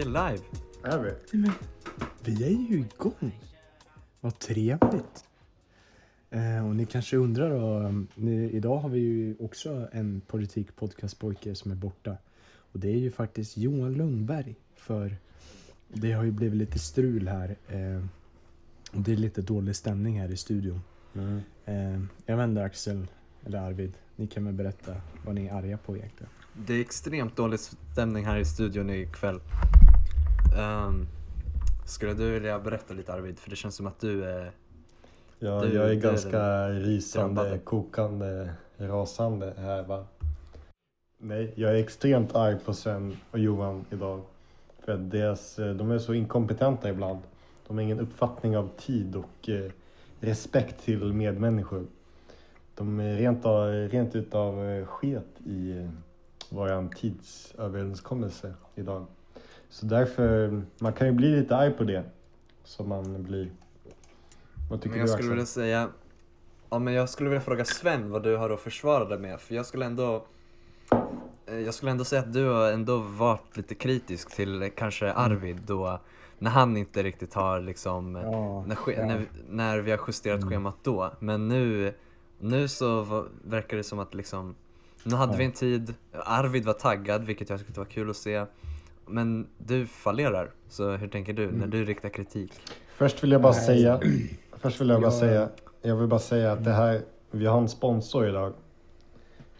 [0.00, 0.44] Vi är live.
[0.84, 1.38] Är vi?
[1.38, 1.52] Men,
[2.24, 3.40] vi är ju igång.
[4.20, 5.24] Vad trevligt.
[6.30, 11.54] Eh, och ni kanske undrar då, um, ni, idag har vi ju också en politikpodcastpojke
[11.54, 12.16] som är borta.
[12.72, 14.54] Och det är ju faktiskt Johan Lundberg.
[14.76, 15.16] För
[15.88, 17.56] det har ju blivit lite strul här.
[17.68, 18.04] Eh,
[18.92, 20.80] och det är lite dålig stämning här i studion.
[21.14, 21.40] Mm.
[21.64, 23.06] Eh, jag inte Axel
[23.46, 26.30] eller Arvid, ni kan väl berätta vad ni är arga på egentligen?
[26.66, 29.40] Det är extremt dålig stämning här i studion ikväll.
[30.58, 31.06] Um,
[31.86, 33.38] skulle du vilja berätta lite Arvid?
[33.38, 34.50] För det känns som att du är...
[35.38, 37.58] Ja, Du- jag är ganska rysande, drabbade.
[37.58, 40.04] kokande, rasande här va.
[41.18, 44.20] Nej, jag är extremt arg på Sven och Johan idag.
[44.84, 47.18] För att deras, eh, de är så inkompetenta ibland.
[47.66, 49.70] De har ingen uppfattning av tid och eh,
[50.20, 51.86] respekt till medmänniskor.
[52.74, 55.88] De är rent, av, rent utav eh, sket i eh,
[56.50, 59.06] våran tidsöverenskommelse idag.
[59.70, 62.04] Så därför, man kan ju bli lite arg på det.
[62.64, 63.50] Som man blir.
[64.70, 65.30] Vad tycker Men jag du skulle Axel?
[65.30, 65.88] vilja säga...
[66.70, 69.40] Ja men jag skulle vilja fråga Sven vad du har att försvara dig med.
[69.40, 70.24] För jag skulle ändå...
[71.46, 75.06] eh, Jag skulle ändå säga att du har ändå varit lite kritisk till eh, kanske
[75.10, 75.16] Mm.
[75.32, 76.00] Arvid då...
[76.38, 78.14] När han inte riktigt har liksom...
[78.14, 79.06] Ja, när, ja.
[79.06, 80.48] när, när vi har justerat Mm.
[80.50, 81.10] schemat då.
[81.18, 81.94] Men nu,
[82.38, 84.54] nu så va- verkar det som att liksom,
[85.04, 85.38] nu hade Ja.
[85.38, 88.44] vi en tid, Arvid var taggad vilket jag tyckte var kul att se.
[89.10, 91.70] Men du fallerar, så hur tänker du när Mm.
[91.70, 92.52] du riktar kritik?
[92.96, 93.66] Först vill jag bara Nej.
[93.66, 94.00] säga,
[94.52, 95.48] först vill jag bara Jag- säga,
[95.82, 98.52] jag vill bara säga att det här, vi har en sponsor idag.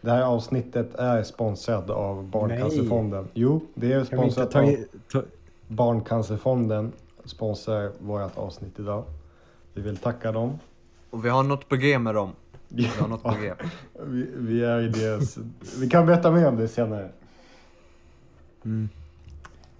[0.01, 3.29] Det här avsnittet är sponsrat av Barncancerfonden.
[3.35, 4.75] Jo, det är sponsrat ta, av
[5.69, 6.93] Barncancerfonden.
[7.25, 9.05] Sponsrar vårt avsnitt idag.
[9.75, 10.59] Vi vill tacka dem.
[11.11, 12.33] Och vi har något på G med dem.
[12.69, 13.53] Vi har något på G.
[14.07, 15.39] Vi, vi är i deras,
[15.81, 17.09] vi kan berätta mer om det senare.
[18.65, 18.89] Mm.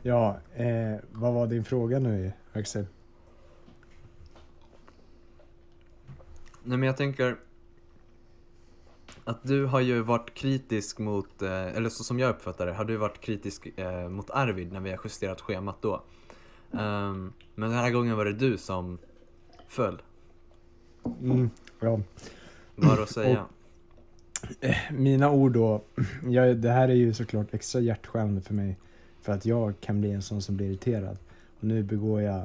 [0.03, 2.87] Ja, eh, vad var din fråga nu Axel?
[6.63, 7.37] Nej men jag tänker
[9.25, 12.85] att du har ju varit kritisk mot, eh, eller så som jag uppfattar det, har
[12.85, 16.03] du varit kritisk eh, mot Arvid när vi har justerat schemat då.
[16.73, 18.99] Ehm, men den här gången var det du som
[19.69, 20.03] föll.
[21.21, 21.51] Mm,
[21.81, 22.01] ja.
[22.75, 23.47] Vad att säga?
[24.91, 25.83] Mina ord då,
[26.29, 28.79] jag, det här är ju såklart extra hjärtskärande för mig.
[29.23, 31.19] För att jag kan bli en sån som blir irriterad.
[31.59, 32.39] Och nu begår jag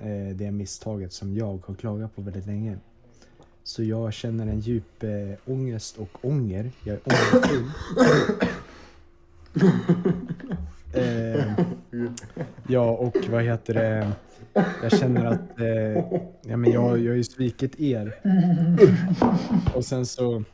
[0.00, 2.78] eh, det misstaget som jag har klagat på väldigt länge.
[3.64, 6.70] Så jag känner en djup eh, ångest och ånger.
[6.84, 7.70] Jag är ångerfull.
[10.94, 11.66] eh,
[12.68, 14.12] ja, och vad heter det?
[14.82, 18.20] Jag känner att eh, ja, men jag, jag har ju svikit er.
[19.74, 20.44] Och sen så...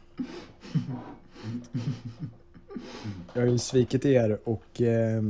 [3.35, 5.23] Jag har ju svikit er och eh,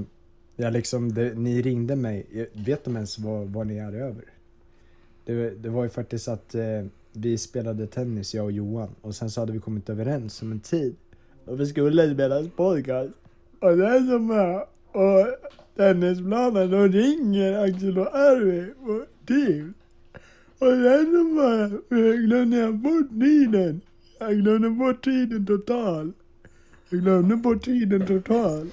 [0.56, 2.48] jag liksom, det, ni ringde mig.
[2.52, 4.24] Vet de ens vad, vad ni är över?
[5.24, 8.88] Det, det var ju faktiskt att eh, vi spelade tennis, jag och Johan.
[9.00, 10.96] Och sen så hade vi kommit överens om en tid.
[11.44, 13.12] Och vi skulle spela en podcast.
[13.60, 14.60] Och det är som är.
[14.92, 15.26] Och
[15.76, 19.74] tennisplanen, då ringer Axel och Arvid på Teams.
[20.58, 23.80] Och sen så bara glömde jag bort tiden.
[24.18, 26.12] Jag glömde bort tiden total.
[26.90, 28.70] Jag glömde bort tiden total.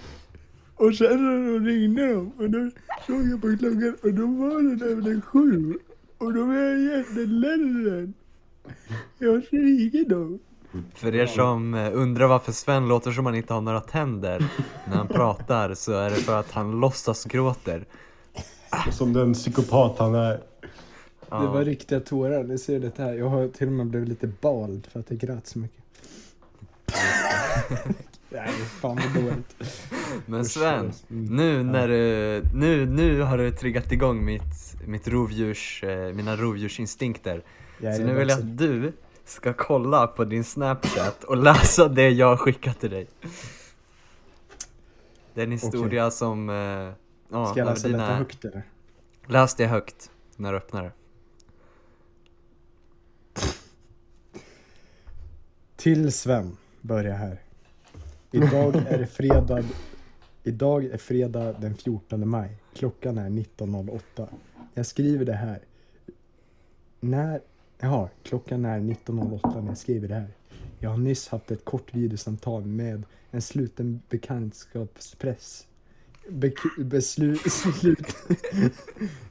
[0.84, 2.70] Och sen ringde de och då
[3.08, 5.78] såg jag på klockan och då var det över sju.
[6.18, 8.14] Och då var jag jätteledsen.
[9.18, 10.40] Jag har svikit dem.
[10.96, 14.46] För er som eh, undrar varför Sven låter som han inte har några tänder
[14.88, 17.86] när han pratar så är det för att han låtsas gråter.
[18.92, 20.40] Som den psykopat han är.
[21.30, 21.42] Ja.
[21.42, 23.14] Det var riktiga tårar, ni ser det här.
[23.14, 25.84] Jag har till och med blivit lite bald för att jag grät så mycket.
[28.34, 29.56] Nej, fan vad dåligt.
[30.26, 31.26] Men Sven, Mm.
[31.36, 37.44] nu när du, nu, nu har du triggat igång mitt, mitt rovdjurs, eh, mina rovdjursinstinkter.
[37.80, 38.94] Så nu vill jag att du
[39.26, 43.08] ska kolla på din snapchat och läsa det jag har skickat till dig.
[45.34, 48.64] Det är en historia som, eh, ja, Ska jag läsa dina- detta högt eller?
[49.28, 50.92] Läs det högt när du öppnar det.
[55.76, 57.42] Till Sven börjar här.
[58.36, 59.64] Idag är det fredag.
[60.44, 62.58] Idag är fredag den 14 maj.
[62.76, 64.28] Klockan är 19.08.
[64.74, 65.60] Jag skriver det här.
[67.00, 67.42] När...
[67.80, 70.28] Jaha, klockan är 19.08 när jag skriver det här.
[70.80, 75.68] Jag har nyss haft ett kort videosamtal med en sluten bekantskapspress.
[76.30, 77.42] Bek- beslut...
[77.80, 78.16] Slut.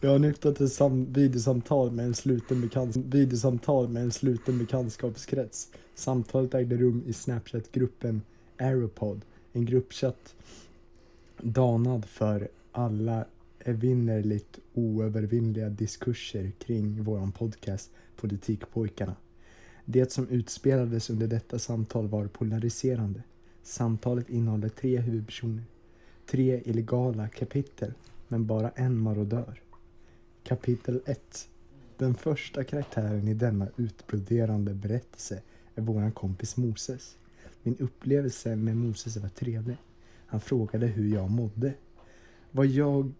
[0.00, 2.96] Jag har nyss haft ett sam- videosamtal med en sluten bekant...
[2.96, 5.69] videosamtal med en sluten bekantskapskrets.
[5.94, 8.22] Samtalet ägde rum i Snapchat-gruppen
[8.62, 10.35] Aeropod, en gruppchatt
[11.37, 13.25] danad för alla
[13.59, 19.17] evinnerligt oövervinnliga diskurser kring våran podcast Politikpojkarna.
[19.85, 23.23] Det som utspelades under detta samtal var polariserande.
[23.62, 25.62] Samtalet innehåller tre huvudpersoner.
[26.26, 27.93] Tre illegala kapitel,
[28.29, 29.61] men bara en marodör.
[30.44, 31.49] Kapitel 1.
[31.97, 35.43] Den första karaktären i denna utbroderande berättelse
[35.75, 37.17] är våran kompis Moses.
[37.62, 39.76] Min upplevelse med Moses var trevlig.
[40.26, 41.75] Han frågade hur jag mådde.
[42.50, 43.12] Vad jag,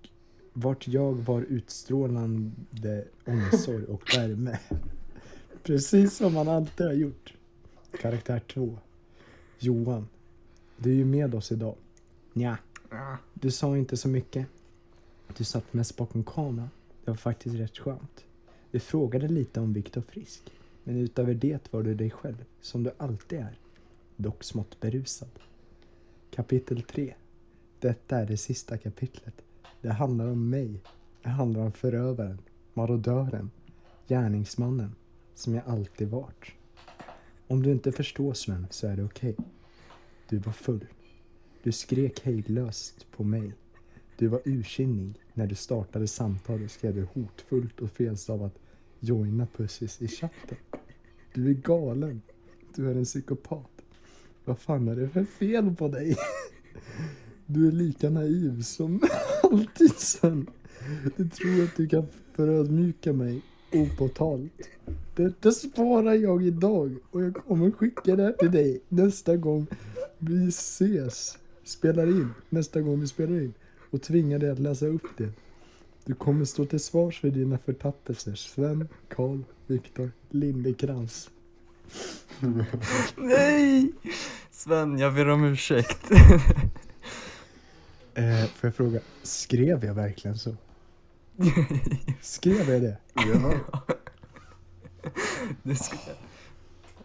[0.53, 4.59] vart jag var utstrålande omsorg och värme.
[5.63, 7.35] Precis som han alltid har gjort.
[8.01, 8.79] Karaktär 2.
[9.59, 10.09] Johan.
[10.77, 11.75] Du är ju med oss idag.
[12.33, 12.59] Nja,
[13.35, 14.47] du sa inte så mycket.
[15.37, 16.71] Du satt mest bakom kameran.
[17.05, 18.25] Det var faktiskt rätt skönt.
[18.71, 20.43] Du frågade lite om Viktor Frisk.
[20.85, 23.59] Men utöver det var du dig själv, som du alltid är.
[24.17, 25.29] Dock smått berusad.
[26.31, 27.15] Kapitel 3.
[27.81, 29.35] Detta är det sista kapitlet.
[29.81, 30.81] Det handlar om mig.
[31.23, 32.39] Det handlar om förövaren,
[32.75, 33.51] marodören,
[34.09, 34.95] gärningsmannen,
[35.35, 36.53] som jag alltid varit.
[37.47, 39.37] Om du inte förstår Sven så är det okej.
[40.29, 40.87] Du var full.
[41.63, 43.53] Du skrek hejdlöst på mig.
[44.17, 48.59] Du var ursinnig när du startade samtalet skrev du hotfullt och felstavat
[49.01, 50.59] joina pussis i chatten.
[51.35, 52.23] Du är galen.
[52.75, 53.72] Du är en psykopat.
[54.45, 56.17] Vad fan är det för fel på dig?
[57.47, 59.01] Du är lika naiv som
[59.43, 60.47] alltid sen.
[61.17, 63.43] Du tror att du kan förödmjuka mig
[63.73, 64.53] opåtalt.
[65.17, 69.67] Detta sparar jag idag och jag kommer skicka det här till dig nästa gång
[70.19, 71.39] vi ses.
[71.65, 72.29] Spelar in.
[72.49, 73.55] Nästa gång vi spelar in.
[73.91, 75.29] Och tvinga dig att läsa upp det.
[76.05, 78.35] Du kommer stå till svars för dina förtappelser.
[78.35, 81.31] Sven, Karl, Viktor, Lindekrans.
[83.17, 83.93] Nej!
[84.51, 86.11] Sven, jag ber om ursäkt.
[88.15, 90.57] Eh, får jag fråga, skrev jag verkligen så?
[92.21, 92.97] Skrev jag det?
[93.15, 93.55] Ja.
[95.63, 95.97] Det ska...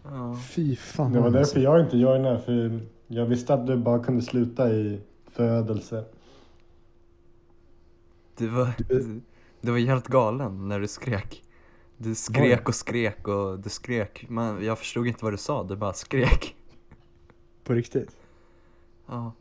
[0.02, 0.36] Ja.
[0.50, 1.12] Fy fan.
[1.12, 1.38] Det var alltså.
[1.38, 5.00] därför jag inte joinade, för jag visste att du bara kunde sluta i
[5.30, 6.04] förödelse.
[8.36, 9.20] Du var, du,
[9.60, 11.44] du var helt galen när du skrek.
[12.00, 14.28] Du skrek och skrek och du skrek.
[14.28, 16.56] Man, jag förstod inte vad du sa, du bara skrek.
[17.64, 18.16] På riktigt?
[19.06, 19.32] Ja.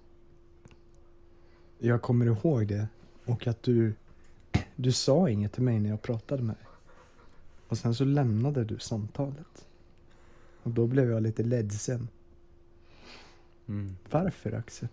[1.80, 2.88] Jag kommer ihåg det.
[3.25, 3.94] Och att du,
[4.75, 6.65] du sa inget till mig när jag pratade med dig.
[7.68, 9.68] Och sen så lämnade du samtalet.
[10.63, 12.07] Och då blev jag lite ledsen.
[13.68, 13.98] Mm.
[14.10, 14.89] Varför Axel?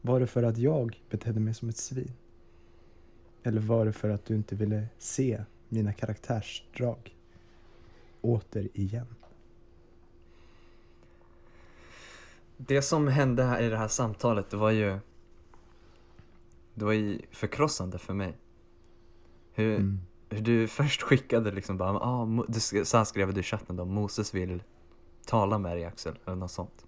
[0.00, 2.12] Var det för att jag betedde mig som ett svin?
[3.42, 7.16] Eller var det för att du inte ville se mina karaktärsdrag?
[8.20, 9.06] Återigen.
[12.56, 14.98] Det som hände här i det här samtalet, det var ju...
[16.74, 18.36] Det var ju förkrossande för mig.
[19.52, 20.00] Hur, Mm.
[20.28, 23.84] hur du först skickade liksom bara, ah, du, så här skrev du i chatten då,
[23.84, 24.62] Moses vill
[25.26, 26.86] tala med dig Axel, eller något sånt.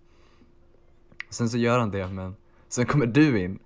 [1.30, 2.36] Sen så gör han det, men
[2.68, 3.58] sen kommer du in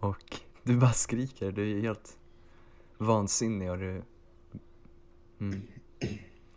[0.00, 2.18] och du bara skriker, du är helt
[2.98, 4.02] vansinnig och du...
[5.40, 5.62] Mm.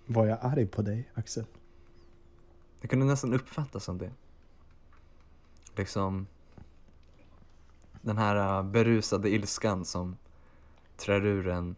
[0.05, 1.45] Var jag arg på dig Axel?
[2.81, 4.11] Det kunde nästan uppfattas som det.
[5.75, 6.27] Liksom
[8.01, 10.17] den här uh, berusade ilskan som
[10.97, 11.75] trär ur en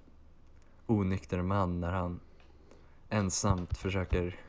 [0.88, 2.20] onykter man när han
[3.10, 4.40] ensamt försöker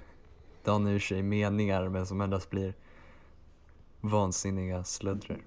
[0.65, 2.75] dana ur sig meningar men som endast blir
[4.01, 5.43] vansinniga slöddror.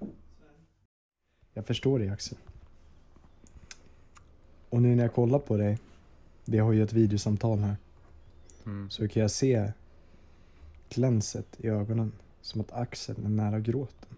[1.52, 2.38] Jag förstår dig Axel.
[4.70, 5.78] Och nu när jag kollar på dig,
[6.44, 7.76] vi har ju ett videosamtal här,
[8.66, 8.90] Mm.
[8.90, 9.72] så kan jag se
[10.88, 14.08] glänset i ögonen som att Axel är nära gråten.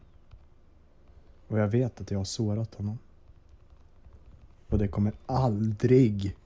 [1.48, 2.98] Och jag vet att jag har sårat honom.
[4.68, 6.36] Och det kommer aldrig,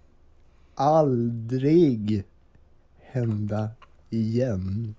[0.75, 2.25] aldrig
[2.99, 3.71] hända
[4.11, 4.95] igen.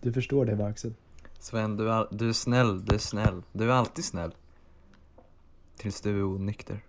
[0.00, 0.94] Du förstår det va Axel?
[1.38, 3.42] Sven, du är, du är snäll, du är snäll.
[3.52, 4.34] Du är alltid snäll.
[5.76, 6.84] Tills du är onykter.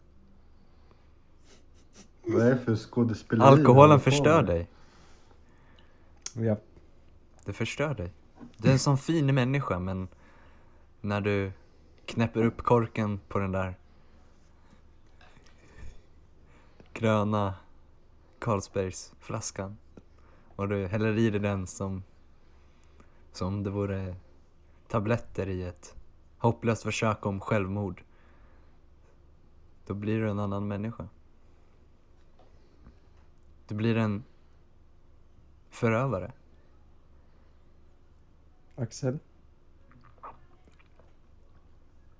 [2.28, 3.48] Vad är det för skådespeleri?
[3.48, 4.70] Alkoholen förstör dig.
[6.34, 6.58] Ja,
[7.46, 8.12] Det förstör dig.
[8.58, 10.08] Du är en sån fin människa men
[11.02, 11.52] när du
[12.06, 13.76] knäpper upp korken på den där
[16.94, 17.54] gröna
[18.40, 19.78] Carlsbergsflaskan
[20.56, 22.04] och du häller i dig den som
[23.32, 24.16] som det vore
[24.88, 25.96] tabletter i ett
[26.38, 28.04] hopplöst försök om självmord.
[29.86, 31.08] Då blir du en annan människa.
[33.68, 34.24] Du blir en
[35.70, 36.32] förövare.
[38.76, 39.20] Axel.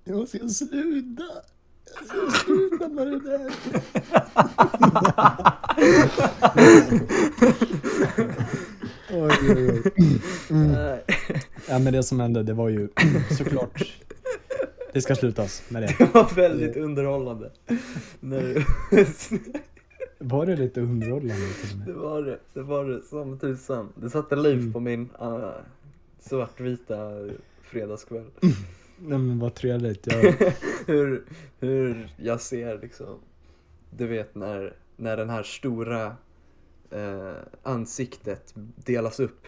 [0.04, 1.22] Jag ska sluta.
[2.44, 3.52] Sluta med det där.
[9.10, 9.92] oj, oj, oj.
[10.50, 10.98] Mm.
[11.68, 12.88] Ja, men det som hände, det var ju
[13.38, 14.02] såklart...
[14.92, 15.94] Det ska slutas med det.
[15.98, 17.52] Det var väldigt underhållande.
[18.20, 18.66] När.
[20.18, 23.88] Var det lite underhållande till och Det var det, det var det som tusan.
[23.94, 24.72] Det satte liv Mm.
[24.72, 25.50] på min uh,
[26.20, 26.96] svartvita
[27.62, 28.24] fredagskväll.
[28.98, 30.06] Nej men vad trevligt.
[30.06, 30.34] Jag,
[30.86, 31.24] hur,
[31.60, 33.18] hur jag ser liksom,
[33.90, 36.16] du vet när, när den här stora
[36.90, 37.32] eh,
[37.62, 39.46] ansiktet delas upp.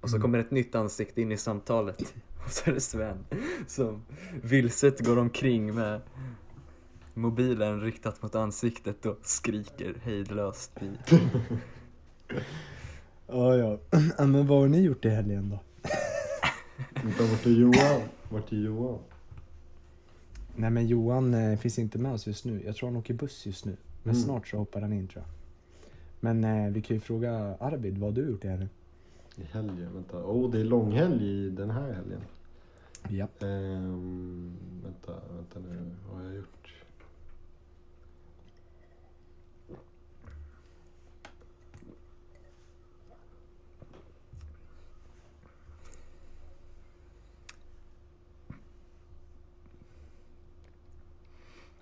[0.00, 0.22] Och så Mm.
[0.22, 2.14] kommer ett nytt ansikte in i samtalet.
[2.44, 3.24] Och så är det Sven
[3.66, 4.02] som
[4.42, 6.00] vilset går omkring med
[7.14, 10.90] mobilen riktat mot ansiktet och skriker hejdlöst i
[13.26, 13.78] ja, ja.
[14.26, 15.58] Men vad har ni gjort i helgen då?
[17.02, 18.00] Vänta, vart är Johan?
[18.28, 18.98] Vart är Johan?
[20.56, 22.62] Nej men Johan eh, finns inte med oss just nu.
[22.66, 23.76] Jag tror han åker buss just nu.
[24.02, 24.24] Men Mm.
[24.24, 25.32] snart så hoppar han in tror jag.
[26.20, 28.68] Men eh, vi kan ju fråga Arvid, vad har du gjort i helgen?
[29.36, 29.88] I helgen?
[29.94, 30.16] Vänta.
[30.18, 32.20] Oh, det är långhelg i den här helgen.
[33.08, 33.46] Ja.
[33.46, 34.52] Ehm,
[34.84, 35.90] vänta, vänta nu.
[36.10, 36.74] Vad har jag gjort?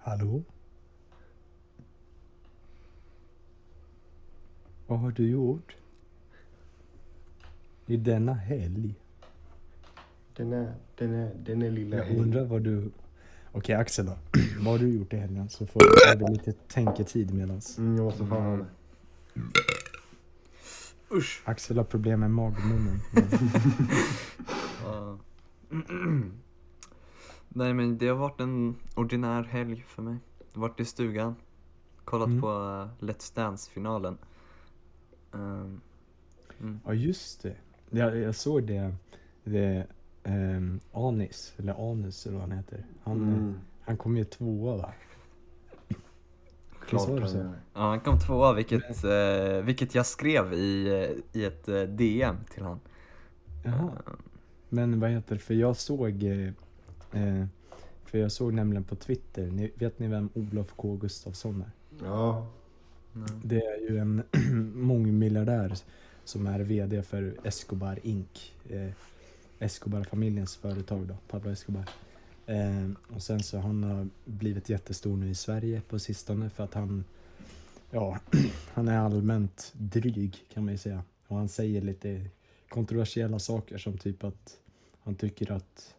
[0.02, 0.42] Hallå?
[4.86, 5.76] Vad har du gjort?
[7.86, 8.94] I denna helg?
[10.36, 12.18] Den är, den är, den är lilla Jag helg.
[12.20, 12.90] undrar vad du...
[13.52, 14.12] Okej Axel då.
[14.60, 15.48] vad har du gjort i helgen?
[15.48, 15.80] Så får
[16.18, 18.66] vi lite tänketid medans Mm, jag måste fan ha det.
[21.12, 21.42] Usch!
[21.44, 23.00] Axel har problem med magmunnen.
[27.52, 30.16] Nej men det har varit en ordinär helg för mig.
[30.52, 31.34] Varit i stugan,
[32.04, 32.40] kollat Mm.
[32.40, 34.18] på uh, Let's Dance-finalen.
[35.34, 35.80] Ehm,
[36.60, 36.80] mm.
[36.86, 37.56] Ja just det.
[37.90, 38.94] Jag, jag såg det.
[39.44, 39.86] det
[40.22, 42.84] ehm, Anis, eller Anus eller vad han heter.
[43.02, 44.92] Han, eh, Mm, han kom ju tvåa va?
[46.86, 47.38] klart han så?
[47.74, 52.36] Ja, han kom tvåa, vilket, eh, vilket jag skrev i, eh, i ett eh, DM
[52.50, 52.80] till han.
[53.64, 53.90] Jaha.
[54.68, 55.40] Men vad heter det?
[55.40, 56.22] För jag såg
[57.12, 57.46] eh,
[58.04, 61.70] För jag såg nämligen på Twitter, ni, vet ni vem Olof K Gustafsson är?
[62.04, 62.46] Ja,
[63.14, 63.40] Mm.
[63.44, 64.22] Det är ju en
[64.74, 65.74] mångmiljardär
[66.24, 68.52] som är VD för Escobar Inc.
[68.68, 68.90] Eh,
[69.58, 71.88] Escobar-familjens företag då, Pablo Escobar.
[72.46, 76.74] Eh, och sen så han har blivit jättestor nu i Sverige på sistone för att
[76.74, 77.04] han,
[77.90, 78.18] ja,
[78.72, 81.02] han är allmänt dryg kan man ju säga.
[81.26, 82.26] Och han säger lite
[82.68, 84.56] kontroversiella saker som typ att
[85.02, 85.94] han tycker att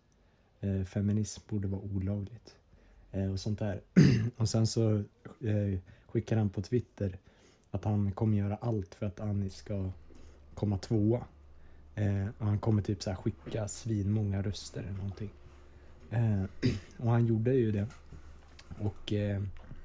[0.61, 2.55] Eh, feminism borde vara olagligt.
[3.11, 3.81] Eh, och sånt där.
[4.37, 4.97] och sen så
[5.41, 7.17] eh, skickar han på Twitter
[7.71, 9.91] att han kommer göra allt för att Annie ska
[10.53, 11.23] komma tvåa.
[11.95, 15.29] Eh, och han kommer typ så här skicka svinmånga röster eller någonting.
[16.09, 16.43] Eh,
[16.97, 17.87] och han gjorde ju det.
[18.79, 19.41] Och eh,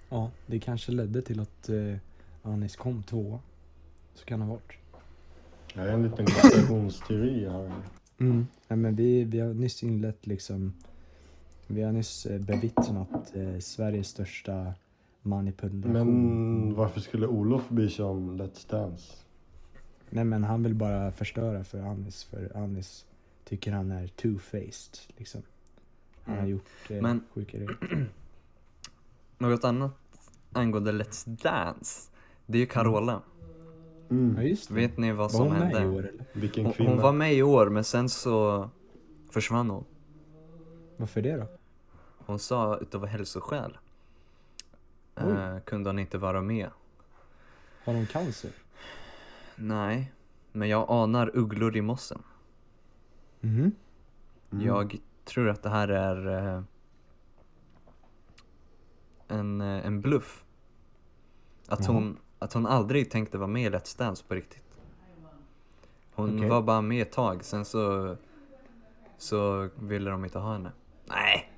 [0.09, 1.97] ja, det kanske ledde till att eh,
[2.42, 3.38] Anis kom tvåa.
[4.14, 4.73] Så kan det ha varit.
[5.75, 7.73] jag har en liten konspirationsteori här.
[8.18, 8.46] Mm.
[8.68, 10.73] Ja, men vi, vi har nyss inlett liksom
[11.66, 14.75] Vi har nyss eh, bevittnat eh, Sveriges största
[15.23, 15.92] manipulation.
[15.92, 19.12] Men varför skulle Olof bry sig om Let's Dance?
[20.11, 23.04] Nej men han vill bara förstöra för Anis för Anis
[23.44, 25.42] tycker han är two-faced liksom.
[26.25, 26.50] Han har Mm.
[26.50, 27.76] gjort eh, Men- sjuka grejer.
[29.38, 29.92] Något annat
[30.52, 32.11] angående Let's Dance,
[32.46, 33.12] det är ju Carola.
[33.12, 33.23] Ja
[34.11, 34.47] Mm.
[34.47, 34.75] just det.
[34.75, 35.97] Vet ni vad Var som hon med i hände?
[35.97, 36.25] år eller?
[36.33, 36.91] Vilken Hon, kvinna.
[36.91, 38.69] hon var med i år men sen så
[39.31, 39.85] försvann hon.
[40.97, 41.47] Varför det då?
[42.27, 43.79] Hon sa utav hälsoskäl
[45.17, 46.71] eh, kunde hon inte vara med.
[47.85, 48.51] Har hon cancer?
[49.57, 50.13] Nej,
[50.53, 52.23] men jag anar ugglor i mossen.
[53.41, 53.73] Mhm.
[54.53, 54.67] Mm.
[54.67, 56.63] Jag tror att det här är eh,
[59.29, 60.45] en, eh, en bluff.
[61.69, 64.62] Att hon, att hon aldrig tänkte vara med i Let's Dance på riktigt.
[66.14, 66.49] Hon Okej.
[66.49, 68.16] var bara med ett tag, sen så,
[69.19, 70.73] så ville de inte ha henne.
[71.05, 71.50] Nej!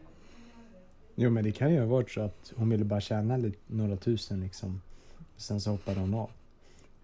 [1.14, 3.96] Jo men det kan ju ha varit så att hon ville bara tjäna lite, några
[3.96, 4.80] tusen liksom.
[5.36, 6.30] Sen så hoppade hon av.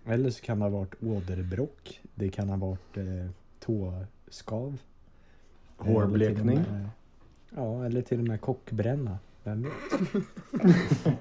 [0.06, 2.00] Eller så kan det ha varit åderbråck.
[2.14, 4.78] Det kan ha varit eh, tåskav.
[5.76, 6.56] Hårblekning.
[6.58, 6.88] Eller med-
[7.56, 9.18] Ja, eller till och med kockbränna.
[9.44, 9.72] Vem vet?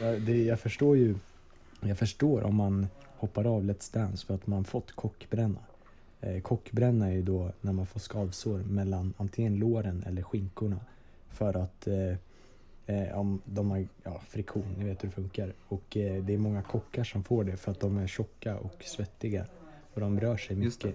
[0.00, 1.14] Ja, det, jag förstår ju.
[1.80, 2.86] Jag förstår om man
[3.16, 5.60] hoppar av Let's Dance för att man fått kockbränna.
[6.20, 10.80] Eh, kockbränna är ju då när man får skavsår mellan antingen låren eller skinkorna.
[11.30, 12.14] För att eh,
[12.90, 15.52] Eh, om de har ja, friktion, ni vet hur det funkar.
[15.68, 18.84] Och eh, det är många kockar som får det för att de är tjocka och
[18.84, 19.44] svettiga.
[19.94, 20.94] Och de rör sig mycket.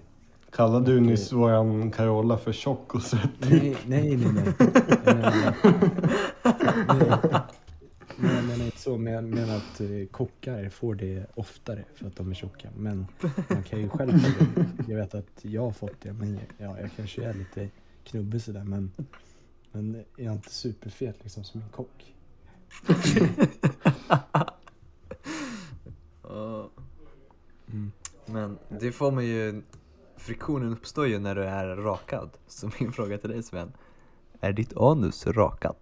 [0.50, 3.50] Kallade du nyss våran Carola för tjock och svettig?
[3.50, 4.54] Nej, nej, nej.
[4.58, 4.68] nej.
[5.04, 5.34] Jag menar,
[6.98, 7.42] nej, jag
[8.86, 12.70] så, men jag menar att eh, kockar får det oftare för att de är tjocka.
[12.76, 13.06] Men
[13.48, 14.66] man kan ju själv få det.
[14.88, 17.68] Jag vet att jag har fått det, men ja, jag kanske är lite
[18.04, 18.64] knubbig sådär.
[18.64, 18.92] Men,
[19.72, 22.14] men jag är inte superfet liksom som en kock.
[26.22, 26.70] Ja.
[27.72, 27.92] Mm.
[28.26, 29.62] Men det får man ju,
[30.16, 32.30] friktionen uppstår ju när du är rakad.
[32.46, 33.72] Så min fråga till dig Sven,
[34.40, 35.78] är ditt anus rakat?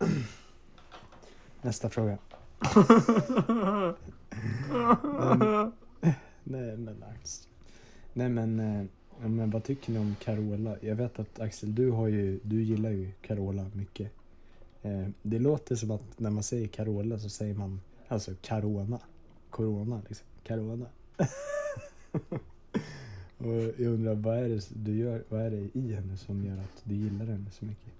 [1.62, 2.18] Nästa fråga.
[6.44, 7.50] Nej men Axel.
[8.12, 8.84] Nej men, eh,
[9.28, 10.76] men vad tycker ni om Carola?
[10.80, 14.12] Jag vet att Axel du har ju, du gillar ju Carola mycket.
[14.82, 19.00] Eh, det låter som att när man säger Carola så säger man alltså Carona.
[19.50, 20.26] Corona liksom.
[20.42, 20.86] Carona.
[23.38, 26.58] Och jag undrar vad är det du gör, vad är det i henne som gör
[26.58, 27.92] att du gillar henne så mycket?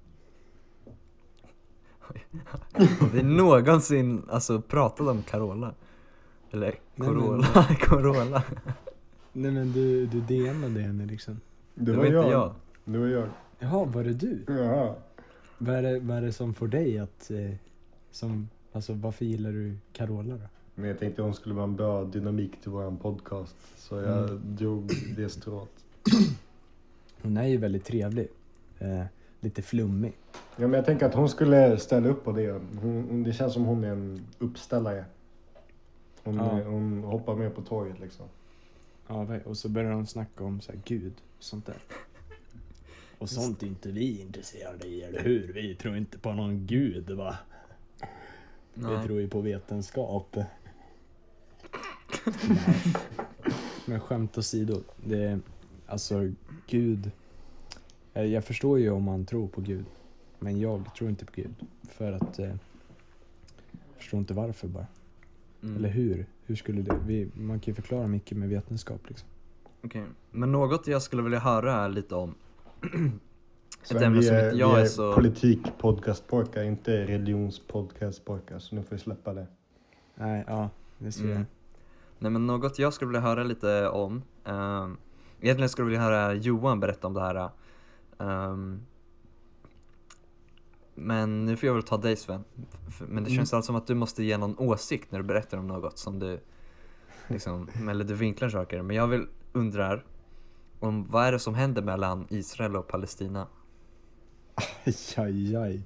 [3.00, 5.74] Har vi någonsin alltså, pratat om Carola?
[6.50, 7.66] Eller Nej, men- Corolla?
[7.80, 8.42] Corolla?
[9.32, 11.40] Nej men du, du DMade henne liksom.
[11.74, 12.30] Det, Det var var inte jag.
[12.32, 12.54] jag.
[12.84, 13.28] Det var jag.
[13.58, 14.44] Jaha, var det du?
[14.48, 14.94] Jaha.
[15.58, 17.54] Vad är det, vad är det som får dig att, eh,
[18.10, 20.40] som, alltså varför gillar du Carola då?
[20.74, 23.56] Men jag tänkte hon skulle vara en bra dynamik till våran podcast.
[23.76, 24.40] Så jag Mm.
[24.56, 25.70] drog det strået.
[27.22, 28.28] Hon är ju väldigt trevlig.
[28.78, 29.02] Eh,
[29.40, 30.12] lite flummig.
[30.56, 32.60] Ja, men jag tänker att hon skulle ställa upp på det.
[32.82, 35.04] Hon, det känns som hon är en uppställare.
[36.24, 36.62] Hon, Ja.
[36.62, 38.26] hon hoppar med på tåget liksom.
[39.06, 41.76] Ja, och så börjar hon snacka om så här, Gud och sånt där.
[43.18, 45.52] Och sånt är inte vi intresserade i, eller hur?
[45.52, 47.38] Vi tror inte på någon gud va?
[48.74, 49.06] Vi Nej.
[49.06, 50.36] tror ju på vetenskap.
[53.86, 54.80] Men skämt åsido.
[55.04, 55.38] Det,
[55.86, 56.30] alltså
[56.66, 57.10] Gud.
[58.14, 59.84] Eh, Jag förstår ju om man tror på Gud.
[60.38, 61.54] Men jag tror inte på Gud.
[61.88, 62.58] För att eh, jag
[63.96, 64.86] förstår inte varför bara.
[65.62, 65.76] Mm.
[65.76, 66.26] Eller hur?
[66.46, 66.96] Hur skulle det?
[67.06, 69.28] Vi, man kan ju förklara mycket med vetenskap liksom.
[69.84, 72.34] Okej, men något jag skulle vilja höra lite om
[73.90, 75.14] Ett ämne vi som är, inte jag är är så...
[75.14, 78.58] politik-podcastpojkar, inte religionspodcastpojkar.
[78.58, 79.46] Så nu får vi släppa det.
[80.14, 80.70] Nej, ja.
[80.98, 81.36] Det ser Mm.
[81.36, 81.44] jag.
[82.18, 84.96] Nej men något jag skulle vilja höra lite om um,
[85.40, 87.48] Egentligen skulle jag vilja höra Johan berätta om det här
[88.20, 88.80] ehm,
[90.94, 92.44] Men nu får jag väl ta dig Sven
[92.98, 93.36] Men det Mm.
[93.36, 96.18] känns alltså som att du måste ge någon åsikt när du berättar om något som
[96.18, 96.40] du
[97.28, 100.04] liksom, eller du vinklar saker Men jag vill undrar
[100.80, 103.46] om vad är det som händer mellan Israel och Palestina?
[105.16, 105.82] Aj, aj.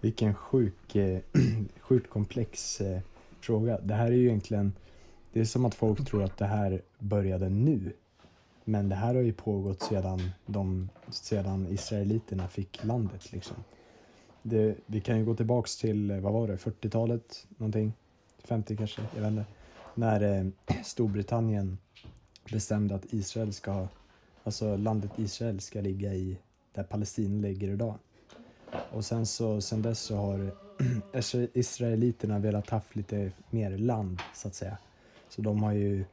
[0.00, 1.20] Vilken sjuk, eh,
[1.80, 3.00] sjukt komplex eh,
[3.40, 3.80] fråga.
[3.80, 4.72] Det här är ju egentligen,
[5.32, 7.92] det är som att folk tror att det här började nu.
[8.64, 13.56] Men det här har ju pågått sedan, de, sedan israeliterna fick landet liksom.
[14.42, 17.92] Det, vi kan ju gå tillbaks till, eh, vad var det, 40-talet någonting?
[18.44, 19.44] 50 kanske, jag vet inte.
[19.94, 20.46] När eh,
[20.84, 21.78] Storbritannien
[22.52, 23.88] bestämde att Israel ska,
[24.44, 26.38] alltså landet Israel ska ligga i
[26.72, 27.94] där Palestina ligger idag.
[28.92, 30.52] Och sen så, sen dess så har
[31.52, 34.78] israeliterna velat haft lite mer land så att säga.
[35.28, 36.04] Så de har ju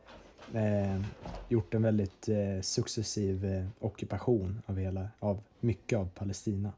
[0.53, 1.01] eh,
[1.49, 6.71] gjort en väldigt eh, successiv eh, ockupation av hela, av mycket av Palestina.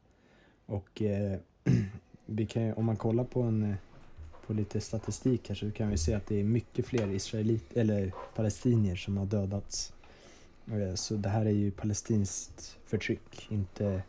[0.66, 1.38] Och eh,
[2.26, 3.76] vi kan om man kollar på en eh,
[4.46, 8.12] på lite statistik här så kan vi se att det är mycket fler israelit eller
[8.34, 9.92] palestinier som har dödats.
[10.66, 14.02] Eh, Så det här är ju palestinskt förtryck, inte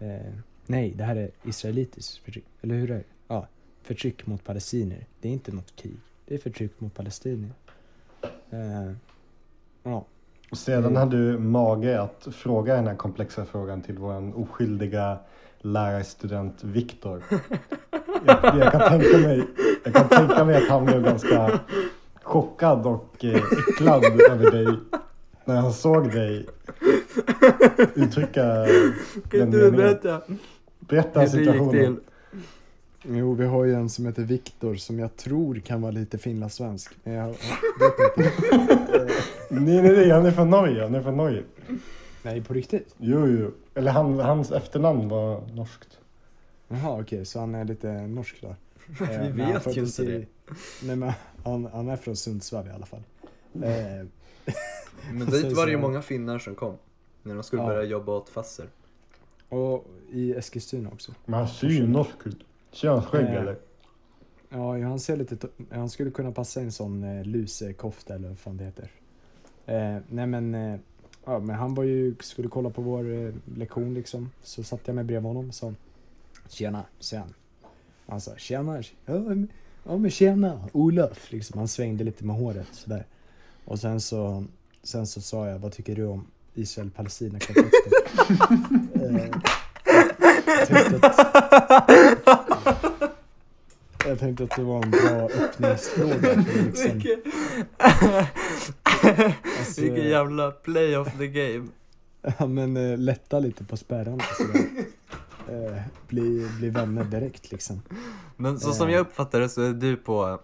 [0.00, 0.32] Eh,
[0.66, 2.44] nej, det här är israelitiskt förtryck.
[2.60, 3.04] Eller hur är det?
[3.28, 3.48] Ja,
[3.82, 5.06] förtryck mot palestinier.
[5.20, 5.96] Det är inte något krig.
[6.26, 7.52] Det är förtryck mot palestinier.
[8.50, 8.92] Eh,
[9.82, 10.04] ja,
[10.50, 10.96] Och sedan Mm.
[10.96, 15.18] hade du mage att fråga den här komplexa frågan till vår oskyldiga
[15.60, 17.22] lärarstudent Viktor.
[18.26, 19.44] Jag, jag, kan tänka mig,
[19.84, 21.60] jag kan tänka mig att han blev ganska
[22.22, 23.34] chockad och eh,
[23.68, 24.76] äcklad över dig
[25.44, 26.46] när han såg dig
[27.94, 28.66] uttrycka den
[29.50, 29.76] meningen.
[29.76, 30.20] berätta?
[30.78, 32.00] Berätta situationen.
[33.02, 36.92] Jo, vi har ju en som heter Viktor som jag tror kan vara lite finlandssvensk.
[37.04, 38.32] Men jag, vet inte.
[39.50, 40.82] Nej, nej, nej, han är från Norge.
[40.82, 41.42] Han är från Norge.
[42.22, 42.94] nej, på riktigt?
[42.98, 43.50] Jo, jo.
[43.74, 45.98] Eller han, hans efternamn var norskt.
[46.68, 48.48] Jaha, okej, så han är lite norsk då?
[49.04, 50.26] Eh, Vi men han vet ju inte det.
[50.82, 51.12] Nej, men
[51.44, 53.02] han, han är från Sundsvall i alla fall.
[53.54, 54.06] Eh,
[55.12, 56.74] Men dit var det ju många finnar som kom
[57.22, 57.68] När de skulle Ja.
[57.68, 58.66] börja jobba åt Fasser
[59.48, 61.12] Och i Eskilstuna också.
[61.26, 62.38] Men han ser ju norsk ut.
[62.72, 63.56] Ser han skägg Eh, eller?
[64.48, 65.48] Ja, han ser lite...
[65.70, 68.90] Han skulle kunna passa i en sån eh, lusekofta eller vad fan det heter.
[69.66, 70.54] Eh, nej men...
[70.54, 70.78] Eh,
[71.24, 72.14] ja, men han var ju...
[72.20, 74.30] Skulle kolla på vår eh, lektion liksom.
[74.42, 75.74] Så satte jag mig bredvid honom och sa
[76.48, 77.34] Tjena, säger han.
[78.06, 78.82] Han sa tjena.
[79.06, 79.48] Ja men,
[79.84, 81.32] ja, men tjena, Olof.
[81.32, 83.06] Liksom, han svängde lite med håret sådär.
[83.64, 84.44] Och sen så...
[84.82, 87.92] Sen så sa jag, vad tycker du om Israel-Palestina-konflikten?
[90.58, 92.50] jag tänkte att...
[94.06, 96.14] Jag tänkte att det var en bra öppningsfråga.
[96.36, 97.20] Liksom, Vilken,
[99.58, 101.68] Alltså- vilken jävla play of the game.
[102.38, 104.64] ja, men eh, lätta lite på spärrarna sådär.
[105.48, 107.82] Eh, bli, bli vänner direkt liksom.
[108.36, 108.94] Men så som Eh.
[108.94, 110.40] jag uppfattar det så är du på,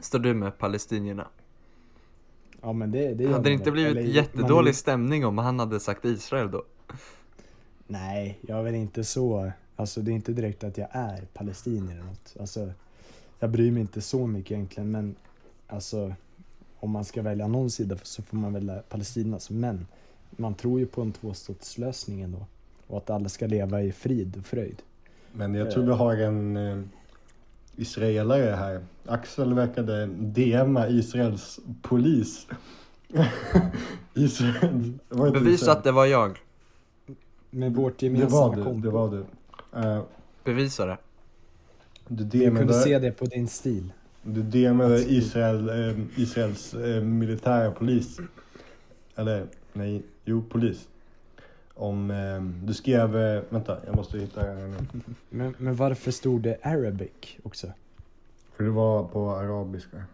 [0.00, 1.26] står du med palestinierna?
[2.62, 5.80] Ja men det, det Hade det inte blivit Eller, jättedålig man- stämning om han hade
[5.80, 6.64] sagt Israel då?
[7.86, 9.52] Nej, jag är väl inte så.
[9.76, 12.36] Alltså det är inte direkt att jag är palestinier eller något.
[12.40, 12.72] Alltså,
[13.38, 15.14] jag bryr mig inte så mycket egentligen men
[15.66, 16.14] alltså
[16.80, 19.50] om man ska välja någon sida så får man välja Palestinas.
[19.50, 19.86] Men
[20.30, 22.46] man tror ju på en tvåstatslösning ändå.
[22.86, 24.82] Och att alla ska leva i frid och fröjd.
[25.32, 26.78] Men jag tror vi har en eh,
[27.76, 28.84] israelare här.
[29.06, 32.46] Axel verkade DMa Israels polis.
[34.14, 36.43] Israel, Bevisa att det var jag.
[37.54, 38.62] Med vårt det gemensamma var du.
[38.64, 38.80] konto.
[38.80, 39.24] Det var du.
[39.80, 40.02] Eh,
[40.44, 40.98] Bevisa det.
[42.08, 43.92] du Jag kunde se DMade, det på din stil.
[44.22, 48.18] du DMade Att- Israel, eh, Israels eh, militära polis.
[49.16, 50.88] Eller nej, jo polis.
[51.74, 54.76] Om, eh, du skrev, eh, vänta jag måste hitta det här nu.
[55.30, 57.10] Men, men varför stod det Arabic
[57.42, 57.66] också?
[58.56, 60.04] För det var på arabiska.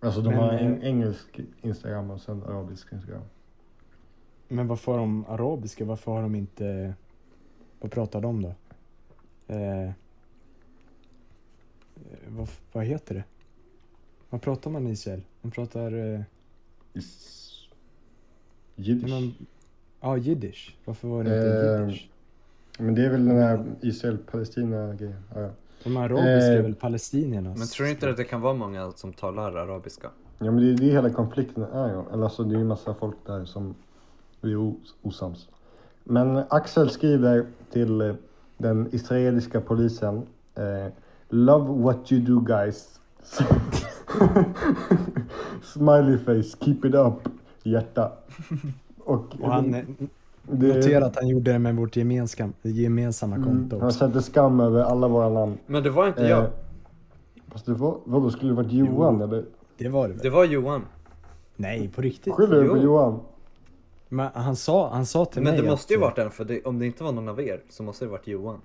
[0.00, 3.22] Alltså de Men, har eh, en engelsk Instagram och sen arabisk Instagram.
[4.48, 5.84] Men varför har de arabiska?
[5.84, 6.94] Varför har de inte...
[7.80, 8.54] Vad pratar de då?
[9.48, 9.90] Eh, eh,
[12.28, 13.24] vad, vad heter det?
[14.30, 15.22] Vad pratar man i Israel?
[15.42, 16.14] Man pratar...
[16.14, 16.20] Eh,
[16.92, 17.68] Is-
[18.76, 19.10] Jiddisch.
[19.10, 19.34] man,
[20.00, 20.76] ja, jiddisch.
[20.84, 22.08] Varför var det inte Eh, jiddisch?
[22.78, 25.22] Men det är väl den här Israel-Palestina-grejen.
[25.34, 25.50] Ja, ja.
[25.84, 27.58] De arabiska är eh, väl palestiniernas?
[27.58, 30.10] Men tror du inte att det kan vara många som talar arabiska?
[30.38, 32.12] ja men det är det hela konflikten är ju.
[32.12, 33.74] Eller alltså det är ju massa folk där som
[34.44, 35.48] vi är os- osams.
[36.04, 38.14] Men Axel skriver till eh,
[38.58, 40.22] den israeliska polisen.
[40.54, 40.92] Eh,
[41.28, 43.00] Love what you do guys.
[45.62, 47.28] Smiley face, keep it up.
[47.62, 48.12] Hjärta.
[48.98, 49.84] Och, Och han eh,
[50.42, 54.60] det- noterar att han gjorde det med vårt gemensamma, gemensamma Mm, konto Han sätter skam
[54.60, 55.58] över alla våra namn.
[55.66, 56.46] Men det var inte Eh, jag.
[57.48, 59.44] Fast det var, vadå, skulle det varit Johan eller?
[59.78, 60.22] Det var det väl?
[60.22, 60.82] Det var Johan.
[61.56, 62.34] Nej, på riktigt.
[62.34, 62.82] Skyller du på Jo.
[62.82, 63.20] Johan?
[64.14, 66.44] Men han sa, han sa till Men mig det måste ju att, varit den, för
[66.44, 68.60] det, om det inte var någon av er så måste det varit Johan.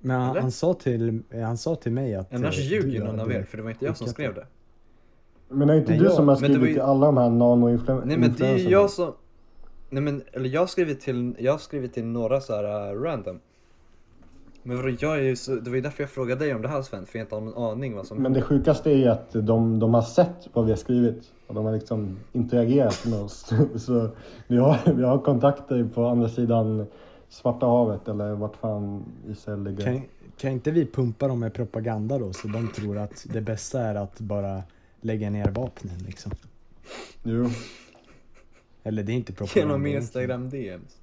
[0.00, 0.40] Men han, Eller?
[0.40, 2.34] han, sa till, han sa till mig att...
[2.34, 4.40] Annars eh, ljuger ju någon av er, för det var inte jag som skrev det.
[4.40, 5.54] det.
[5.54, 7.30] Men är inte Nej, du jag- som har men skrivit ju- till alla de här
[7.30, 8.04] nano-influencerna?
[8.04, 9.12] Nej men det är ju jag som...
[9.90, 13.02] Nej men, eller jag har skrivit till, jag har skrivit till några så här uh,
[13.02, 13.40] random.
[14.62, 16.68] Men vadå, jag är ju så, det var ju därför jag frågade dig om det
[16.68, 18.22] här Sven, för jag inte har någon aning vad som...
[18.22, 21.22] Men det sjukaste är ju att de, de har sett vad vi har skrivit.
[21.46, 23.52] Och de har liksom interagerat med oss.
[23.76, 24.08] Så
[24.46, 26.86] vi har, vi har kontakter på andra sidan
[27.32, 29.84] Svarta havet eller vart fan Israel ligger.
[29.84, 30.02] Kan,
[30.36, 33.94] kan inte vi pumpa dem med propaganda då så de tror att det bästa är
[33.94, 34.62] att bara
[35.00, 36.32] lägga ner vapnen liksom?
[37.22, 37.48] Jo.
[38.82, 39.74] Eller det är inte propaganda.
[39.74, 39.86] Genom.
[39.86, 41.01] Instagram DMs.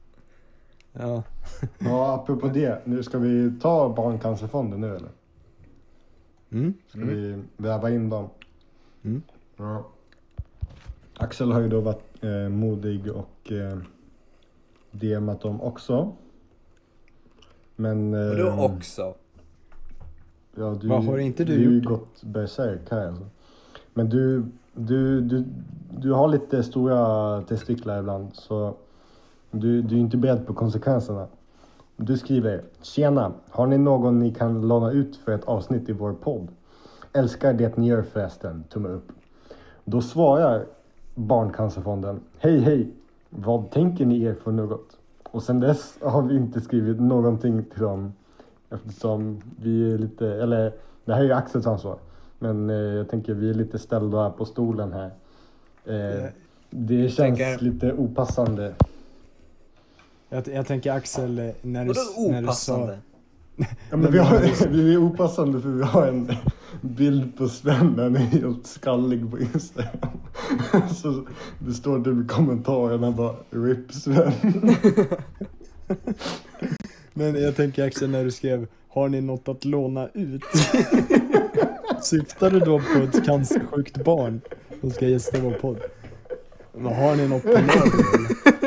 [0.94, 1.24] Ja.
[1.80, 2.82] Ja, apropå det.
[2.86, 5.10] Nu ska vi ta Barncancerfonden nu eller?
[6.52, 6.74] Mm.
[6.88, 8.30] Ska vi väva in dem?
[9.04, 9.22] Mm.
[9.58, 9.88] Ja.
[11.18, 13.78] Axel har ju då varit eh, modig och eh,
[14.92, 16.12] DMat dem också.
[17.76, 18.14] Men...
[18.14, 19.14] Eh, Och då också.
[20.56, 21.86] Ja, du, Vad har inte du du har ju gjort?
[21.86, 23.26] gått berserk här alltså.
[23.94, 25.46] Men du, du, du,
[26.00, 28.76] du har lite stora testiklar ibland så
[29.52, 31.28] du, du är inte beredd på konsekvenserna.
[31.98, 33.32] Du skriver Tjena!
[33.50, 36.48] Har ni någon ni kan låna ut för ett avsnitt i vår podd?
[37.14, 38.64] Älskar det ni gör förresten.
[38.70, 39.12] Tumme upp.
[39.86, 40.66] Då svarar
[41.16, 42.92] Barncancerfonden Hej hej!
[43.30, 44.98] Vad tänker ni er för något?
[45.24, 48.14] Och sen dess har vi inte skrivit någonting till dem
[48.70, 50.74] Eftersom vi är lite, eller
[51.06, 51.98] det här är ju Axels ansvar.
[52.40, 55.12] Men eh, jag tänker vi är lite ställda på stolen här.
[55.86, 56.26] Eh,
[56.70, 58.74] det känns tänker- lite opassande.
[60.30, 62.96] Jag, jag tänker Axel, eh, när du, Vadå när du sa...
[63.90, 66.32] Ja, men vi, har, vi är opassande för vi har en
[66.82, 70.20] bild på Sven där han är helt skallig på Instagram.
[70.96, 71.28] Så
[71.60, 74.32] det står typ i kommentarerna bara RIP Sven.
[77.14, 80.44] Men jag tänker Axel när du skrev Har ni något att låna ut?
[82.02, 84.42] Syftar du då på ett cancersjukt barn
[84.82, 85.78] som ska gästa vår podd?
[86.78, 88.59] Men har ni något på lager eller?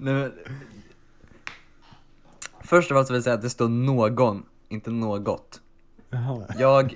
[0.00, 0.32] Nej, men...
[2.60, 5.60] Först av allt vill jag säga att det står någon, inte något.
[6.10, 6.44] Jaha.
[6.58, 6.94] Jag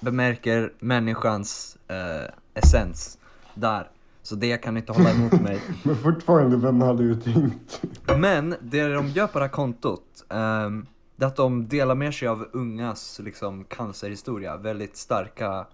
[0.00, 3.18] bemärker människans eh, essens
[3.54, 3.90] där.
[4.22, 5.60] Så det kan inte hålla emot mig.
[5.82, 7.82] Men fortfarande, vem hade du tänkt?
[8.18, 12.14] Men det de gör på det här kontot, ehm, det är att de delar med
[12.14, 14.56] sig av ungas liksom, cancerhistoria.
[14.56, 15.66] Väldigt starka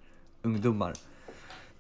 [0.43, 0.93] ungdomar.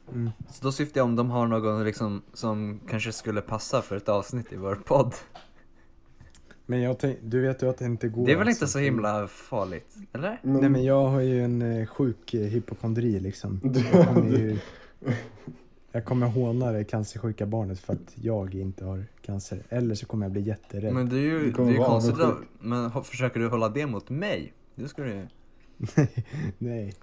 [0.09, 0.31] Mm.
[0.51, 4.09] Så då syftar jag om de har någon liksom, som kanske skulle passa för ett
[4.09, 5.15] avsnitt i vår podd.
[6.67, 8.73] Men jag tänk, du vet ju att det inte går Det är väl alltså, inte
[8.73, 9.97] så himla farligt?
[10.12, 10.41] Eller?
[10.43, 13.61] Nej men jag har ju en eh, sjuk eh, hypokondri liksom.
[13.93, 14.59] Jag kommer ju...
[15.95, 19.62] Jag kommer håna det cancersjuka barnet för att jag inte har cancer.
[19.69, 20.95] Eller så kommer jag bli jätterädd.
[20.95, 22.38] Men det är ju, Du det kommer är ju konstigt då.
[22.61, 24.53] Men försöker du hålla det mot mig?
[24.75, 25.29] Det skulle du
[26.59, 26.95] Nej.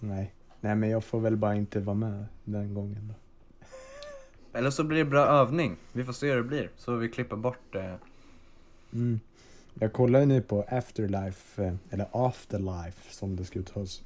[0.00, 0.34] Nej.
[0.60, 3.14] Nej men jag får väl bara inte vara med den gången då.
[4.58, 5.76] Eller så blir det bra övning.
[5.92, 6.70] Vi får se hur det blir.
[6.76, 7.94] Så vi klipper bort eh,
[8.92, 9.20] Mm.
[9.74, 14.02] Jag kollar ju nu på Afterlife, eh, eller Afterlife som det ska uttalas.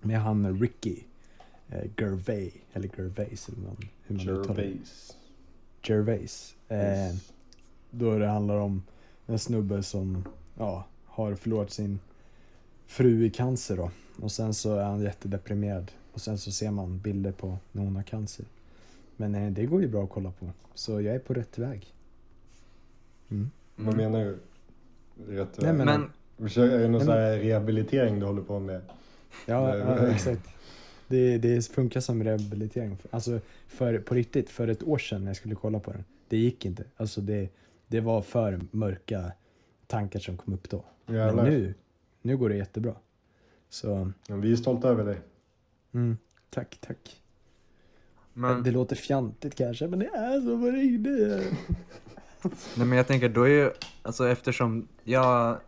[0.00, 0.96] Med han Ricky
[1.68, 4.62] eh, Gervais, eller Gervais eller man, hur man uttalar det.
[4.68, 5.16] Gervais.
[5.82, 6.56] Gervais.
[6.68, 7.32] Eh, Yes.
[7.90, 8.82] då det handlar om
[9.26, 10.24] en snubbe som
[10.58, 11.98] ja, har förlorat sin
[12.86, 13.90] fru i cancer då.
[14.20, 15.92] Och sen så är han jättedeprimerad.
[16.12, 18.46] Och sen så ser man bilder på när hon har cancer.
[19.16, 20.50] Men eh, det går ju bra att kolla på.
[20.74, 21.94] Så jag är på rätt väg.
[23.30, 23.50] Mm.
[23.76, 24.38] Vad menar du?
[25.36, 26.10] Rätt Nej, men- Men
[26.48, 28.80] Försöker- Är det någon här rehabilitering du håller på med?
[29.46, 30.48] Ja, ja men- exakt.
[31.08, 32.96] Det, det funkar som rehabilitering.
[33.10, 36.04] Alltså, för, på riktigt, för ett år sedan när jag skulle kolla på den.
[36.28, 36.84] Det gick inte.
[36.96, 37.48] Alltså det,
[37.86, 39.32] det var för mörka
[39.86, 40.84] tankar som kom upp då.
[41.06, 41.44] Men Jävlar.
[41.44, 41.74] nu,
[42.22, 42.94] nu går det jättebra.
[43.74, 45.20] Så, Ja, Vi är stolta över dig.
[45.94, 46.16] mm,
[46.50, 47.22] tack, tack.
[48.32, 51.58] Men, Det låter fjantigt kanske, men det är så på riktigt.
[52.76, 53.70] nej, men jag tänker då är ju,
[54.02, 55.58] alltså eftersom jag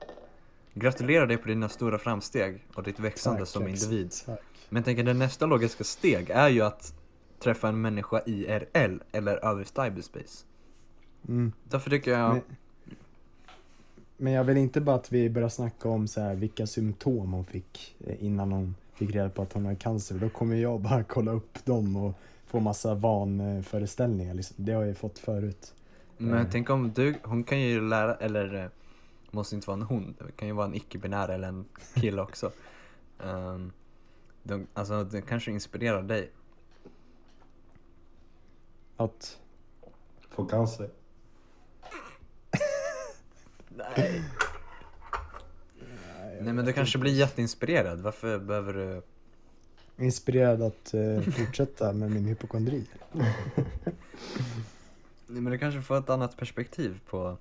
[0.75, 3.75] gratulerar dig på dina stora framsteg och ditt växande Tack, som Axel.
[3.93, 4.13] individ.
[4.27, 4.41] Tack.
[4.69, 6.95] Men jag tänker det nästa logiska steg är ju att
[7.39, 10.45] träffa en människa IRL eller över cyberspace.
[11.29, 11.53] Mm.
[11.65, 12.43] Därför tycker jag, Men,
[14.17, 17.45] men jag vill inte bara att vi börjar snacka om så här, vilka symptom hon
[17.45, 20.15] fick eh, innan hon fick reda på att hon har cancer.
[20.15, 22.15] Då kommer jag bara kolla upp dem och
[22.47, 24.35] få massa vanföreställningar.
[24.35, 24.57] Liksom.
[24.59, 25.75] Det har jag ju fått förut.
[26.17, 26.47] men eh.
[26.53, 28.71] tänk om du, hon kan ju lära, eller eh,
[29.31, 32.53] måste inte vara en hon, det kan ju vara en icke-binär eller en kille också.
[33.19, 33.73] Um,
[34.43, 36.31] de, alltså det kanske inspirerar dig.
[38.97, 39.39] Att,
[40.29, 40.91] Få cancer.
[43.77, 44.23] Nej.
[46.41, 49.03] Nej men du kanske blir jätteinspirerad, varför behöver du
[50.05, 52.87] inspirerad att eh, fortsätta med min hypokondri.
[55.29, 57.37] Nej men du kanske får ett annat perspektiv på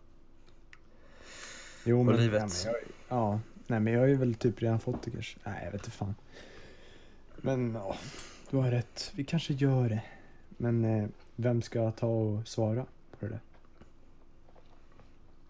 [1.84, 2.66] Jo, På men, livet.
[2.66, 5.40] Ja, men jag, ja, nej men jag har ju väl typ redan fått det kanske.
[5.44, 6.16] Nej, jag vet inte fan.
[7.38, 7.96] Men ja,
[8.50, 9.12] du har rätt.
[9.16, 10.02] Vi kanske gör det.
[10.50, 12.86] Men eh, vem ska ta och svara
[13.20, 13.40] på det där?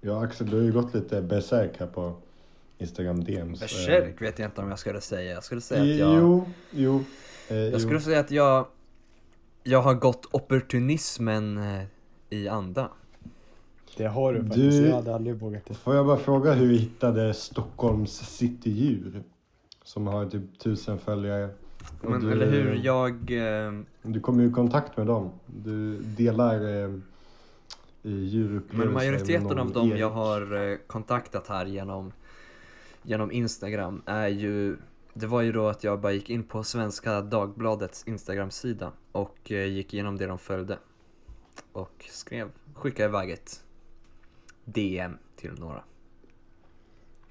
[0.06, 2.14] Ja Axel, du har ju gått lite berserk här på
[2.78, 3.60] Instagram DMs.
[3.60, 5.32] Berserk vet jag inte om jag skulle säga.
[5.34, 6.22] Jag skulle säga att jag...
[6.22, 7.04] Jo, jo.
[7.50, 7.80] Eh, Jag jo.
[7.80, 8.68] skulle säga att jag...
[9.64, 11.84] Jag har gått opportunismen eh,
[12.30, 12.90] i anda.
[13.98, 14.78] Det har du Du- faktiskt.
[14.88, 15.74] Jag hade aldrig vågat det.
[15.74, 19.24] Får jag bara fråga hur du hittade Stockholms citydjur?
[19.84, 21.50] Som har typ tusen följare.
[22.02, 23.12] Men du, eller hur, jag...
[23.32, 23.72] Eh,
[24.04, 25.30] Du kommer ju i kontakt med dem.
[25.46, 26.90] Du delar eh,
[28.06, 30.00] i djurupplevelser men majoriteten av dem Erik.
[30.00, 32.14] jag har eh, kontaktat här genom,
[33.02, 34.78] genom Instagram är ju...
[35.14, 39.66] Det var ju då att jag bara gick in på Svenska Dagbladets Instagram-sida och eh,
[39.66, 40.80] gick igenom det de följde.
[41.72, 43.64] Och skrev, skickade iväg ett
[44.66, 45.84] DM till några.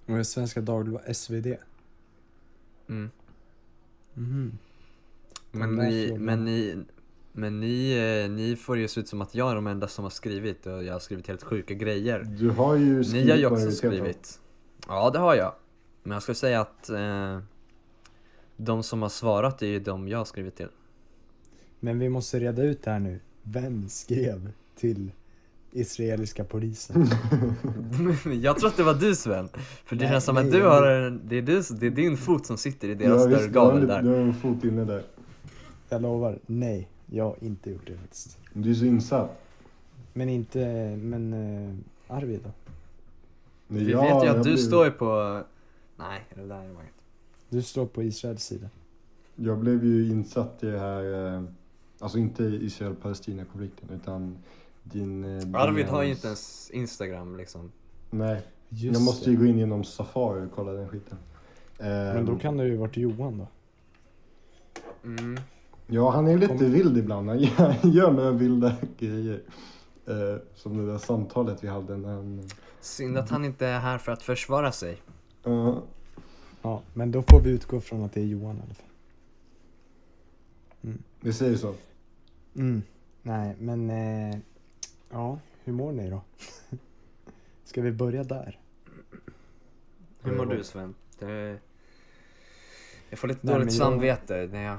[0.06, 1.46] Och Svenska Dagbladet, SvD.
[2.88, 3.10] Mm.
[4.14, 4.58] Mhm.
[5.50, 6.84] Men ni, men ni,
[7.36, 7.92] men ni,
[8.24, 10.66] eh, ni får ju se ut som att jag är de enda som har skrivit
[10.66, 12.22] och jag har skrivit helt sjuka grejer.
[12.38, 14.40] Du har ju skrivit Ni har ju också skrivit.
[14.88, 15.52] Ja, det har jag.
[16.02, 17.38] Men jag skulle säga att eh,
[18.56, 20.68] de som har svarat är ju de jag har skrivit till.
[21.80, 23.20] Men vi måste reda ut det här nu.
[23.42, 25.10] Vem skrev till
[25.72, 27.06] israeliska polisen?
[28.42, 29.48] jag tror att det var du Sven.
[29.84, 30.68] För det Nej, känns som att nej, du nej.
[30.68, 33.86] har en, det är, du, det är din fot som sitter i deras Ja, dörrgavel
[33.86, 34.02] där.
[34.02, 35.02] du har en fot inne där.
[35.88, 36.88] Jag lovar, nej.
[37.06, 38.38] Jag har inte gjort det faktiskt.
[38.52, 39.40] Du är så insatt.
[40.12, 40.58] Men inte,
[41.02, 41.74] men eh,
[42.16, 42.50] Arvid då?
[43.68, 45.42] Vi Ja, vet ju att du blev- står ju på...
[45.96, 46.94] Nej, det där var inget.
[47.48, 48.68] Du står på Israels sida.
[49.36, 51.42] Jag blev ju insatt i det här, eh,
[51.98, 54.36] alltså inte i Israel-Palestina-konflikten utan
[54.82, 55.24] din...
[55.24, 57.72] eh, Arvid har ju inte ens Instagram liksom.
[58.10, 59.42] Nej, Just jag måste ju det.
[59.42, 61.18] gå in genom Safari och kolla den skiten.
[61.78, 63.46] Men då Ehm, kan det ju varit Johan då.
[65.04, 65.36] Mm.
[65.86, 67.28] Ja, han är lite Kom- vild ibland.
[67.30, 67.38] Han
[67.92, 69.42] gör, några vilda grejer.
[70.06, 72.48] Eh, som det där samtalet vi hade när han...
[72.80, 75.02] Synd att han inte är här för att försvara sig.
[75.46, 75.78] Uh,
[76.62, 78.86] Ja, men då får vi utgå från att det är Johan i alla fall.
[81.20, 81.74] vi säger så.
[82.56, 82.82] Mm.
[83.22, 84.36] Nej, men eh,
[85.10, 86.20] ja, hur mår ni då?
[87.64, 88.58] Ska vi börja där?
[90.22, 90.94] Hur mår du Sven?
[91.18, 91.58] Det...
[93.10, 94.78] Jag får lite Nej, dåligt jag- samvete när jag...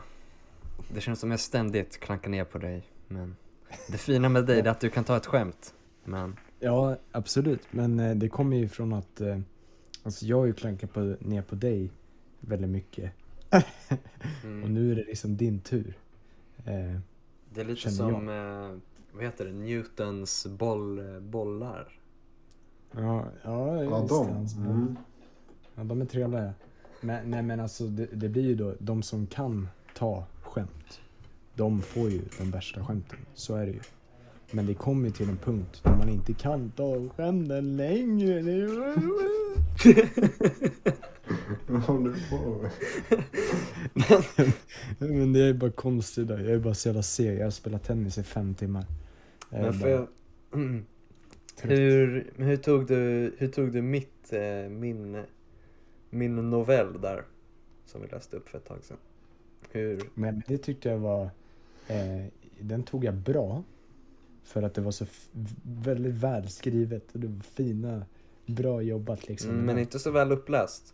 [0.93, 2.83] Det känns som jag ständigt klankar ner på dig.
[3.07, 3.35] Men
[3.89, 5.73] det fina med dig är att du kan ta ett skämt.
[6.03, 7.61] Men Ja, absolut.
[7.71, 9.39] Men eh, det kommer ju från att eh,
[10.03, 11.91] alltså jag har ju klankat på, ner på dig
[12.39, 13.11] väldigt mycket.
[13.49, 13.63] Och
[14.43, 15.97] mm, nu är det liksom din tur.
[16.65, 16.99] Eh,
[17.53, 18.79] det är lite känner som, eh,
[19.11, 21.99] vad heter det, Newtons boll, bollar.
[22.91, 24.29] ja, ja, Ja, just de.
[24.29, 24.65] hans boll.
[24.65, 24.97] Mm.
[25.75, 26.53] Ja, de är trevliga.
[27.01, 31.01] Men, nej, men alltså det, det blir ju då, de som kan ta skämt,
[31.55, 33.19] de får ju de värsta skämten.
[33.33, 33.79] Så är det ju.
[34.51, 38.41] Men det kommer ju till en punkt där man inte kan ta skämten längre.
[41.67, 42.71] Vad håller du på med?
[44.99, 46.27] men det är bara konstigt.
[46.27, 46.39] där.
[46.39, 47.39] Jag är bara så jävla seg.
[47.39, 48.85] Jag har spelat tennis i fem timmar.
[49.49, 50.07] Jag Men får bara jag...
[50.53, 50.85] Mm.
[51.61, 55.23] Hur, men hur, tog du, hur tog du mitt, eh, min,
[56.09, 57.23] min novell där?
[57.85, 58.97] Som vi läste upp för ett tag sedan.
[59.75, 61.29] Hur, Men det tyckte jag var...
[61.87, 62.25] Eh,
[62.59, 63.63] den tog jag bra.
[64.43, 65.05] För att det var så
[65.63, 67.11] väldigt välskrivet.
[67.11, 68.05] Och det var fina,
[68.45, 69.49] bra jobbat liksom.
[69.49, 70.93] mm, men inte så väl uppläst.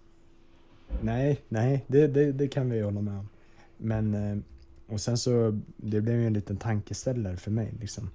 [1.01, 3.29] Nej, nej, det, det, det kan vi ju hålla med om.
[3.77, 4.37] Men, eh,
[4.87, 8.09] och sen så, det blev ju en liten tankeställare för mig liksom.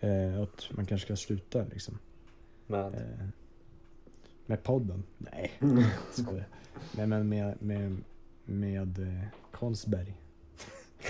[0.00, 1.98] Eh, att man kanske ska sluta liksom.
[2.66, 3.26] Med, Eh,
[4.46, 5.02] med podden?
[5.18, 5.52] Nej,
[6.12, 6.48] skojar.
[6.96, 7.96] Nej men med, med,
[8.44, 9.18] med
[9.58, 10.14] eh, Konstberg.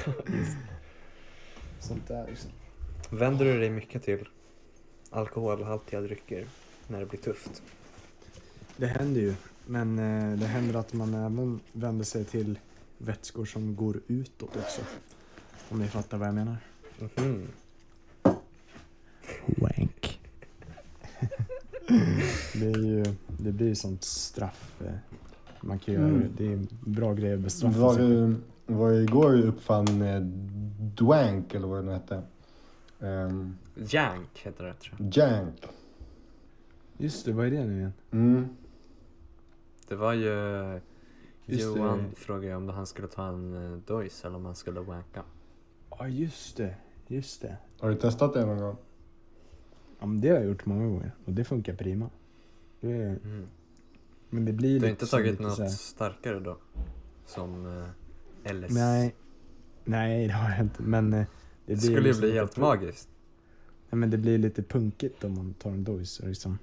[1.81, 2.51] Sånt där liksom.
[3.11, 4.29] Vänder du dig mycket till
[5.11, 6.47] alkoholhaltiga drycker
[6.87, 7.63] när det blir tufft?
[8.77, 9.35] Det händer ju.
[9.67, 12.59] Men eh, det händer att man även vänder sig till
[12.99, 14.83] vätskor som går utåt också.
[15.69, 16.57] Om ni fattar vad jag menar.
[17.17, 17.49] Mhm.
[19.47, 20.21] Wank.
[22.55, 24.81] det, är ju, det blir ju sånt straff.
[25.69, 26.21] Eh, Man kan göra Mm.
[26.37, 26.45] det.
[26.45, 28.09] Det är bra grej att bestraffa Var sig.
[28.09, 28.35] det,
[28.67, 30.21] var det igår du uppfann eh,
[30.95, 32.23] Dwank eller vad det nu hette?
[33.01, 35.17] Um, Jank heter det tror jag.
[35.17, 35.67] Jank.
[36.97, 37.93] Just det, vad är det nu igen?
[38.11, 38.49] Mm.
[39.89, 40.31] Det var ju...
[41.47, 41.81] Just det.
[41.81, 45.23] Johan frågade om han skulle ta en uh, dojs eller om han skulle wanka.
[45.91, 46.75] Ja, just det.
[47.07, 47.57] Just det.
[47.81, 48.77] Har du testat det någon gång?
[50.01, 52.11] Ja, men det har jag gjort många gånger och det funkar prima.
[52.81, 53.47] Det är, Mm.
[54.31, 56.59] Men det blir Du har lite inte tagit lite något här- starkare då?
[57.27, 57.87] Som uh,
[58.55, 58.71] LS?
[58.73, 59.15] Nej.
[59.85, 60.83] Nej, det har jag inte.
[60.83, 61.25] Men eh,
[61.67, 63.09] det Det skulle ju liksom bli lite helt punk- magiskt.
[63.91, 65.87] Nej, men det blir lite punkigt om man tar en
[66.21, 66.59] och liksom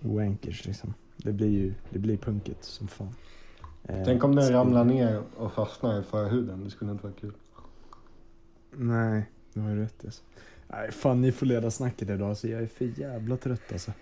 [0.00, 0.94] wankers liksom.
[1.16, 3.14] Det blir ju, det blir punkigt som fan.
[3.84, 6.64] Eh, Tänk om den ramlar ner och fastnar i förhuden.
[6.64, 7.32] Det skulle inte vara kul.
[8.76, 10.22] Nej, du har ju rätt alltså.
[10.68, 13.92] Nej, fan ni får leda snacket idag så jag är för jävla trött alltså.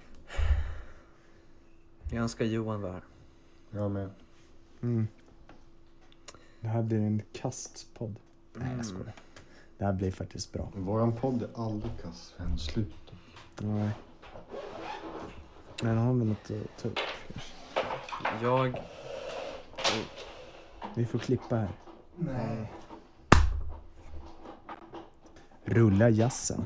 [2.13, 3.03] Jag önskar Johan var här.
[3.71, 4.11] Jag med.
[4.83, 5.09] Mm.
[6.61, 8.17] Det här blir en kastpodd.
[8.55, 8.77] Nej, Mm.
[8.77, 9.13] jag skojar.
[9.79, 10.69] Det här blir faktiskt bra.
[10.77, 12.35] Våran podd är aldrig kass.
[12.37, 13.15] Sven, sluta.
[13.59, 13.91] Nej.
[15.83, 16.99] Men har vi något att ta upp?
[17.33, 18.47] kanske?
[18.47, 18.83] Jag...
[20.95, 21.69] Vi får klippa här.
[22.17, 22.73] Nej.
[25.65, 26.65] Rulla jazzen.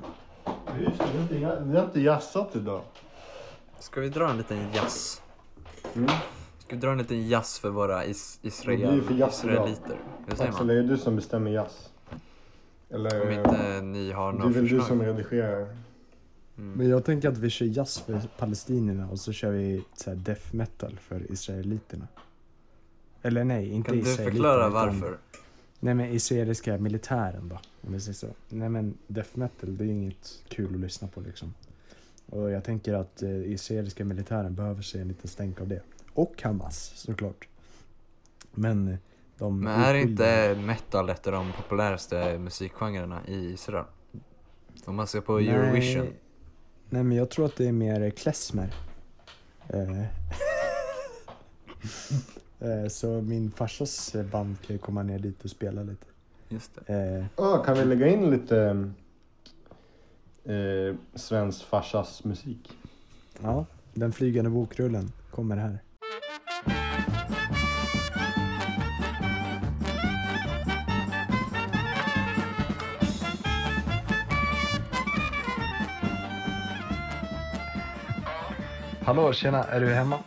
[0.81, 2.83] Just det, vi har inte- vi har inte jazzat idag.
[3.79, 5.23] Ska vi dra en liten jazz?
[5.95, 6.09] Mm.
[6.59, 9.97] Ska vi dra en liten jazz för våra is- israel- det för jazz israeliter?
[10.27, 10.77] Hur säger Axel, man?
[10.77, 11.91] är det du som bestämmer jazz?
[12.91, 13.23] Eller?
[13.23, 15.61] Om inte ni har det är några väl du som redigerar?
[16.59, 16.73] Mm.
[16.73, 20.17] Men jag tänker att vi kör jazz för palestinierna och så kör vi så här
[20.17, 22.07] death metal för israeliterna.
[23.23, 24.31] Eller nej, inte Kan du israeliterna.
[24.31, 25.19] förklara utan- varför?
[25.81, 28.27] Nej men israeliska militären då, om vi säger så.
[28.49, 31.55] Nej men death metal, det är ju inget kul att lyssna på liksom.
[32.27, 35.81] Och jag tänker att eh, israeliska militären behöver sig en liten stänk av det.
[36.15, 37.49] Och Hamas såklart.
[38.55, 38.97] Men eh,
[39.39, 43.85] de Men är oskyldiga- inte metal ett av de populäraste musikgenrerna i Israel?
[44.85, 45.49] Om man ser på Nej.
[45.49, 46.07] Eurovision.
[46.91, 48.75] Nej men jag tror att det är mer klezmer.
[49.69, 50.01] Eh,
[52.61, 56.07] eh, så min farsas band kan ju komma ner dit och spela lite.
[56.49, 56.95] Just det.
[57.19, 58.91] Eh, Ja, kan vi lägga in lite
[60.47, 62.77] eh, svensk farsas musik?
[63.43, 65.79] ja, den flygande bokrullen kommer här.
[79.07, 80.19] Hallå, tjena, är du hemma?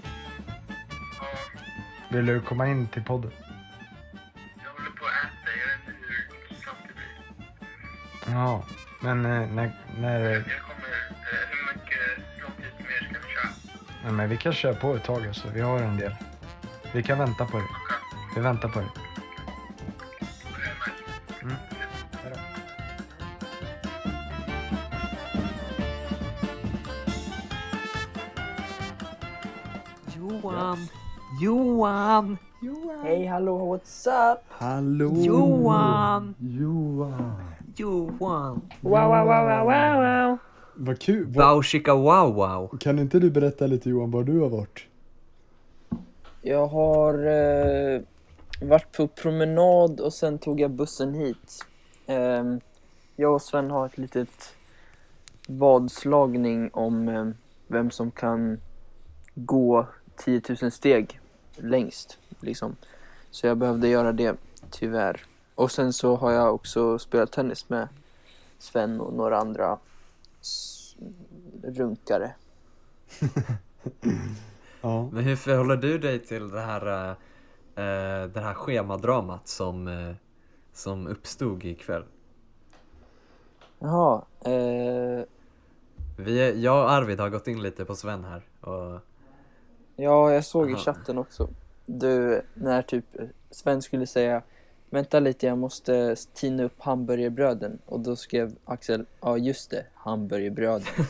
[2.12, 3.32] Vill du komma in till podden?
[4.64, 6.14] Jag håller på att äta, jag vet inte
[6.50, 6.94] hur snabbt det
[8.26, 8.36] blir.
[8.36, 8.64] Ja,
[9.02, 13.50] men eh, när, när, Jag kommer, eh, hur mycket, lång tid mer ska vi köra?
[14.04, 16.16] nej, men vi kan köra på ett tag alltså, vi har en del.
[16.94, 17.68] Vi kan vänta på dig.
[18.36, 18.90] Vi väntar på dig.
[21.42, 21.56] Mm.
[22.24, 22.40] Hejdå.
[30.16, 30.88] Johan!
[31.42, 32.38] Johan!
[33.04, 34.40] Hej hallå, what's up?
[34.50, 35.14] Hallå!
[35.16, 36.36] Johan!
[36.40, 37.59] Johan!
[37.80, 38.62] Johan!
[38.82, 40.38] Wow, wow, wow, wow, wow, wow.
[40.76, 41.26] Vad kul!
[41.26, 42.78] Vad, Wow chicka wow wow.
[42.80, 44.80] kan inte du berätta lite Johan var du har varit?
[46.42, 48.02] Jag har eh,
[48.62, 51.66] varit på promenad och sen tog jag bussen hit.
[52.08, 52.60] Ehm,
[53.16, 54.56] jag och Sven har ett litet
[55.48, 57.28] vadslagning om eh,
[57.68, 58.60] vem som kan
[59.36, 61.20] gå 10 000 steg
[61.56, 62.18] längst.
[62.40, 62.76] Liksom.
[63.32, 64.36] Så jag behövde göra det,
[64.72, 65.29] tyvärr.
[65.60, 67.88] Och sen så har jag också spelat tennis med
[68.60, 69.78] Sven och några andra
[71.64, 72.32] runkare.
[74.82, 75.10] Ja.
[75.12, 77.10] Men hur förhåller du dig till det här, eh,
[77.86, 80.16] eh, det här schemadramat som, eh,
[80.74, 82.04] som uppstod ikväll?
[83.80, 85.24] Jaha, eh,
[86.18, 89.00] Vi, är- jag och Arvid har gått in lite på Sven här och
[89.96, 90.82] Ja, jag såg i Aha.
[90.84, 91.50] chatten också.
[91.86, 93.06] Du, när typ
[93.52, 94.42] Sven skulle säga
[94.92, 97.80] Vänta lite, jag måste tina upp hamburgerbröden.
[97.86, 100.88] Och då skrev Axel, ja just det, hamburgerbröden.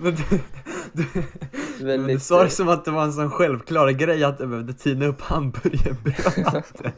[0.00, 0.16] Men
[0.92, 4.72] du, Väldigt, sa det som att det var en sån självklar grej att du behövde
[4.72, 6.62] tina upp hamburgerbröd.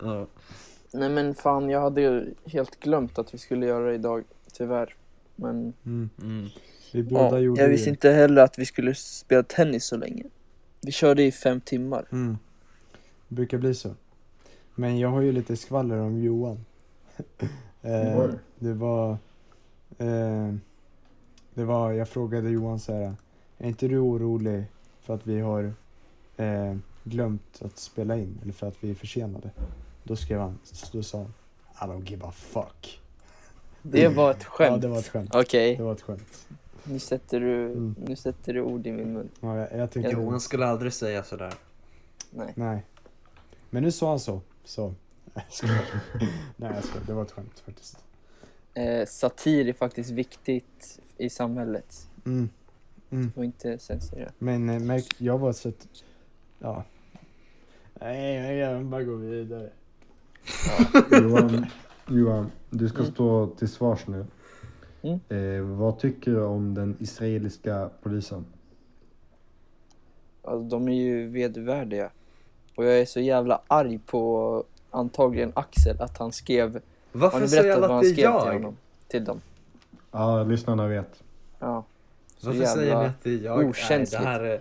[0.00, 0.26] ja.
[0.92, 4.94] Nej men fan, jag hade ju helt glömt att vi skulle göra det idag, tyvärr.
[5.36, 6.10] Men Mm.
[6.22, 6.48] Mm.
[6.92, 7.72] Vi båda ja, gjorde jag det.
[7.72, 10.24] visste inte heller att vi skulle spela tennis så länge.
[10.80, 12.06] Vi körde i fem timmar.
[12.12, 12.38] Mm.
[13.30, 13.90] Det brukar bli så.
[14.74, 16.64] Men jag har ju lite skvaller om Johan.
[17.82, 19.10] eh, det var...
[19.98, 20.54] Eh,
[21.54, 23.14] det var, jag frågade Johan så här.
[23.58, 24.64] Är inte du orolig
[25.00, 25.72] för att vi har
[26.36, 28.38] eh, glömt att spela in?
[28.42, 29.50] Eller för att vi är försenade?
[30.04, 30.58] Då skrev han,
[30.92, 31.26] då sa
[31.74, 33.00] han I don't give a fuck.
[33.82, 34.70] Det var ett skämt.
[34.70, 35.34] Ja, det var ett skämt.
[35.34, 36.46] Okej, Det var ett skämt.
[36.84, 37.94] nu, sätter du, Mm.
[38.06, 39.28] nu sätter du ord i min mun.
[39.40, 40.10] Ja, jag, jag tyckte...
[40.10, 41.54] Johan skulle aldrig säga sådär.
[42.30, 42.52] Nej.
[42.56, 42.84] Nej.
[43.70, 44.40] Men nu sa han så.
[44.64, 44.94] Så.
[45.34, 45.84] Nej, jag skojar.
[46.56, 47.06] Nej, jag skojar.
[47.06, 48.04] Det var ett skämt faktiskt.
[48.74, 52.08] Eh, satir är faktiskt viktigt i samhället.
[52.26, 52.48] Mm.
[53.08, 54.32] Du får inte censurera.
[54.38, 55.88] Men eh, märk, jag var så att...
[56.58, 56.84] Ja.
[58.00, 59.70] Nej, jag bara gå vidare.
[61.12, 61.66] Johan,
[62.08, 63.12] Johan, du ska Mm.
[63.12, 64.26] stå till svars nu.
[65.02, 65.20] Mm.
[65.28, 68.44] Eh, vad tycker du om den israeliska polisen?
[70.42, 72.10] Alltså, de är ju vedervärdiga.
[72.80, 76.72] Och jag är så jävla arg på antagligen Axel att han skrev...
[76.72, 76.80] Har
[77.12, 78.52] Varför ni säger berättat alla vad att han det är skrev till jag?
[78.54, 78.76] honom?
[79.08, 79.40] Till dem?
[80.10, 81.22] Ja, lyssnarna vet.
[81.58, 81.84] Ja.
[82.38, 83.58] Så Varför säger ni jävla att det är jag?
[83.68, 84.24] okänsligt.
[84.24, 84.60] Nej, det här är...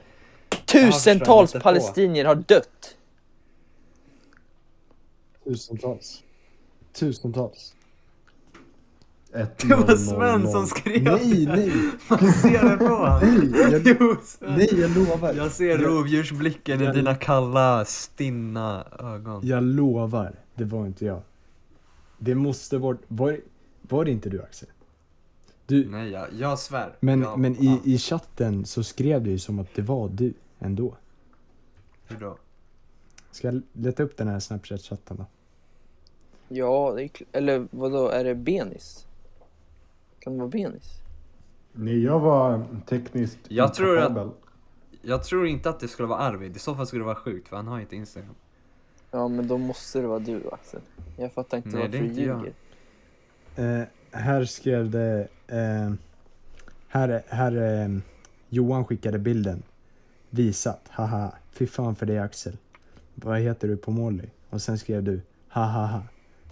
[0.65, 1.59] Tusentals på.
[1.59, 2.95] palestinier har dött!
[5.43, 6.23] Tusentals.
[6.93, 7.75] Tusentals.
[9.33, 11.71] Ett Det var Sven som skrev Nej, nej,
[12.09, 13.19] Man ser det på honom.
[13.51, 15.33] nej, jag, Jo, nej, jag lovar.
[15.33, 19.41] Jag ser rovdjursblicken i dina kalla, stinna ögon.
[19.47, 21.21] Jag lovar, det var inte jag.
[22.17, 23.39] Det måste varit, var,
[23.81, 24.69] var det inte du Axel?
[25.65, 26.95] Du, Nej, jag, jag svär.
[26.99, 30.33] men, jag, men i, i chatten så skrev du ju som att det var du
[30.59, 30.95] ändå.
[32.07, 32.37] Hur då?
[33.31, 35.25] Ska jag leta upp den här snapchat-chatten då?
[36.47, 39.05] Ja, det är kl- eller vadå, är det Benis?
[40.29, 41.01] Kan vara Benis?
[41.73, 44.33] Nej, jag var tekniskt Jag tror att-.
[45.01, 47.47] Jag tror inte att det skulle vara Arvid, i så fall skulle det vara sjukt
[47.47, 48.35] för han har inte Instagram.
[49.11, 50.81] Ja, men då måste det vara du Axel.
[51.17, 52.53] Jag fattar inte Nej, det är varför du ljuger.
[53.81, 55.27] Eh, här skrev det...
[55.47, 55.93] Eh,
[56.87, 57.97] här, här eh,
[58.49, 59.63] Johan skickade bilden.
[60.29, 61.33] Visat, haha.
[61.51, 62.57] Fy fan för dig Axel.
[63.15, 64.29] Vad heter du på Molly?
[64.49, 66.03] Och sen skrev du, hahaha.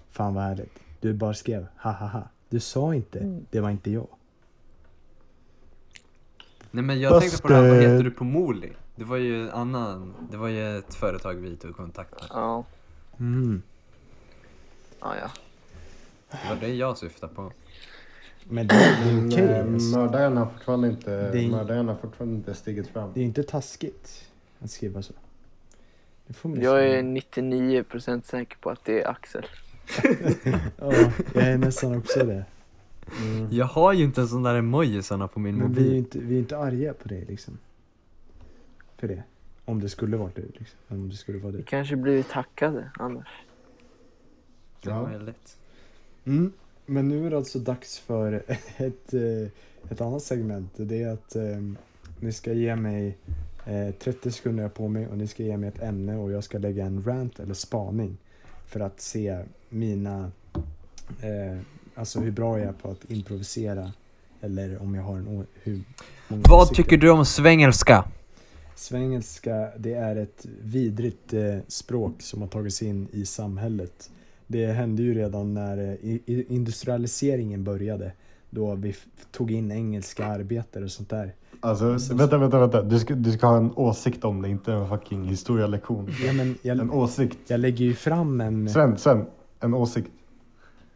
[0.09, 0.80] Fan vad härligt.
[0.99, 2.23] Du bara skrev, hahaha.
[2.50, 3.45] Du sa inte, Mm.
[3.50, 4.08] det var inte jag.
[6.72, 8.72] Nej men jag Fast, tänkte på det här, vad heter du på Moli?
[8.95, 12.24] Det var ju en annan, det var ju ett företag vi tog kontakt med.
[12.30, 12.66] Ja,
[13.20, 13.62] Mm.
[15.00, 15.30] ja, ja.
[16.32, 17.52] Det var det jag syftade på.
[18.43, 19.43] Men det, är okej.
[19.43, 19.98] eh, alltså.
[20.00, 23.12] mördaren har fortfarande inte, är- mördaren har fortfarande inte stigit fram.
[23.14, 24.26] Det är inte taskigt
[24.60, 25.14] att skriva så.
[26.28, 29.45] Det får man ju Jag är 99% säker på att det är Axel.
[30.78, 32.46] Ja, jag är nästan också det.
[33.22, 33.48] Mm.
[33.52, 35.98] Jag har ju inte en sån där emojisarna på min Men vi är ju mobil.
[35.98, 37.58] inte, vi är inte arga på det liksom.
[38.98, 39.24] För det.
[39.66, 40.80] Om det skulle vara du liksom.
[40.88, 41.64] Om det skulle vara Vi du.
[41.64, 43.28] kanske blir tackade annars.
[44.82, 45.10] Ja.
[46.26, 46.52] Mm.
[46.86, 48.34] Men nu är det alltså dags för
[48.78, 49.48] ett, eh,
[49.92, 50.72] ett annat segment.
[50.76, 51.58] Det är att eh,
[52.20, 53.18] ni ska ge mig
[53.66, 56.58] eh, 30 sekunder på mig och ni ska ge mig ett ämne och jag ska
[56.58, 58.18] lägga en rant eller spaning
[58.66, 60.32] för att se mina,
[61.22, 61.57] eh,
[61.95, 63.91] alltså hur bra jag är på att improvisera
[64.41, 65.82] eller om jag har en hur
[66.28, 66.84] Vad åsikter.
[66.84, 68.03] tycker du om svengelska?
[68.76, 74.09] Svengelska, det är ett vidrigt eh, språk som har tagits in i samhället.
[74.47, 76.18] Det hände ju redan när eh,
[76.53, 78.11] industrialiseringen började.
[78.49, 78.95] Då vi
[79.32, 81.34] tog in engelska arbetare och sånt där.
[81.59, 82.82] Alltså, vänta, vänta, vänta.
[82.84, 86.09] Du ska, du ska ha en åsikt om det, inte en fucking historielektion.
[86.26, 87.38] Ja, men En jag, åsikt.
[87.47, 88.70] jag lägger ju fram en...
[88.70, 89.26] Sven, Sven.
[89.60, 90.12] En åsikt.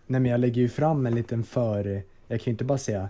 [0.08, 2.04] Nej men jag lägger ju fram en liten för...
[2.28, 3.10] Jag kan ju inte bara säga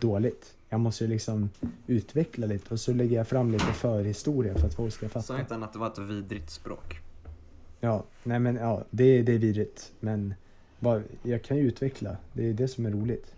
[0.00, 0.54] dåligt.
[0.68, 1.50] Jag måste ju liksom
[1.86, 5.40] utveckla lite och så lägger jag fram lite förhistoria för att folk ska Sa fatta.
[5.40, 7.00] inte han att det var ett vidrigt språk?
[7.80, 9.92] Ja, nej men ja, det, det är vidrigt.
[10.00, 10.34] Men
[10.78, 12.16] bara, jag kan ju utveckla.
[12.32, 13.34] Det är det som är roligt.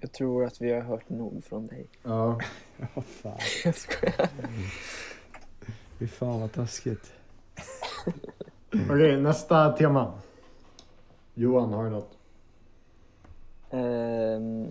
[0.00, 1.86] Jag tror att vi har hört nog från dig.
[2.02, 2.40] Ja.
[2.94, 3.38] Ja, fan.
[3.64, 4.28] Jag skojar.
[5.98, 7.12] Fy fan vad taskigt.
[8.72, 10.12] Okej, nästa tema.
[11.34, 12.10] Johan, har du något?
[13.70, 14.68] Ehm.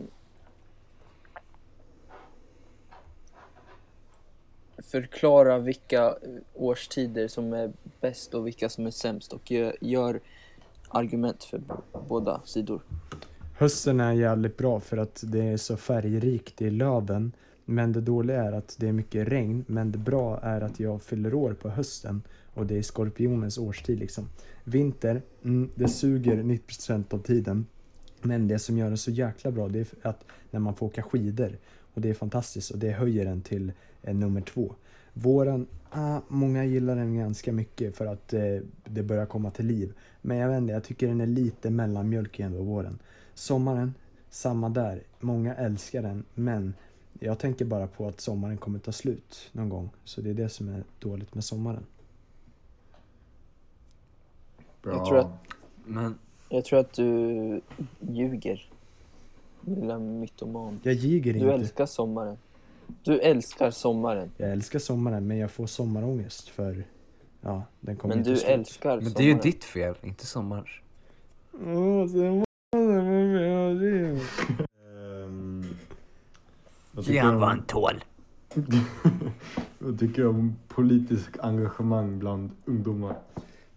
[4.78, 6.16] Förklara vilka
[6.54, 7.72] årstider som är
[8.02, 10.20] bäst och vilka som är sämst och gö- gör
[10.90, 11.62] argument för
[12.08, 12.82] båda sidor.
[13.58, 17.32] Hösten är jävligt bra för att det är så färgrikt i löven.
[17.66, 19.66] Men det dåliga är att det är mycket regn.
[19.68, 22.22] Men det bra är att jag fyller år på hösten.
[22.54, 24.30] Och det är skorpionens årstid liksom.
[24.64, 27.66] Vinter, mm, det suger 90% av tiden.
[28.22, 31.04] Men det som gör det så jäkla bra det är att när man får åka
[31.04, 31.58] skidor.
[31.94, 33.72] Och det är fantastiskt och det höjer den till
[34.02, 34.76] eh, nummer två.
[35.14, 39.94] Våren, ah, många gillar den ganska mycket för att eh, det börjar komma till liv.
[40.22, 43.00] Men jag vet inte, jag tycker den är lite mellanmjölk ändå, våren.
[43.34, 43.94] Sommaren,
[44.30, 45.04] samma där.
[45.20, 46.74] Många älskar den, men
[47.20, 49.90] jag tänker bara på att sommaren kommer ta slut någon gång.
[50.04, 51.86] Så det är det som är dåligt med sommaren.
[54.82, 54.94] Bra.
[54.94, 55.32] Jag tror att-
[55.86, 56.16] Men
[56.50, 57.62] Jag tror att du
[58.00, 58.70] ljuger.
[59.62, 60.80] Lilla mytoman.
[60.84, 61.54] Jag ljuger Du inte.
[61.54, 62.38] älskar sommaren.
[63.04, 64.32] Du älskar sommaren.
[64.38, 66.84] Jag älskar sommaren, men jag får sommarångest för
[67.42, 68.50] ja, den kommer Men inte du slut.
[68.52, 69.14] älskar Men sommaren.
[69.18, 70.82] det är ju ditt fel, inte sommars.
[71.64, 72.44] Ehm,
[76.98, 78.04] Ge du han vad han tål.
[79.80, 83.16] Vad tycker du om politisk engagemang bland ungdomar?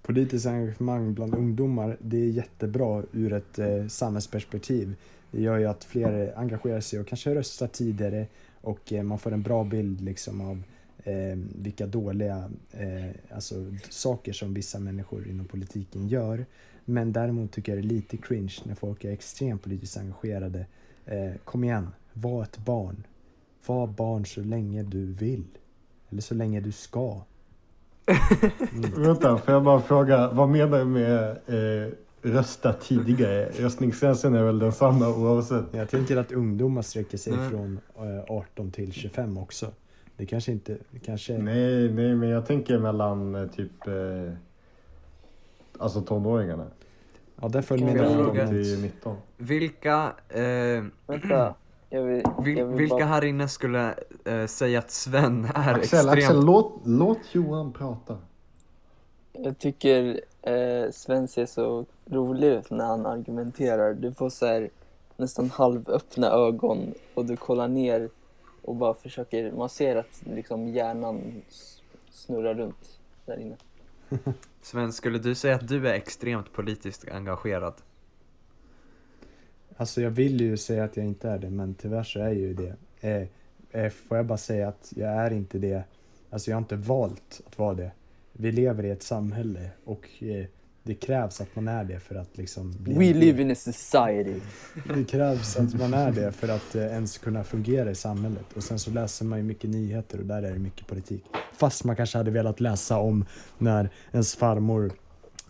[0.02, 4.94] Politiskt engagemang bland ungdomar, det är jättebra ur ett eh, samhällsperspektiv.
[5.30, 8.26] Det gör ju att fler engagerar sig och kanske röstar tidigare
[8.60, 10.62] och eh, man får en bra bild liksom av
[11.04, 13.54] eh, vilka dåliga eh, alltså,
[13.90, 16.46] saker som vissa människor inom politiken gör.
[16.84, 20.66] Men däremot tycker jag det är lite cringe när folk är extremt politiskt engagerade.
[21.06, 23.06] Eh, kom igen, var ett barn.
[23.66, 25.44] Var barn så länge du vill.
[26.10, 27.20] Eller så länge du ska.
[28.96, 31.92] Vänta, får jag bara fråga, vad menar du med eh,
[32.22, 33.44] rösta tidigare?
[33.58, 35.64] Röstningsgränsen är väl densamma oavsett?
[35.70, 37.50] Jag tänker att ungdomar sträcker sig Nej.
[37.50, 39.70] från eh, 18 till 25 också.
[40.16, 41.38] Det kanske inte, kanske...
[41.38, 44.32] Nej, nej, men jag tänker mellan eh, typ, eh,
[45.78, 46.66] alltså tonåringarna.
[47.40, 48.42] Ja, där föll Kan min jag ungdom fråga?
[48.42, 48.64] ut.
[48.64, 49.16] till 19.
[49.36, 51.54] Vilka, eh, Vänta.
[51.94, 53.04] Jag vill, vil, jag vill vilka bara...
[53.04, 56.08] här inne skulle eh, säga att Sven är Axel, extremt...
[56.08, 58.18] Axel låt, låt Johan prata.
[59.32, 63.94] Jag tycker eh, Sven ser så rolig ut när han argumenterar.
[63.94, 64.70] Du får så här
[65.16, 68.08] nästan halvöppna ögon och du kollar ner
[68.62, 71.42] och bara försöker, man ser att liksom hjärnan
[72.10, 73.56] snurrar runt där inne.
[74.62, 77.74] Sven, skulle du säga att du är extremt politiskt engagerad?
[79.76, 82.34] Alltså jag vill ju säga att jag inte är det, men tyvärr så är jag
[82.34, 82.74] ju det.
[83.00, 83.28] Eh,
[83.82, 85.82] eh, får jag bara säga att jag är inte det.
[86.30, 87.90] Alltså jag har inte valt att vara det.
[88.32, 90.46] Vi lever i ett samhälle och eh,
[90.82, 94.40] det krävs att man är det för att liksom bli We live in a society.
[94.94, 98.52] Det krävs att man är det för att eh, ens kunna fungera i samhället.
[98.56, 101.24] Och sen så läser man ju mycket nyheter och där är det mycket politik.
[101.52, 103.24] Fast man kanske hade velat läsa om
[103.58, 104.92] när ens farmor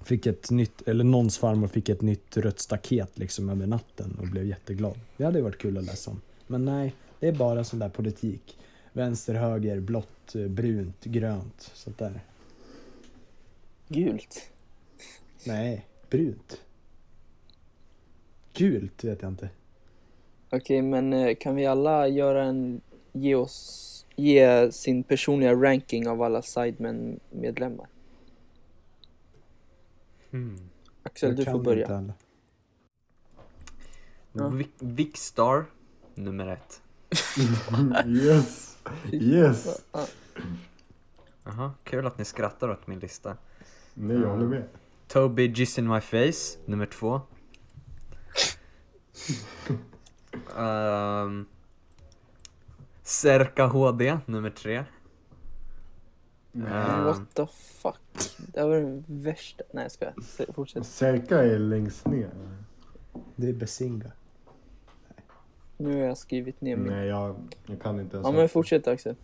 [0.03, 4.26] fick ett nytt, eller någons farmor fick ett nytt rött staket liksom över natten och
[4.26, 4.98] blev jätteglad.
[5.16, 6.20] Det hade varit kul att läsa om.
[6.46, 8.59] Men nej, det är bara sån där politik.
[8.92, 11.70] Vänster, höger, blått, eh, brunt, grönt.
[11.74, 12.20] Sånt där.
[13.88, 14.50] Gult.
[15.46, 16.61] Nej, brunt.
[18.53, 19.50] Gult vet jag inte.
[20.50, 22.80] Okej, men eh, kan vi alla göra en,
[23.12, 27.86] ge oss, ge sin personliga ranking av alla Sidemen-medlemmar?
[30.33, 30.59] Hmm.
[31.03, 32.12] Axel, Jag du kan får börja.
[34.33, 34.49] Ja.
[34.49, 35.64] Vic- Vicstar,
[36.14, 36.83] nummer ett.
[38.07, 38.76] Yes!
[39.12, 39.83] Yes!
[39.93, 40.07] Ja,
[41.45, 43.37] Jaha, kul att ni skrattar åt min lista.
[43.95, 44.68] Nej, jag håller med.
[45.09, 47.20] Toby Jizz in my face, nummer två.
[50.57, 51.47] um,
[53.03, 54.85] Serka HD, nummer tre.
[56.55, 58.00] Ehm, What the fuck?
[58.38, 59.64] Det var den värsta.
[59.72, 60.14] Nej, jag skojar.
[60.53, 60.86] Fortsätt.
[60.86, 62.30] Serka är längst ner.
[63.36, 64.12] Det är Besinga.
[65.76, 66.92] Nu har jag skrivit ner min.
[66.92, 67.36] Nej, jag,
[67.66, 68.26] jag kan inte ens.
[68.28, 69.16] Ja, men fortsätt Axel.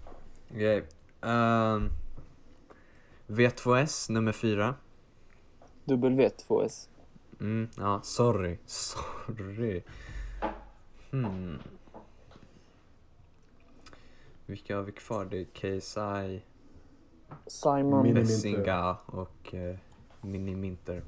[0.51, 0.85] Okej.
[1.20, 1.91] Ehm,
[3.26, 4.74] V2S, nummer fyra.
[5.85, 6.89] W2S.
[7.41, 8.59] Mm, ja, sorry.
[8.66, 9.83] Sorry.
[11.11, 11.59] Hmm.
[14.47, 15.24] Vilka har vi kvar?
[15.24, 16.43] Det är KSI,
[17.47, 18.14] Simon.
[18.14, 19.76] Bessinga och uh,
[20.20, 21.03] Miniminter.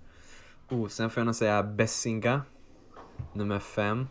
[0.70, 2.42] Oh, sen får jag nog säga Bessinga,
[3.32, 4.08] nummer fem.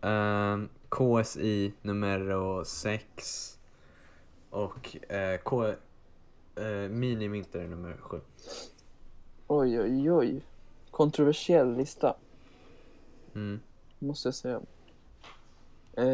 [0.00, 3.44] Ehm, KSI nummer sex.
[4.50, 8.20] Och eh, K, eh, Miniminter nummer sju.
[9.46, 10.42] Oj, oj, oj.
[10.90, 12.16] Kontroversiell lista,
[13.34, 13.60] Mm.
[13.98, 14.60] måste jag säga.
[15.96, 16.06] Eh,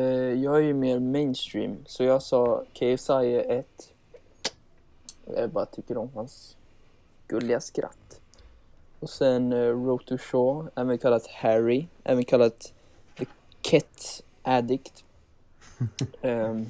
[0.42, 3.90] jag är ju mer mainstream, så jag sa KSI är ett.
[5.36, 6.56] Jag bara tycker om hans
[7.28, 8.20] gulliga skratt.
[9.00, 12.72] Och sen eh, Road to Shaw, även kallat Harry, även kallat
[13.18, 13.26] The
[13.60, 15.04] Ket Addict.
[16.22, 16.66] Ehm,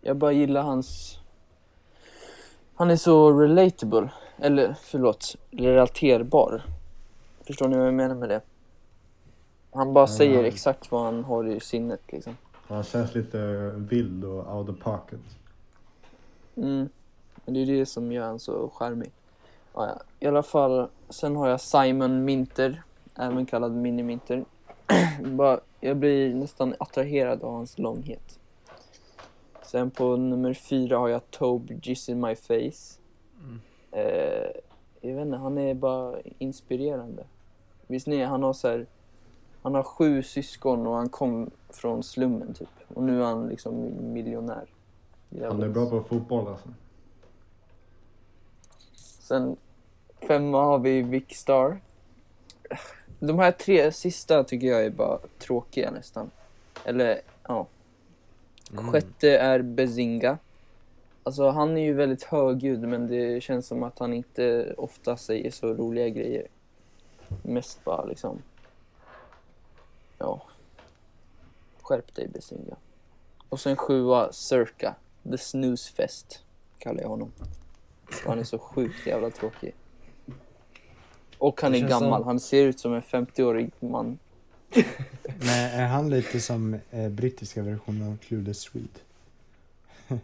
[0.00, 1.18] jag bara gillar hans...
[2.74, 6.62] Han är så relatable, eller förlåt, relaterbar.
[7.46, 8.40] Förstår ni vad jag menar med det?
[9.72, 12.36] Han bara säger exakt vad han har i sinnet liksom.
[12.68, 15.20] Han känns lite vild och out of pocket.
[16.56, 16.88] Mm.
[17.50, 19.10] Men det är det som gör han så charmig.
[19.74, 20.02] Ja, ja.
[20.20, 22.82] I alla fall, sen har jag Simon Minter,
[23.14, 24.44] även kallad Mini Minter.
[25.24, 28.38] Bara, jag blir nästan attraherad av hans långhet.
[29.62, 33.00] Sen på nummer fyra har jag Tobe Jizz in my face.
[33.42, 33.60] Mm.
[33.90, 34.50] Eh,
[35.00, 37.24] jag vet inte, han är bara inspirerande.
[37.86, 38.86] Visst ni, han har så här,
[39.62, 42.68] han har sju syskon och han kom från slummen typ.
[42.94, 44.66] Och nu är han liksom miljonär.
[45.42, 46.68] Han är bra på fotboll alltså.
[49.30, 49.56] Sen
[50.28, 51.80] femma har vi Vicstar.
[53.18, 56.30] De här tre sista tycker jag är bara tråkiga nästan.
[56.84, 57.66] Eller, ja.
[58.72, 58.92] Mm.
[58.92, 60.38] Sjätte är Bezinga.
[61.22, 65.50] Alltså han är ju väldigt högljudd men det känns som att han inte ofta säger
[65.50, 66.46] så roliga grejer.
[67.42, 68.42] Mest bara liksom...
[70.18, 70.42] Ja.
[71.82, 72.76] Skärp dig Bezinga.
[73.48, 74.94] Och sen sjua Circa.
[75.30, 76.44] The Snooze Fest
[76.78, 77.32] kallar jag honom.
[78.26, 79.74] Han är så sjukt jävla tråkig.
[81.38, 82.20] Och han är gammal.
[82.20, 84.18] som- Han ser ut som en 50-årig man.
[85.38, 88.88] Men är han lite som eh, brittiska versionen av Clueless Swede?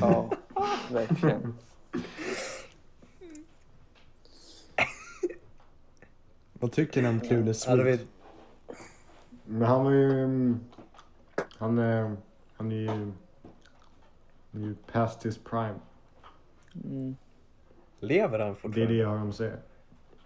[0.00, 0.30] Ja,
[0.90, 1.54] verkligen.
[6.52, 7.82] Vad tycker ni om Clueless Swede?
[7.82, 8.06] Arvid,
[9.44, 10.24] Men han var ju...
[10.24, 10.60] mm,
[11.58, 12.16] Han är,
[12.56, 12.88] han är ju...
[14.52, 15.74] Han är ju past his prime.
[16.84, 17.16] Mm.
[18.00, 18.92] lever han Det är fortfarande?
[18.92, 19.56] det jag säga.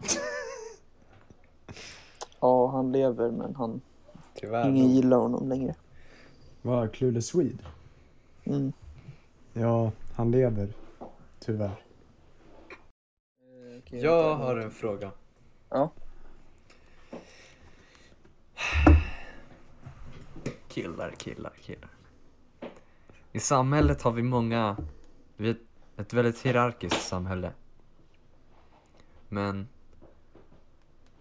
[2.40, 3.80] Ja, han lever men han,
[4.34, 4.68] Tyvärr.
[4.68, 5.74] ingen gillar honom längre.
[6.62, 7.64] Vad, Clueless Swede?
[8.44, 8.72] Mm.
[9.53, 10.68] Ja, han lever.
[11.40, 11.82] Tyvärr.
[13.78, 15.11] Okej, Jag har en fråga.
[15.68, 15.90] Ja.
[20.68, 21.90] Killar, killar, killar.
[23.32, 24.76] I samhället har vi många,
[25.36, 25.57] vi
[26.01, 27.53] ett- väldigt hierarkiskt samhälle.
[29.28, 29.68] Men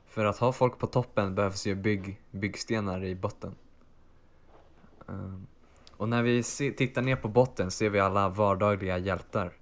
[0.07, 3.55] för att ha folk på toppen behövs ju bygg, byggstenar i botten.
[5.05, 5.47] Um,
[5.91, 9.53] och när vi se, tittar ner på botten ser vi alla vardagliga hjältar.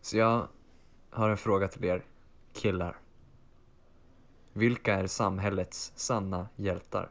[0.00, 0.48] Så jag
[1.10, 2.04] har en fråga till er
[2.52, 2.96] killar.
[4.52, 7.10] Vilka är samhällets sanna hjältar?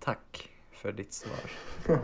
[0.00, 1.50] Tack för ditt svar.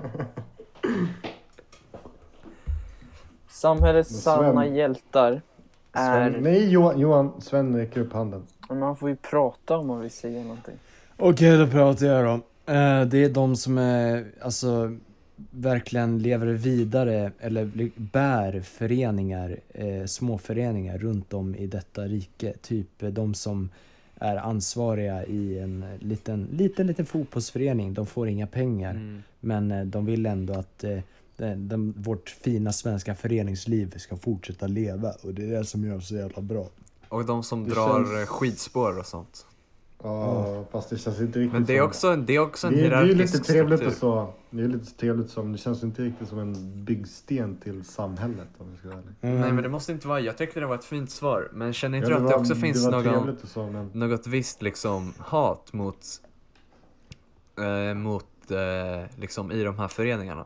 [3.49, 5.41] Samhällets Sven- sanna hjältar
[5.93, 6.31] är...
[6.31, 8.43] Sven, nej Johan, Johan, Sven räcker upp handen.
[8.69, 10.75] Men Man får ju prata om man vill säga någonting.
[11.17, 12.33] Okej, då pratar jag då.
[12.73, 14.97] Eh, det är de som är, alltså,
[15.51, 22.53] verkligen lever vidare eller bär föreningar, eh, småföreningar runt om i detta rike.
[22.63, 23.69] Typ de som
[24.21, 27.95] är ansvariga i en liten, liten, liten fotbollsförening.
[27.95, 29.23] De får inga pengar, Mm.
[29.41, 30.99] men eh, de vill ändå att eh,
[31.37, 35.97] den, den, vårt fina svenska föreningsliv ska fortsätta leva och det är det som gör
[35.97, 36.67] oss så jävla bra.
[37.09, 39.47] Och de som Det drar känns- eh, skidspår och sånt.
[40.03, 42.73] Ja, fast det känns inte riktigt Men det är också, en- det är också en
[42.73, 44.01] det är, det är ju hierarkisk lite trevligt och struktur.
[44.01, 44.33] så.
[44.51, 48.67] Det är lite trevligt som, det känns inte riktigt som en byggsten till samhället om
[48.71, 49.41] jag ska vara ärlig.
[49.41, 51.49] Nej men det måste inte vara, jag tyckte det var ett fint svar.
[51.53, 54.63] Men känner inte Ja, du att det också finns det någon, så, men något visst
[54.63, 56.05] liksom hat mot,
[57.59, 60.45] eh, mot eh, liksom i de här föreningarna?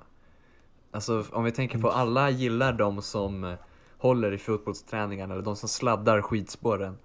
[0.91, 3.55] Alltså om vi tänker på alla gillar de som eh,
[3.99, 6.99] håller i fotbollsträningarna eller de som sladdar skidspåren.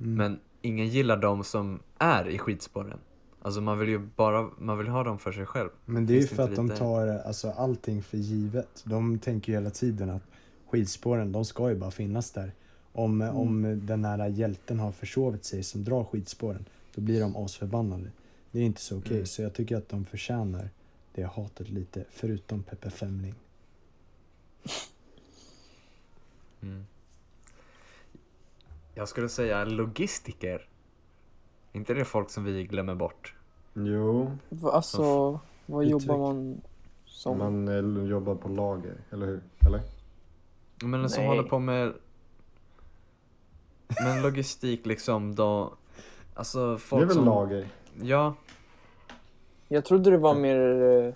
[0.00, 0.14] Mm.
[0.14, 2.98] Men ingen gillar de som är i skidspåren.
[3.42, 5.68] Alltså man vill ju bara, man vill ha dem för sig själv.
[5.84, 8.82] Men det är ju för att de tar alltså, allting för givet.
[8.84, 10.22] De tänker ju hela tiden att
[10.68, 12.52] skidspåren, de ska ju bara finnas där.
[12.92, 13.36] Om, Mm.
[13.36, 18.10] om den här hjälten har försovit sig som drar skidspåren, då blir de asförbannade.
[18.50, 19.26] Det är inte så okej, Mm.
[19.26, 20.70] så jag tycker att de förtjänar
[21.14, 23.34] det hatet lite, förutom Peppe Femling.
[26.62, 26.86] Mm.
[28.98, 30.68] Jag skulle säga logistiker.
[31.72, 33.34] inte det folk som vi glömmer bort?
[33.74, 35.02] jo, Va- Alltså,
[35.66, 36.02] vad Uttryck.
[36.02, 36.60] jobbar man
[37.06, 37.38] som?
[37.38, 37.68] man
[38.04, 39.40] eh, jobbar på lager, eller hur?
[39.66, 39.80] Eller?
[40.84, 41.28] Men som Nej.
[41.28, 41.92] håller på med
[44.04, 45.72] Men logistik liksom då
[46.34, 47.68] Alltså Det är folk väl som lager?
[48.02, 48.34] Ja,
[49.68, 51.14] Jag trodde det var mer eh,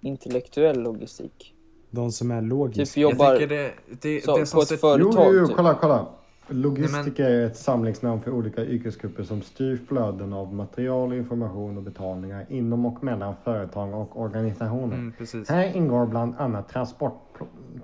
[0.00, 1.54] intellektuell logistik.
[1.90, 2.84] De som är logiska.
[2.84, 5.34] Typ jobbar jag tycker det, det, så, det som på ett ser- Jo, företag.
[5.34, 5.56] jo, jo, typ.
[5.56, 6.06] kolla, kolla.
[6.48, 11.82] Logistiker Nej, är ett samlingsnamn för olika yrkesgrupper som styr flöden av material, information och
[11.82, 14.94] betalningar inom och mellan företag och organisationer.
[14.96, 17.38] mm, Här ingår bland annat transport,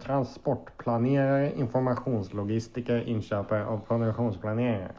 [0.04, 4.90] transportplanerare, informationslogistiker, inköpare och produktionsplanerare.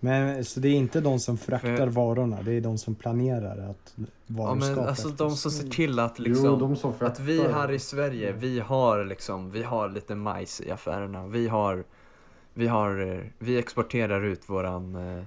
[0.00, 3.70] Men så det är inte de som fraktar För- varorna, det är de som planerar
[3.70, 3.94] att
[4.26, 7.20] varor Ja men ska alltså de som ser till att Jo, liksom de som Att
[7.20, 11.84] vi här i Sverige, vi har liksom, vi har lite majs i affärerna Vi har
[12.58, 15.24] Vi har, eh, vi exporterar ut våran, eh,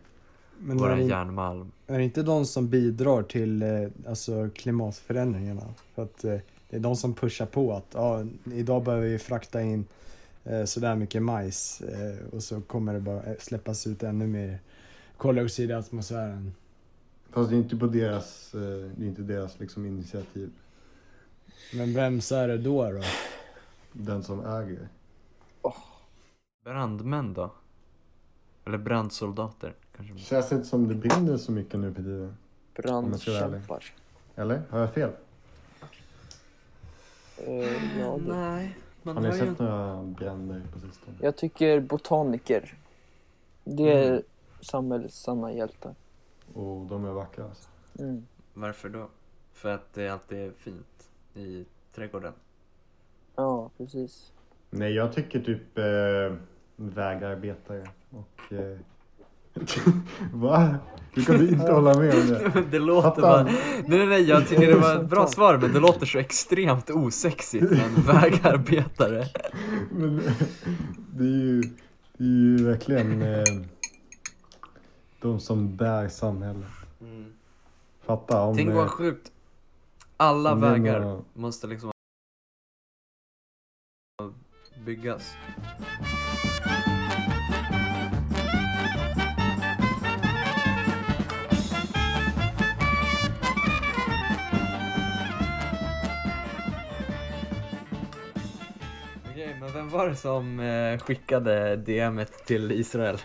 [0.59, 3.69] Men är våran det, järnmalm är det inte de som bidrar till eh,
[4.07, 5.73] alltså, klimatförändringarna?
[5.95, 9.85] För att det är de som pushar på att ja, idag behöver vi frakta in
[10.43, 14.59] eh, sådär mycket majs eh, och så kommer det bara släppas ut ännu mer
[15.17, 16.53] koldioxid i atmosfären.
[17.29, 18.59] Fast det är inte på deras, eh,
[18.97, 20.51] det är inte deras liksom initiativ.
[21.73, 22.91] Men vems är det då?
[22.91, 23.01] då?
[23.91, 24.87] Den som äger.
[26.63, 27.51] Brandmän då?
[28.65, 32.37] Eller brandsoldater kanske Känns inte som det brinner så mycket nu för tiden.
[32.75, 33.83] Brandkämpar.
[34.35, 34.61] Eller?
[34.69, 35.11] Har jag fel?
[37.37, 38.33] Eh, ja, det.
[38.35, 41.15] Nej, man Har ni har ju sett några bränder på sistone?
[41.21, 42.77] Jag tycker botaniker.
[43.63, 44.23] Det är Mm.
[44.61, 45.95] samhällets sanna hjältar.
[46.53, 47.69] Och de är vackra alltså.
[47.99, 48.27] Mm.
[48.53, 49.07] Varför då?
[49.53, 52.33] För att det alltid är fint i trädgården.
[53.35, 54.31] Ja, precis.
[54.73, 56.37] Nej, jag tycker typ eh,
[56.75, 58.53] vägarbetare och...
[58.53, 58.77] Eh,
[60.33, 60.75] Va?
[61.13, 62.63] Du kan inte hålla med om det.
[62.71, 63.43] det låter bara...
[63.43, 63.53] Nej
[63.87, 67.71] nej nej, jag tycker det var ett bra svar men det låter så extremt osexigt
[67.71, 69.25] med en vägarbetare.
[69.91, 70.21] Men,
[71.13, 71.61] det är ju,
[72.17, 73.43] det är ju verkligen eh,
[75.21, 76.65] de som bär samhället.
[78.05, 78.55] Fatta om...
[78.55, 79.31] Tänk eh, vad sjukt.
[80.17, 81.90] Alla vägar måste liksom
[84.85, 85.33] byggas.
[99.31, 103.17] Okej, men vem var det som eh, skickade DMet till Israel?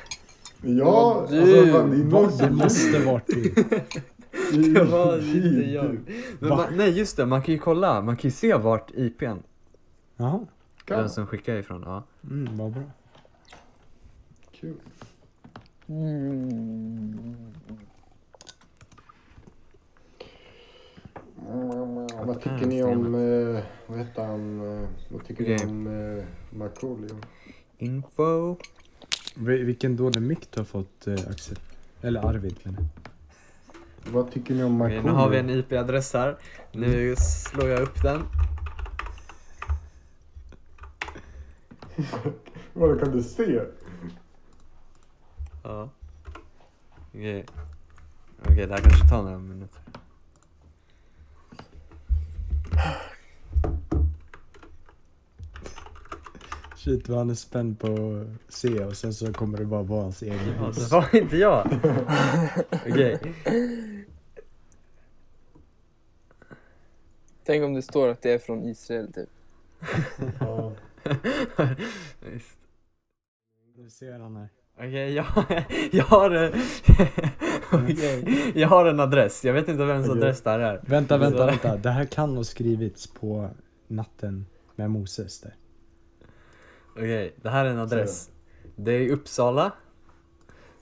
[0.63, 3.55] Ja, Du, alltså, fan, det, någon Det som- måste varit du.
[4.73, 5.65] Det var du.
[5.71, 5.99] jag.
[6.41, 9.37] Men man, nej just det, man kan ju kolla, man kan ju se vart IPn,
[10.17, 10.41] Jaha,
[10.89, 11.83] vem som skickar ifrån.
[11.87, 12.03] Ja.
[12.31, 12.83] mm, vad bra.
[14.53, 14.77] Kul.
[15.89, 17.37] Mm.
[22.43, 25.57] tycker ni om, eh, vad heter han, eh, vad tycker Okej.
[25.67, 25.87] ni om
[26.19, 26.25] eh,
[26.59, 27.17] Markoolio?
[27.79, 28.57] Info.
[29.37, 31.59] Vi- Vilken dålig mick du har fått eh, Axel.
[32.03, 34.13] Eller Arvid menar jag.
[34.13, 35.03] Vad tycker ni om Markoolio?
[35.03, 36.37] nu har vi en IP-adress här.
[36.73, 38.23] Nu slår jag upp den.
[42.73, 43.61] Vad kan du se?
[45.63, 45.89] Ja.
[47.09, 47.47] Okej.
[48.43, 49.81] Okej, det här kanske tar några minuter.
[56.77, 57.87] Shit vad han är spänd på
[58.47, 60.77] att se och sen så kommer det bara vara hans egen Ja, hus.
[60.77, 61.69] det var inte jag.
[62.71, 63.21] Okej.
[67.45, 69.29] Tänk om det står att det är från Israel typ.
[72.33, 72.59] Visst.
[73.77, 74.49] Nu ser han här.
[74.79, 75.27] Okej, jag,
[75.91, 76.53] jag har.
[77.73, 79.45] Okej, jag har en adress.
[79.45, 80.19] Jag vet inte vems Okej.
[80.19, 80.81] adress det här är.
[80.87, 81.77] Vänta, vänta, vänta.
[81.77, 83.51] Det här kan ha skrivits på
[83.89, 84.47] natten
[84.77, 85.55] med Moses där.
[86.93, 88.31] Okej, det här är en adress.
[88.77, 89.73] Det är i Uppsala.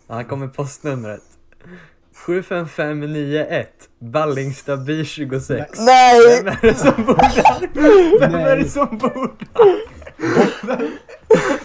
[0.09, 1.23] Här kommer postnumret.
[2.15, 3.69] 75591
[3.99, 5.79] Ballingstaby 26.
[5.79, 6.43] Nej!
[6.43, 8.21] Vem är det som bor där?
[8.21, 9.94] Vem är det som bor där?
[10.17, 10.79] Vem,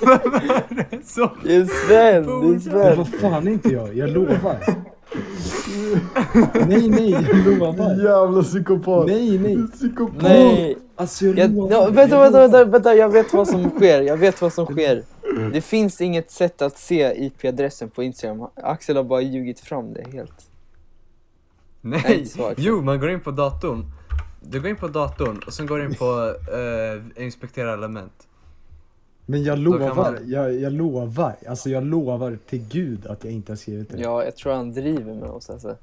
[0.01, 1.29] vem är det som...
[1.43, 2.97] Det är Sven, det är Det Sven.
[2.97, 4.57] var fan inte jag, jag lovar.
[6.67, 8.03] Nej, nej, jag lovar.
[8.03, 9.07] Jävla psykopat!
[9.07, 9.57] Nej, nej.
[9.73, 10.21] Psykopat!
[10.21, 10.77] Nej!
[10.95, 11.71] Alltså jag Jag, lovar.
[11.71, 14.01] ja, vänta, vänta, vänta, vänta, jag vet vad som sker.
[14.01, 15.03] Jag vet vad som sker.
[15.53, 18.47] Det finns inget sätt att se IP-adressen på Instagram.
[18.55, 20.49] Axel har bara ljugit fram det helt.
[21.81, 22.25] Nej, Nej!
[22.25, 22.53] så.
[22.57, 23.85] Jo, man går in på datorn.
[24.41, 26.05] Du går in på datorn och sen går du in på
[27.15, 28.13] uh, inspektera element.
[29.29, 31.35] Men jag lovar, man- jag, jag lovar.
[31.47, 33.97] Alltså jag lovar till gud att jag inte har skrivit det.
[34.01, 35.77] Ja, jag tror han driver med oss alltså.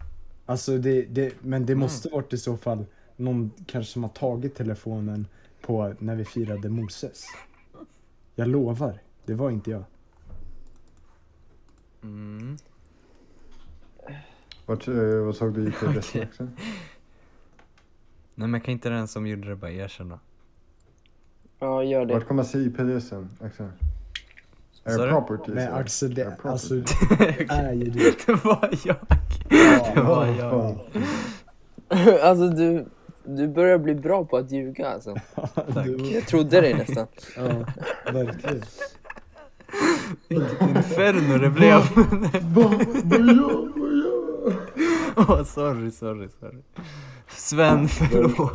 [0.47, 1.81] Alltså det, det, men det Mm.
[1.81, 2.85] måste varit i så fall
[3.17, 5.27] någon kanske som har tagit telefonen
[5.61, 7.25] på när vi firade Moses.
[8.35, 9.85] Jag lovar, det var inte jag.
[12.03, 12.57] Mm.
[14.67, 14.95] Vart, eh,
[15.25, 16.29] vad såg du IP-adressen Okej.
[16.31, 16.49] också?
[18.35, 20.21] Nej men kan inte den som gjorde det bara erkänna?
[21.59, 22.15] Ja, gör det.
[22.15, 23.67] Vart kommer jag se IP-adressen, Axel?
[24.85, 25.11] Är Sa det du?
[25.13, 25.55] properties?
[25.55, 25.67] Nej?
[25.73, 26.47] Axel, Är det, properties?
[26.53, 26.75] alltså
[27.19, 28.15] det är ju du.
[28.27, 28.97] det var jag.
[29.95, 30.77] Det var Ja,
[31.89, 32.21] jag.
[32.23, 32.85] alltså du,
[33.25, 35.15] du börjar bli bra på att ljuga alltså.
[35.85, 37.07] du Jag trodde dig nästan.
[37.37, 37.43] ja,
[38.13, 38.63] verkligen.
[40.29, 41.81] Vilket inferno det blev.
[42.55, 42.73] Vad
[43.21, 44.57] gör vad gör?
[45.17, 46.63] Åh, sorry, sorry, sorry.
[47.29, 48.53] Sven, förlåt.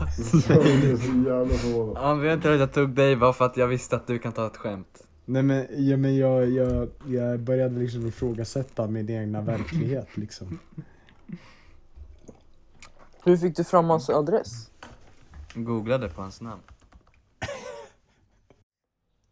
[0.48, 2.04] Jag är så jävla förvånad.
[2.04, 4.48] Anledningen till att jag tog dig var för att jag visste att du kan ta
[4.48, 5.04] ett skämt.
[5.26, 10.60] Nej men, ja, men jag, jag, jag började liksom ifrågasätta min egna verklighet liksom.
[13.24, 14.70] Hur fick du fram hans adress?
[15.54, 16.62] Googlade på hans namn.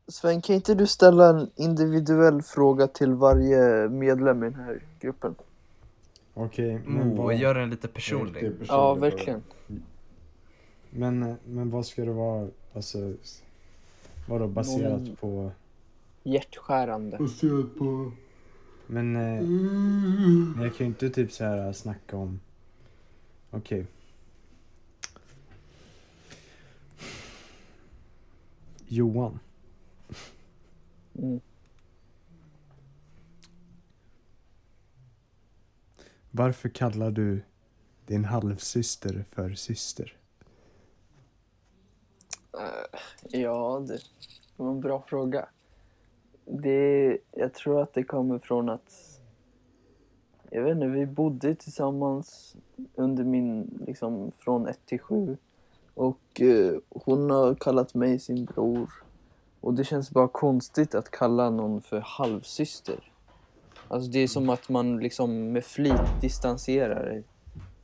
[0.07, 5.35] Sven, kan inte du ställa en individuell fråga till varje medlem i den här gruppen?
[6.41, 8.43] Okej, men, Oh, och vad, gör den lite personlig.
[8.43, 9.43] Riktigt Ja, personlig verkligen.
[10.89, 13.13] men, men vad ska det vara, alltså,
[14.27, 15.51] vadå baserat Någon- på,
[16.23, 17.17] Hjärtskärande.
[17.17, 18.11] Baserat på...
[18.87, 20.51] men eh, Mm.
[20.55, 22.39] Men jag kan ju inte typ så här snacka om...
[23.51, 23.85] Okej.
[28.87, 29.39] Johan.
[31.17, 31.39] Mm.
[36.39, 37.41] Varför kallar du
[38.05, 40.17] din halvsyster för syster?
[42.53, 42.99] Eh,
[43.39, 43.99] ja, det
[44.55, 45.49] var en bra fråga.
[46.45, 49.19] Det, jag tror att det kommer från att...
[50.49, 52.55] Jag vet inte, vi bodde tillsammans
[52.95, 55.37] under min, liksom från 1 till 7.
[55.93, 58.89] Och eh, hon har kallat mig sin bror.
[59.61, 63.08] Och det känns bara konstigt att kalla någon för halvsyster.
[63.89, 67.23] Alltså det är som att man liksom med flit distanserar.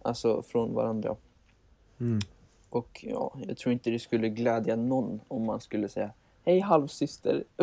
[0.01, 1.15] Alltså från varandra.
[1.99, 2.19] Mm.
[2.69, 6.11] Och ja, jag tror inte det skulle glädja någon om man skulle säga
[6.43, 7.43] Hej halvsyster.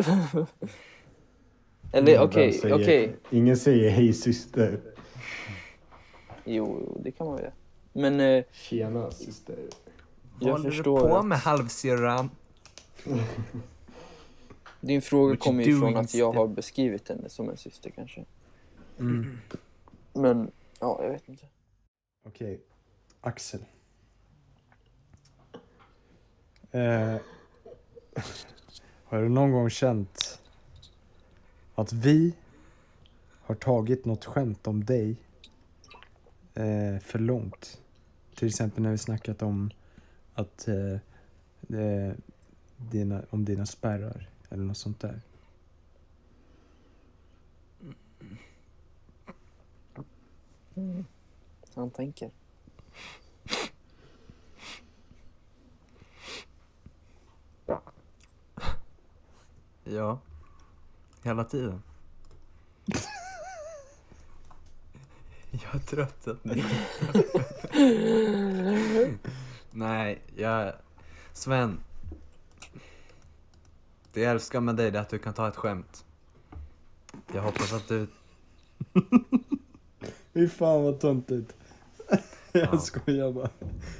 [1.91, 3.15] Eller Vem okej, säger- okej.
[3.29, 4.79] Ingen säger hej syster.
[6.45, 7.51] Jo, det kan man göra.
[7.93, 9.55] Men eh, Tjena syster.
[10.39, 12.29] jag Håller förstår du på att med halvsyrran?
[14.83, 18.25] din fråga kommer ju från att jag har beskrivit henne som en syster kanske.
[18.99, 19.37] Mm.
[20.13, 21.45] Men ja, jag vet inte.
[22.23, 22.61] Okej.
[23.21, 23.65] Axel.
[26.71, 26.81] Eh,
[29.03, 30.41] har du någon gång känt
[31.75, 32.35] att vi
[33.41, 35.15] har tagit något skämt om dig
[36.53, 37.81] eh, för långt?
[38.35, 39.71] Till exempel när vi snackat om
[40.33, 40.97] att eh,
[41.61, 42.15] det,
[42.77, 45.21] dina, om dina spärrar eller något sånt där.
[51.75, 52.31] Han tänker.
[59.83, 60.19] Ja.
[61.23, 61.83] Hela tiden.
[65.51, 66.51] Jag är tröttat nu.
[69.71, 70.73] Nej, jag...
[71.33, 71.79] Sven.
[74.13, 76.05] Det jag älskar med dig är att du kan ta ett skämt.
[77.33, 78.07] Jag hoppas att du...
[80.33, 81.55] Fy fan vad töntigt.
[82.51, 82.77] jag Ja.
[82.79, 83.49] skojar bara.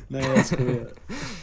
[0.08, 0.90] Nej jag skojar.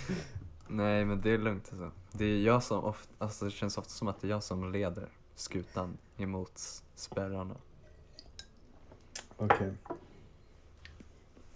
[0.69, 1.91] Nej men det är lugnt alltså.
[2.13, 4.73] Det är jag som ofta, alltså det känns ofta som att det är jag som
[4.73, 6.61] leder skutan emot
[6.95, 7.57] spärrarna.
[9.37, 9.73] Okej.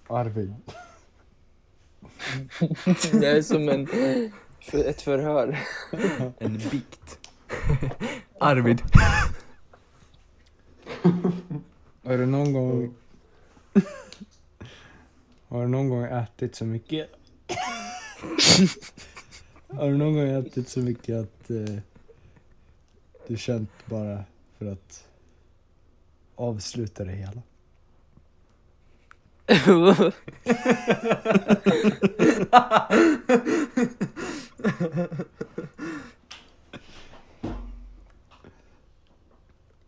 [0.07, 0.55] Arvid.
[3.13, 3.89] Det är som en,
[4.65, 5.59] för ett förhör.
[6.39, 7.19] En bikt.
[8.41, 8.83] Arvid.
[12.05, 12.95] Har du någon gång...
[15.49, 17.11] Har du någon gång ätit så mycket...
[19.69, 21.77] Har du någon gång ätit så mycket att eh,
[23.27, 24.25] du känt bara
[24.59, 25.09] för att
[26.35, 27.43] avsluta det hela?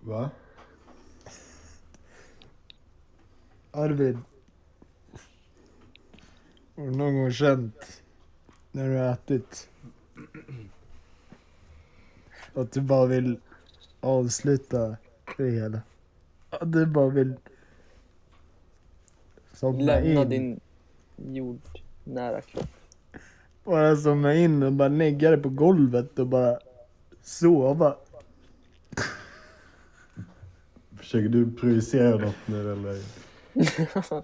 [0.00, 0.30] Va?
[3.72, 4.18] Arvid.
[6.76, 8.02] Har du någon gång känt
[8.72, 9.68] när du har ätit
[12.54, 13.40] att du bara vill
[14.00, 14.96] avsluta
[15.36, 15.80] det hela?
[16.50, 17.34] Att du bara vill
[19.52, 20.28] somna Lämna in.
[20.28, 20.60] din
[21.16, 22.75] jordnära kropp.
[23.66, 26.58] Bara somna in och bara lägga dig på golvet och bara
[27.22, 27.94] sova.
[30.98, 32.98] Försöker du projicera något nu eller?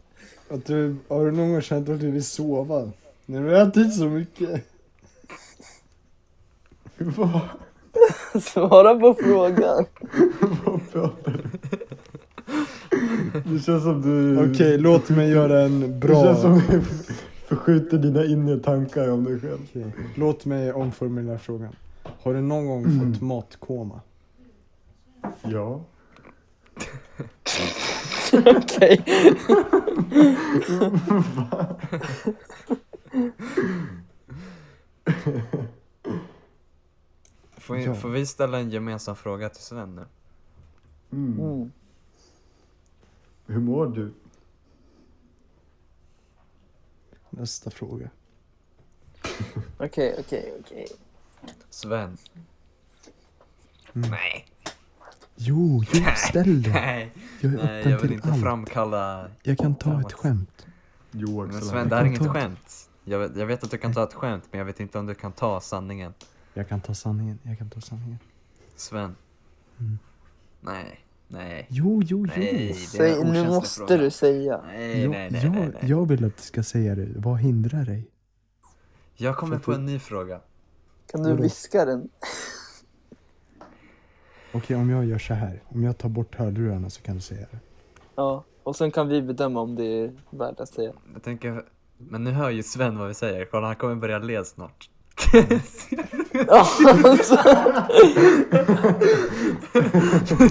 [0.50, 2.90] Att du, har du någon gång känt att du vill sova?
[3.26, 4.66] När du har ätit så mycket?
[6.98, 7.40] Vad?
[8.42, 9.84] Svara på frågan.
[10.64, 11.48] Vad pratar du?
[13.44, 14.50] Det känns som du...
[14.50, 16.22] Okej, låt mig göra en Det bra...
[16.24, 16.62] känns som
[17.56, 19.58] förskjuter dina inre tankar om dig själv.
[19.70, 21.76] Okej, Låt mig omformulera frågan.
[22.02, 23.12] Har du någon gång Mm.
[23.14, 24.00] fått matkoma?
[25.42, 25.84] Ja.
[28.32, 29.04] Okej.
[37.58, 37.94] Får, vi- Ja.
[37.94, 40.04] får vi ställa en gemensam fråga till Sven nu?
[41.12, 41.40] Mm.
[41.40, 41.72] Mm.
[43.46, 44.12] Hur mår du?
[47.36, 48.10] Nästa fråga.
[49.78, 50.86] Okej, okej, okej.
[51.70, 52.16] Sven?
[53.94, 54.10] Mm.
[54.10, 54.46] Nej.
[55.36, 56.70] Jo, jo, ställ det.
[56.70, 58.40] Nej, Jag är nej öppen jag vill till inte allt.
[58.42, 59.30] framkalla...
[59.42, 60.66] Jag kan ta ett skämt.
[61.10, 61.62] Jo, Men.
[61.62, 62.02] Sven, det här.
[62.02, 62.88] är inget ta- skämt.
[63.04, 65.06] Jag vet, jag vet att du kan ta ett skämt, men jag vet inte om
[65.06, 66.14] du kan ta sanningen.
[66.54, 67.38] Jag kan ta sanningen.
[67.42, 68.18] Jag kan ta sanningen.
[68.76, 69.16] Sven?
[69.78, 69.98] Mm.
[70.60, 71.00] Nej,
[71.32, 72.66] nej, Jo, jo, nej.
[72.66, 73.96] är en Säg, nu måste fråga.
[74.02, 74.60] du säga.
[74.66, 75.10] Nej, jo.
[75.10, 75.90] nej, nej, jag, nej, nej.
[75.90, 77.08] jag vill att du ska säga det.
[77.16, 78.10] Vad hindrar dig?
[79.14, 80.40] Jag kommer på en ny fråga.
[81.06, 81.42] Kan du Vadå?
[81.42, 82.08] viska den?
[84.52, 85.62] Okej, om jag gör så här.
[85.68, 87.58] Om jag tar bort hörlurarna så kan du säga det.
[88.14, 90.92] Ja, och sen kan vi bedöma om det är värt att säga.
[91.14, 91.64] Jag tänker,
[91.98, 93.44] men nu hör ju Sven vad vi säger.
[93.44, 94.90] Kolla, han kommer börja le snart.
[96.48, 97.36] Alltså.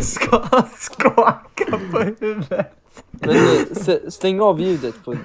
[0.02, 2.68] Ska han skaka på huvudet?
[3.12, 5.16] Men eh, s- stäng av ljudet på...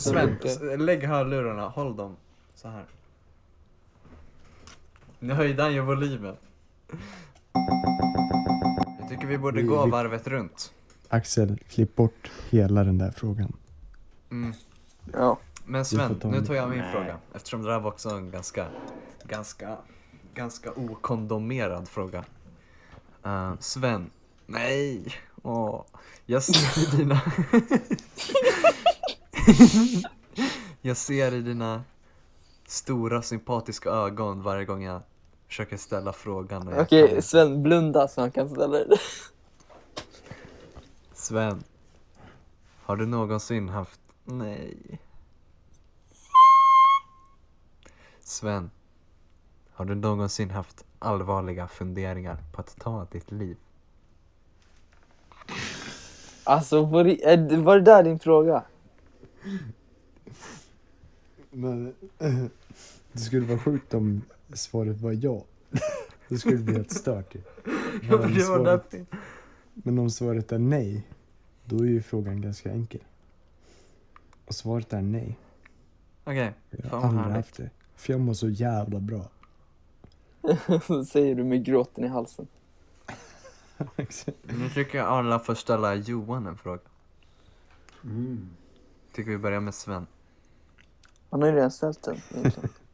[0.00, 0.50] Sven, Okej.
[0.50, 2.16] s- lägg hörlurarna, håll dem
[2.54, 2.84] så här.
[5.18, 6.34] Nu höjde han ju volymen.
[9.00, 10.72] Jag tycker vi borde Vi- gå vi- varvet runt.
[11.08, 13.52] Axel, klipp bort hela den där frågan.
[14.30, 14.52] Mm.
[15.12, 15.38] Ja.
[15.70, 16.92] Men Sven, ta nu tar jag min Nej.
[16.92, 17.18] fråga.
[17.34, 18.66] Eftersom det där var också en ganska,
[19.24, 19.76] ganska,
[20.34, 22.24] ganska okondomerad fråga.
[23.24, 24.10] Eh, Sven,
[24.46, 25.84] nej, åh,
[26.26, 27.20] jag ser i dina...
[30.80, 31.82] jag ser i dina
[32.66, 35.02] stora sympatiska ögon varje gång jag
[35.48, 36.68] försöker ställa frågan.
[36.78, 38.98] Okej, kan- Sven, blunda så han kan ställa det.
[41.12, 41.64] Sven,
[42.82, 44.00] har du någonsin haft...
[44.24, 45.00] Nej.
[48.28, 48.70] Sven,
[49.72, 53.56] har du någonsin haft allvarliga funderingar på att ta ditt liv?
[56.44, 58.64] Alltså, var det, är det- var det där din fråga?
[61.50, 61.94] Men
[63.12, 64.22] det skulle vara sjukt om
[64.52, 65.42] svaret var ja.
[66.28, 67.40] Det skulle bli helt stört ju.
[68.08, 68.94] Men var svaret-.
[69.72, 71.02] Men om svaret är nej,
[71.64, 73.00] då är ju frågan ganska enkel.
[74.46, 75.38] Och svaret är nej.
[76.24, 76.52] Okej,
[76.82, 77.60] har Fan, vad härligt.
[77.98, 79.28] För jag mår så jävla bra.
[80.86, 82.46] Så säger du med gråten i halsen.
[84.42, 86.80] nu tycker jag alla får ställa Johan en fråga.
[88.04, 88.48] Mm.
[89.14, 90.06] Tycker vi börjar med Sven.
[91.30, 92.20] Han har ju redan ställt den.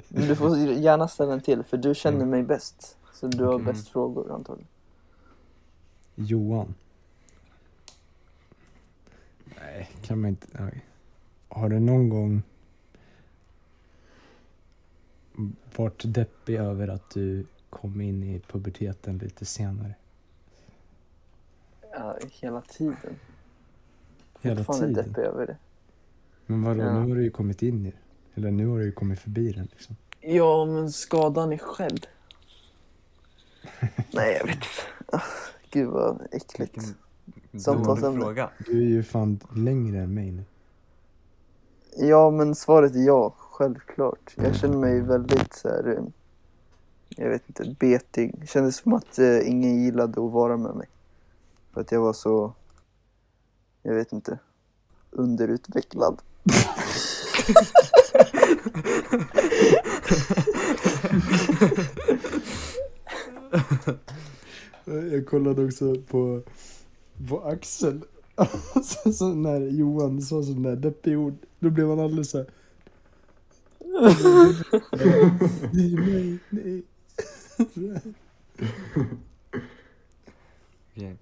[0.08, 2.96] Men du får gärna ställa en till, för du känner mig bäst.
[3.12, 3.64] Så du har Okej.
[3.66, 4.68] bäst frågor antagligen.
[6.14, 6.74] Johan.
[9.44, 10.46] Nej, kan man inte.
[10.52, 10.84] Nej.
[11.48, 12.42] Har du någon gång
[15.76, 19.94] varit deppig över att du kom in i puberteten lite senare?
[21.92, 23.16] Ja, hela tiden.
[24.42, 24.92] Hela tiden?
[24.92, 25.56] deppig över det.
[26.46, 26.92] Men vadå, Ja.
[27.00, 27.96] nu har du ju kommit in i det.
[28.40, 29.96] Eller nu har du ju kommit förbi den liksom.
[30.20, 32.06] Ja, men skadan är skedd.
[34.12, 34.66] Nej, jag vet inte.
[35.12, 35.20] Ah,
[35.70, 36.78] Gud vad äckligt.
[37.58, 38.20] Samtalsämne.
[38.20, 38.50] fråga.
[38.66, 40.44] Du är ju fan längre än mig nu.
[41.96, 43.34] Ja, men svaret är ja.
[43.54, 44.34] Självklart.
[44.36, 46.04] Jag känner mig väldigt så här, eh,
[47.08, 48.34] jag vet inte, betig.
[48.40, 50.88] Det kändes som att eh, ingen gillade att vara med mig.
[51.72, 52.52] För att jag var så,
[53.82, 54.38] jag vet inte,
[55.10, 56.22] underutvecklad.
[64.84, 66.42] Jag kollade också på,
[67.28, 68.00] på Axel.
[68.84, 72.46] så, så när Johan sa sån där deppig ord, då blev han alldeles så här.
[75.72, 76.82] Nej, nej, nej.
[80.92, 81.16] Okej.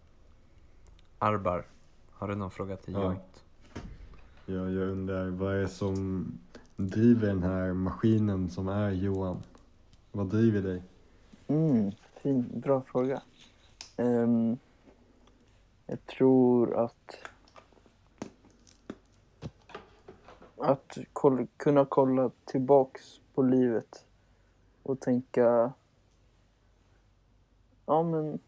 [1.18, 1.66] Arbar,
[2.12, 3.03] har du någon fråga till Ja.
[3.05, 3.45] Joint?
[4.47, 6.26] Ja, jag undrar, vad är det som
[6.76, 9.43] driver den här maskinen som är Johan?
[10.12, 10.83] Vad driver dig?
[11.49, 11.91] Mm,
[12.22, 13.22] fin, bra fråga.
[13.97, 14.57] Ehm,
[15.87, 17.16] jag tror att
[20.62, 24.04] att koll, kunna kolla tillbaks på livet
[24.82, 25.72] och tänka
[27.86, 28.38] ja men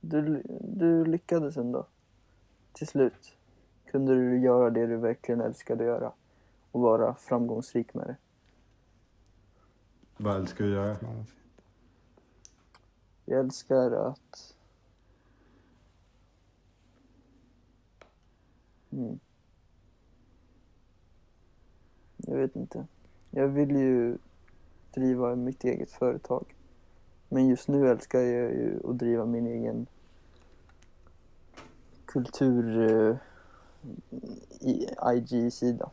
[0.00, 1.86] du, du lyckades ändå
[2.72, 3.36] till slut.
[3.86, 6.12] Kunde du göra det du verkligen älskade att göra
[6.70, 8.16] och vara framgångsrik med det.
[10.16, 10.98] Vad älskar du att göra?
[11.00, 11.24] Ja,
[13.24, 14.54] Jag älskar att...
[18.90, 19.18] Mm.
[22.26, 22.86] Jag vet inte.
[23.30, 24.18] Jag vill ju
[24.94, 26.54] driva mitt eget företag.
[27.28, 29.86] Men just nu älskar jag ju att driva min egen
[32.06, 33.16] kultur eh,
[34.60, 35.90] i IG-sida.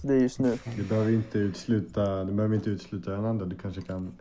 [0.00, 0.58] Så det är just nu.
[0.76, 3.46] Du behöver inte utesluta, du behöver inte utesluta den andra.
[3.46, 4.12] Du kanske kan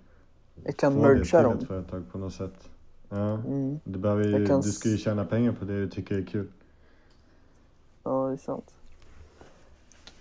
[0.64, 1.58] Jag kan få det till dem.
[1.58, 2.70] ett företag på något sätt.
[3.10, 3.34] Ja.
[3.34, 3.80] Mm.
[3.84, 6.48] Du, behöver ju, kan du ska ju tjäna pengar på det du tycker är kul.
[8.04, 8.76] Ja, det är sant.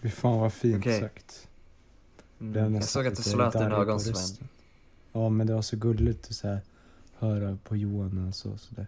[0.03, 1.01] Fy fan vad fint Okej.
[1.01, 1.49] sagt.
[2.41, 2.75] Mm.
[2.75, 4.13] Jag såg att du lite slöt dina på ögon Sven.
[4.13, 4.49] rösten.
[5.13, 6.61] Ja men det var så gulligt att så här,
[7.19, 8.87] höra på Johan när han sa sådär.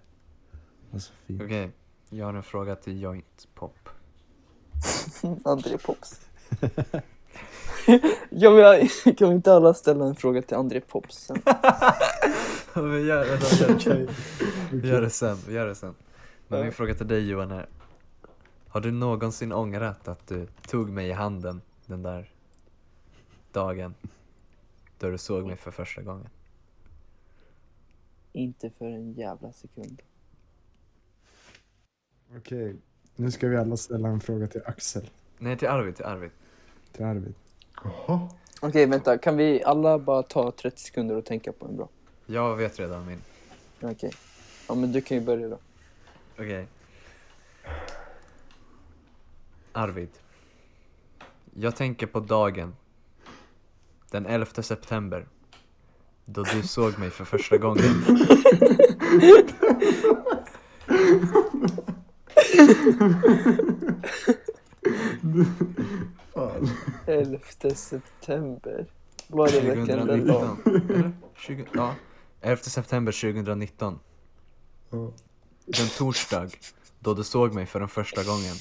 [0.50, 0.58] Det
[0.90, 1.42] var så fint.
[1.42, 1.70] Okej,
[2.10, 3.88] jag har en fråga till Joint Pop.
[5.44, 6.20] André Pops.
[8.30, 11.42] ja, men jag, kan vi inte alla ställa en fråga till André Pops sen?
[12.74, 13.46] vi, gör, vänta,
[14.72, 15.94] vi, gör, gör det sen, vi gör det sen.
[16.48, 16.64] Men Ja.
[16.64, 17.66] min fråga till dig Johan är.
[18.72, 22.30] Har du någonsin ångrat att du tog mig i handen den där
[23.52, 23.94] dagen
[24.98, 26.28] då du såg mig för första gången?
[28.32, 30.02] Inte för en jävla sekund.
[32.36, 32.76] Okej,
[33.16, 35.10] nu ska vi alla ställa en fråga till Axel.
[35.38, 36.30] Nej, till Arvid, till Arvid.
[36.92, 37.34] Till Arvid.
[37.84, 38.28] Jaha.
[38.60, 39.18] Okej, vänta.
[39.18, 41.88] Kan vi alla bara ta 30 sekunder och tänka på en bra?
[42.26, 43.18] Jag vet redan min.
[43.80, 44.12] Okej.
[44.68, 45.58] Ja, men du kan ju börja då.
[46.38, 46.66] Okej.
[49.72, 50.10] Arvid.
[51.54, 52.76] Jag tänker på dagen.
[54.10, 55.26] Den 11 september.
[56.24, 58.04] Då du såg mig för första gången.
[66.34, 66.68] Fan.
[67.06, 67.38] 11
[67.74, 68.86] september.
[69.28, 70.56] Var det verkligen den dagen?
[70.64, 70.90] 2019.
[70.90, 71.12] Eller?
[71.36, 71.94] 20, ja.
[72.40, 73.98] 11 september 2019.
[74.90, 75.12] Ja.
[75.66, 76.48] Den torsdag.
[76.98, 78.54] Då du såg mig för den första gången.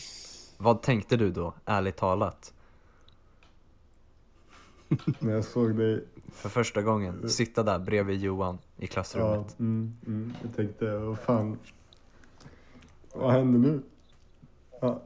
[0.61, 2.53] Vad tänkte du då, ärligt talat?
[5.19, 9.59] När jag såg dig, För första gången, sitta där bredvid Johan i ja, klassrummet.
[9.59, 11.57] mm, mm, jag tänkte, vad fan.
[13.13, 13.81] Vad händer nu?
[14.81, 15.01] Ha-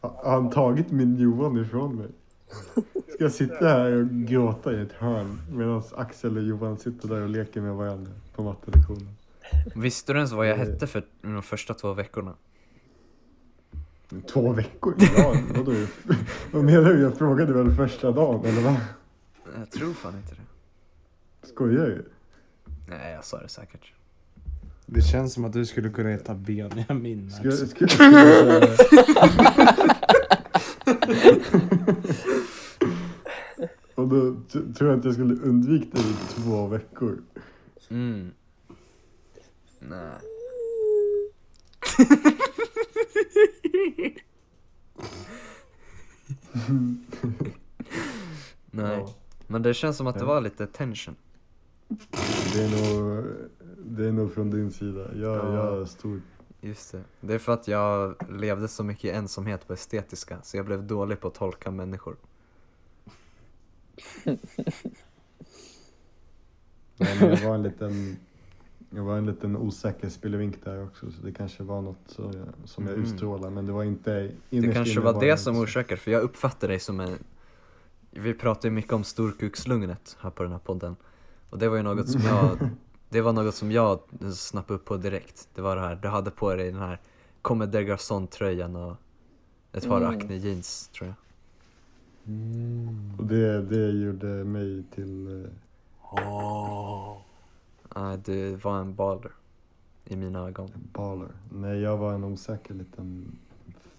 [0.00, 2.08] ha- Har han tagit min Johan ifrån mig?
[3.14, 7.22] Ska jag sitta här och gråta i ett hörn medan Axel och Johan sitter där
[7.22, 9.08] och leker med varandra på mattelektionen?
[9.74, 12.34] Visste du ens vad jag hette för de första två veckorna?
[14.32, 14.94] Två veckor?
[15.16, 15.74] Ja, vadå?
[16.52, 17.00] Vad menar du?
[17.00, 18.76] Jag frågade väl första dagen, eller vad?
[19.58, 20.40] Jag tror fan inte det.
[21.48, 22.04] Skojar du?
[22.88, 23.92] Nej, jag sa det säkert.
[24.86, 27.30] Det känns som att du skulle kunna heta Benjamin.
[27.30, 27.88] Ska jag säga...
[33.94, 34.36] Och då
[34.78, 37.22] tror jag att jag skulle undvika det i två veckor.
[37.88, 38.30] Mm.
[39.80, 40.12] Nej.
[48.70, 48.98] Nej.
[48.98, 49.14] Ja.
[49.46, 51.16] Men det känns som att det var lite tension.
[52.54, 53.24] Det är nog,
[53.78, 55.00] det är nog från din sida.
[55.14, 55.54] Jag, Ja.
[55.54, 56.20] jag är stor.
[56.60, 57.02] Just det.
[57.20, 60.86] Det är för att jag levde så mycket i ensamhet på estetiska, så jag blev
[60.86, 62.16] dålig på att tolka människor.
[64.24, 64.38] Nej,
[67.20, 68.16] men jag var en liten,
[68.90, 71.10] jag var en liten osäker spelevink där också.
[71.10, 73.04] Så det kanske var något så jag, som jag Mm.
[73.04, 73.50] utstrålar.
[73.50, 77.00] Men det var inte Det kanske var det som orsakade, för jag uppfattar dig som
[77.00, 77.18] en...
[78.10, 80.96] Vi pratar ju mycket om storkukslugnet här på den här podden.
[81.50, 82.58] Och det var ju något som jag...
[83.10, 84.00] Det var något som jag
[84.34, 85.48] snappade upp på direkt.
[85.54, 87.00] Det var det här, du hade på dig den här
[87.42, 88.96] Comme des Garçons-tröjan och
[89.72, 90.16] ett par Mm.
[90.18, 91.14] Acne jeans, tror jag.
[92.34, 93.12] Mm.
[93.18, 95.50] Och det, det gjorde mig till eh,
[97.96, 99.32] Nej, du var en baller.
[100.04, 100.70] I mina ögon.
[100.92, 101.28] baller.
[101.50, 103.38] Nej, jag var en osäker liten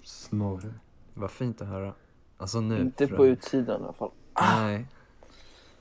[0.03, 0.73] snorre.
[1.13, 1.93] Vad fint att höra.
[2.37, 2.81] Alltså nu.
[2.81, 4.11] Inte på utsidan i alla fall.
[4.41, 4.87] Nej.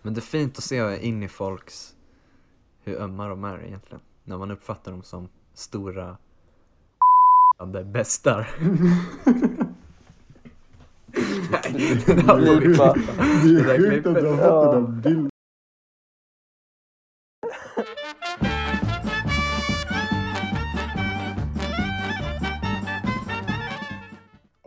[0.02, 1.94] Men det är fint att se in i folks,
[2.82, 4.00] hur ömma de är egentligen.
[4.24, 6.16] När man uppfattar dem som stora
[7.66, 8.50] det bästar.
[11.50, 12.94] Nej, den här får vi klippa.
[12.94, 15.30] Det Det där är sjukt att du har fått den där bilden.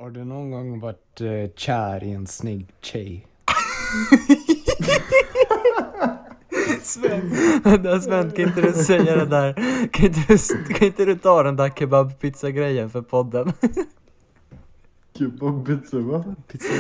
[0.02, 3.28] Har du någon gång varit eh, kär i en snygg tjej?
[6.82, 9.53] Sven, vänta Sven, kan inte du säga det där?
[9.88, 13.53] Kan inte du, kan inte du ta den där kebabpizza-grejen för podden?
[15.18, 16.23] Kebabpizza, va?
[16.48, 16.73] Pizza.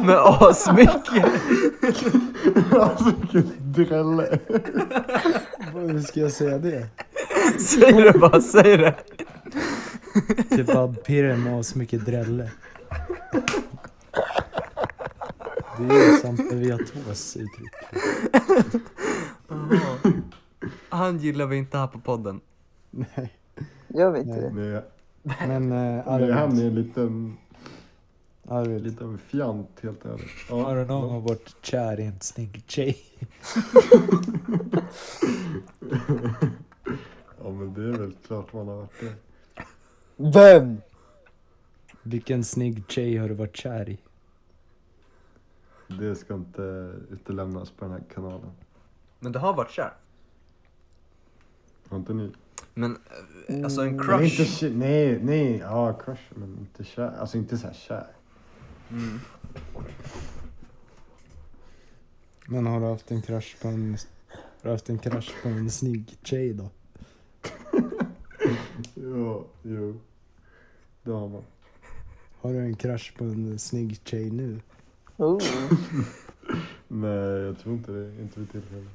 [0.06, 1.24] Med asmycket!
[2.72, 4.38] alltså vilken drälle.
[5.72, 6.86] Hur ska jag säga det?
[7.58, 8.94] Säg det bara, säg det!
[10.56, 12.50] Kebabpirre med så mycket drälle.
[15.78, 17.72] Det är ju Sampe V2s uttryck.
[20.88, 22.40] Han gillar vi inte här på podden.
[22.90, 23.32] Nej.
[23.88, 24.70] Gör vi inte Nej.
[24.70, 24.84] det?
[25.22, 27.36] Nej, Men eh, nej, han är Arvid, en liten,
[28.48, 30.26] Arvid liten fjant helt ärligt.
[30.48, 32.98] Ja, har du någon gång varit kär i en snygg tjej?
[37.42, 39.12] ja men det är väl klart man har varit det.
[40.16, 40.80] Vem?
[42.02, 43.98] Vilken snygg tjej har du varit kär i?
[45.88, 46.62] Det ska inte
[47.10, 48.50] utelämnas på den här kanalen.
[49.20, 49.92] Men du har varit kär?
[51.88, 52.32] Har inte ni?
[52.74, 52.98] Men
[53.48, 53.96] eh, alltså en.
[53.96, 54.62] Men inte, crush?
[54.62, 57.12] kä- nej, nej, ja crush men inte kär.
[57.18, 58.06] Alltså inte så här kär.
[58.90, 59.20] Mm.
[62.46, 63.96] Men har du haft en crush på en,
[64.30, 66.70] har du haft en crush på en snygg tjej då?
[68.94, 70.00] Ja, jo.
[71.02, 71.42] Det har man.
[72.40, 74.60] Har du en crush på en snygg tjej nu?
[75.16, 75.42] Oh.
[76.88, 78.22] Nej, jag tror inte det.
[78.22, 78.86] Inte vid tillfälle.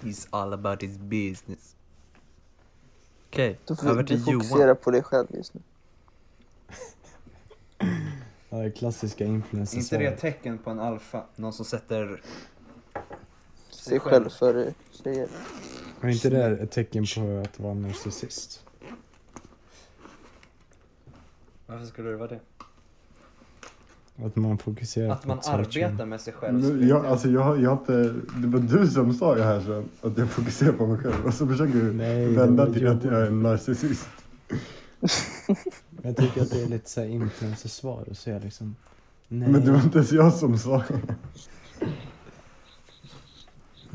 [0.00, 1.76] He's all about his business.
[3.28, 4.76] Okej, Du får över du till fokusera Johan.
[4.76, 5.60] på dig själv just nu.
[8.48, 11.24] Ja, det klassiska Är influencer inte det ett tecken på en alfa?
[11.36, 12.22] Någon som sätter...
[13.70, 15.28] Sig själv före tjejer.
[16.00, 18.62] Är inte det ett tecken på att vara narcissist?
[21.66, 22.40] Varför skulle det vara det?
[24.24, 26.62] Att man fokuserar Att man arbetar med sig själv.
[26.62, 29.88] Men jag, alltså jag, jag har inte, det var du som sa det här sen,
[30.02, 31.26] att jag fokuserar på mig själv.
[31.26, 33.14] Och så försöker du Nej, det vända till att Johan.
[33.14, 34.08] jag är en narcissist.
[36.02, 38.76] Jag tycker att det är lite såhär influencer-svar och säga liksom
[39.28, 39.48] Nej.
[39.48, 40.84] Men det var inte ens jag som sa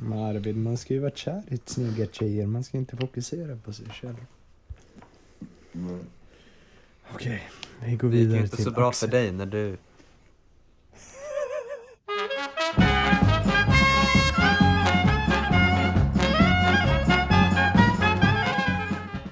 [0.03, 2.47] Men Arvid, man ska ju vara kär i snygga tjejer.
[2.47, 4.15] Man ska inte fokusera på sig själv.
[5.71, 5.99] det.
[7.13, 7.49] Okej,
[7.85, 9.09] vi går Det gick vidare inte till så bra Axel.
[9.09, 9.77] för dig när du...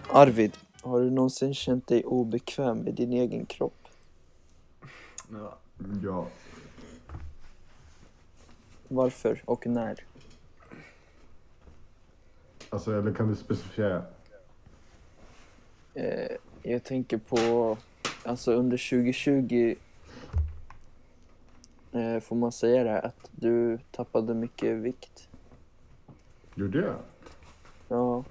[0.10, 3.88] Arvid, har du någonsin känt dig obekväm med din egen kropp?
[6.04, 6.28] Ja.
[8.88, 10.09] Varför och när?
[12.70, 14.04] Alltså, eller kan du specificera?
[15.94, 16.32] Eh,
[16.64, 17.78] jag tänker på,
[18.24, 19.76] alltså under 2020
[21.92, 25.28] eh, får man säga det här, att du tappade mycket vikt.
[26.56, 26.96] Gjorde jag?
[27.88, 28.24] Ja.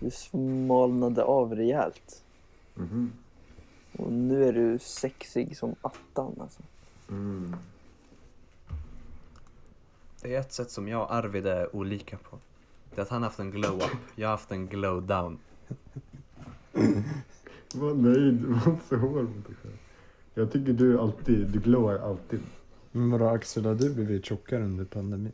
[0.00, 2.22] Du smalnade av rejält.
[2.74, 3.12] Mhm.
[3.98, 6.62] Och nu är du sexig som attan alltså.
[7.10, 7.56] Mm.
[10.22, 12.38] Det är ett sätt som jag och Arvid är olika på.
[12.96, 15.38] Det är att han har haft en glow-up, jag har haft en glow-down.
[17.74, 19.76] Var nöjd, var inte så hård mot dig själv.
[20.34, 22.40] Jag tycker du alltid, du glowar alltid.
[22.92, 25.32] Men vadå Axel, har du blivit tjockare under pandemin?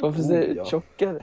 [0.00, 0.64] Varför Oh, säger du ja.
[0.64, 1.22] tjockare?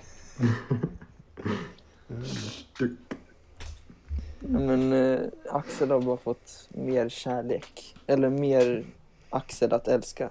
[4.39, 5.19] Men eh,
[5.51, 7.95] Axel har bara fått mer kärlek.
[8.07, 8.85] Eller mer
[9.29, 10.29] Axel att älska.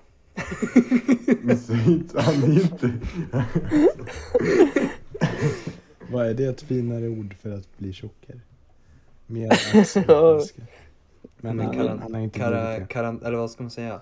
[1.43, 2.93] Men säg inte, han är inte...
[6.11, 8.41] Vad är det ett finare ord för att bli tjockare?
[9.27, 10.35] Mer Axel Ja.
[10.37, 10.65] älskar.
[11.37, 14.01] Men Men han, han har inte kara, karan, eller vad ska man säga?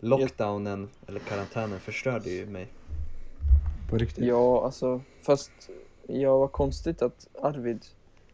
[0.00, 2.68] Lockdownen, eller karantänen, förstörde ju mig.
[3.90, 4.24] På riktigt?
[4.24, 5.50] Ja, alltså fast
[6.06, 7.84] ja, vad konstigt att Arvid...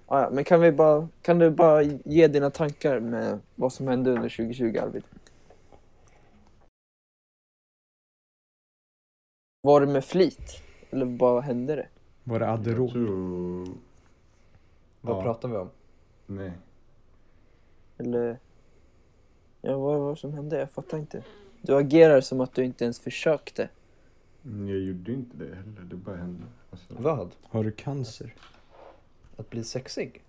[0.06, 3.88] Ah, ja, men kan vi bara, kan du bara ge dina tankar med vad som
[3.88, 5.02] hände under 2020 Arvid?
[9.60, 10.62] Var det med flit?
[10.90, 11.88] Eller vad hände det?
[12.24, 12.90] Var det Jag Adderall?
[12.90, 13.66] tror...
[15.00, 15.22] Vad Ja.
[15.22, 15.70] pratar vi om?
[16.26, 16.52] Nej.
[17.98, 18.38] Eller...
[19.62, 20.58] Ja, vad var det som hände?
[20.58, 21.24] Jag fattar inte.
[21.62, 23.68] Du agerar som att du inte ens försökte.
[24.44, 26.42] Mm, Jag gjorde inte det heller, det bara hände.
[26.70, 27.30] Alltså, Vad?
[27.42, 28.34] Har du cancer?
[29.36, 30.22] Att bli sexig?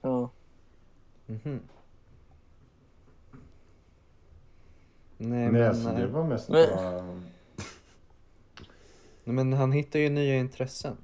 [0.00, 0.30] Ja.
[1.26, 1.40] Mhm.
[1.44, 1.60] Nej,
[5.18, 7.20] Nej, men, alltså det eh, var mest Men- bara...
[9.24, 10.96] men han hittar ju nya intressen.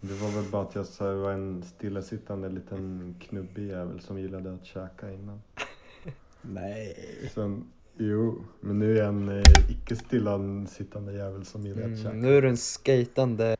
[0.00, 4.54] Det var väl bara att jag så var en stillasittande liten knubbig jävel som gillade
[4.54, 5.42] att käka innan.
[6.42, 6.96] Nej.
[7.34, 7.64] Sen,
[7.96, 12.10] jo, men nu är jag en eh, icke stillasittande jävel som gillar att käka.
[12.10, 13.56] Mm, nu är du en skatande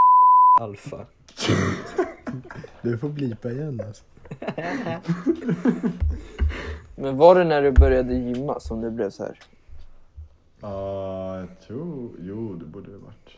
[0.60, 1.06] alfa.
[2.82, 4.04] Du får blipa igen alltså.
[6.96, 9.38] Men var det när du började gymma som det blev så här?
[10.70, 12.10] Ja, jag tror...
[12.20, 13.30] Jo, det borde det varit.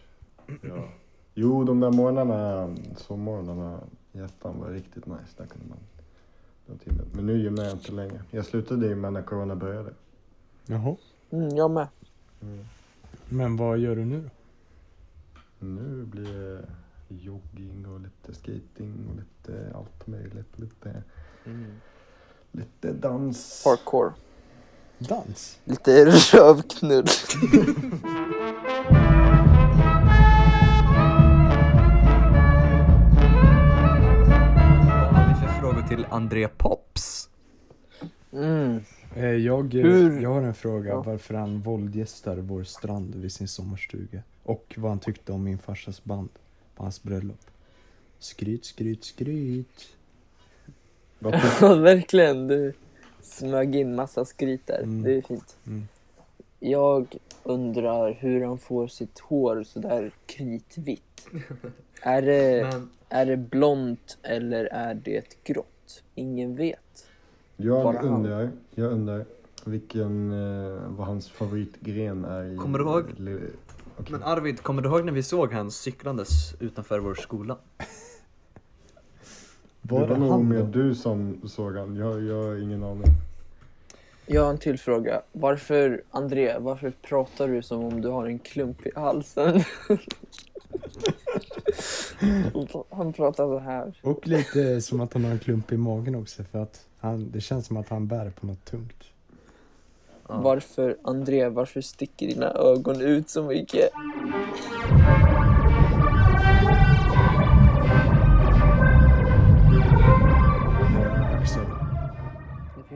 [0.63, 0.89] Ja.
[1.35, 3.81] Jo, de där morgnarna, sommorgnarna
[4.13, 5.25] i ettan var riktigt nice.
[5.37, 5.79] Där kunde man
[6.67, 7.05] dra till det.
[7.13, 8.23] Men nu gymmar jag inte längre.
[8.31, 9.91] Jag slutade gymma när corona började.
[10.67, 10.97] Jaha.
[11.31, 11.89] Mm, jag med.
[13.29, 14.29] Men vad gör du nu då?
[15.67, 16.65] Nu blir det
[17.09, 20.59] jogging och lite skating och lite allt möjligt.
[20.59, 21.03] Lite,
[21.47, 21.73] Mm.
[22.53, 23.65] lite dans.
[23.65, 24.13] Parkour.
[24.99, 25.59] Dans?
[25.65, 26.05] Lite
[26.35, 27.05] rövknull.
[33.81, 37.29] Vad har vi för frågor till André Pops?
[38.33, 38.81] Mm.
[39.17, 40.91] Eh, Jag, eh, Hur- jag har en fråga.
[40.91, 41.03] Ja.
[41.03, 44.23] Varför han våldgästar vår strand vid sin sommarstuga.
[44.43, 46.29] Och vad han tyckte om min farsas band
[46.77, 47.41] på hans bröllop.
[48.19, 49.87] Skryt, skryt, skryt.
[51.61, 52.47] Ja, verkligen.
[52.47, 52.73] Du
[53.29, 54.79] smög in massa skryt där.
[54.83, 55.03] Mm.
[55.03, 55.57] Det är fint.
[55.67, 55.89] Mm.
[56.61, 61.27] Jag undrar hur han får sitt hår sådär kritvitt.
[62.03, 66.03] Är det, Men, är det blont eller är det grått?
[66.15, 67.07] Ingen vet.
[67.57, 68.07] jag Bara han.
[68.09, 69.25] undrar, jag undrar
[69.65, 72.57] vilken, eh, vad hans favoritgren är i...
[72.57, 73.05] Kommer du ihåg?
[73.97, 74.13] Okej.
[74.13, 77.59] men Arvid, kommer du ihåg när vi såg han cyklandes utanför vår skola?
[79.89, 81.97] Var det det var nog mer du som såg han.
[81.97, 83.05] Jag, jag har ingen aning.
[84.27, 85.23] Jag har en till fråga.
[85.33, 89.65] Varför, André, varför pratar du som om du har en klump i halsen?
[92.91, 93.93] Han pratar så här.
[94.03, 97.41] Och lite som att han har en klump i magen också för att han, det
[97.41, 99.05] känns som att han bär på något tungt.
[100.29, 100.41] Ja.
[100.41, 103.91] Varför, André, varför sticker dina ögon ut så mycket?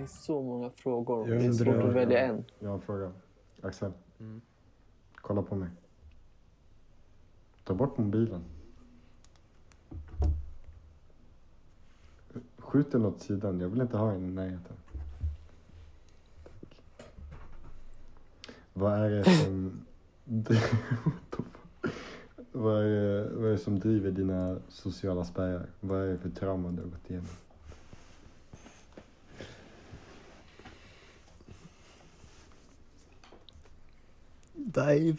[0.02, 1.28] Finns så många frågor.
[1.28, 2.44] Jag det är svårt att välja en.
[2.58, 3.12] Jag har en fråga.
[3.62, 4.40] Axel, Mm.
[5.14, 5.68] kolla på mig.
[7.64, 8.44] Ta bort mobilen.
[12.58, 13.60] Skjut den åt sidan.
[13.60, 14.76] Jag vill inte ha den i närheten.
[18.72, 19.84] Vad är det som...
[22.52, 25.66] vad, är vad är det som driver dina sociala spärrar?
[25.80, 27.28] Vad är det för trauma du har gått igenom?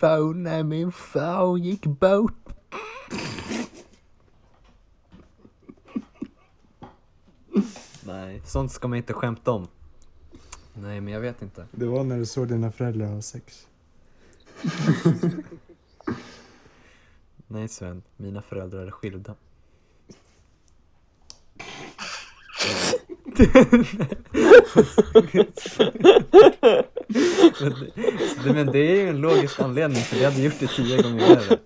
[0.01, 2.49] Var när min far gick bort.
[8.05, 9.67] Nej, sånt ska man inte skämta om.
[10.73, 11.67] Nej, men jag vet inte.
[11.71, 13.67] Det var när du såg dina föräldrar ha sex.
[17.47, 19.35] Nej Sven, mina föräldrar är skilda.
[27.61, 27.73] men,
[28.43, 31.35] det, men det är ju en logisk anledning för vi hade gjort det tio gånger
[31.35, 31.59] värre.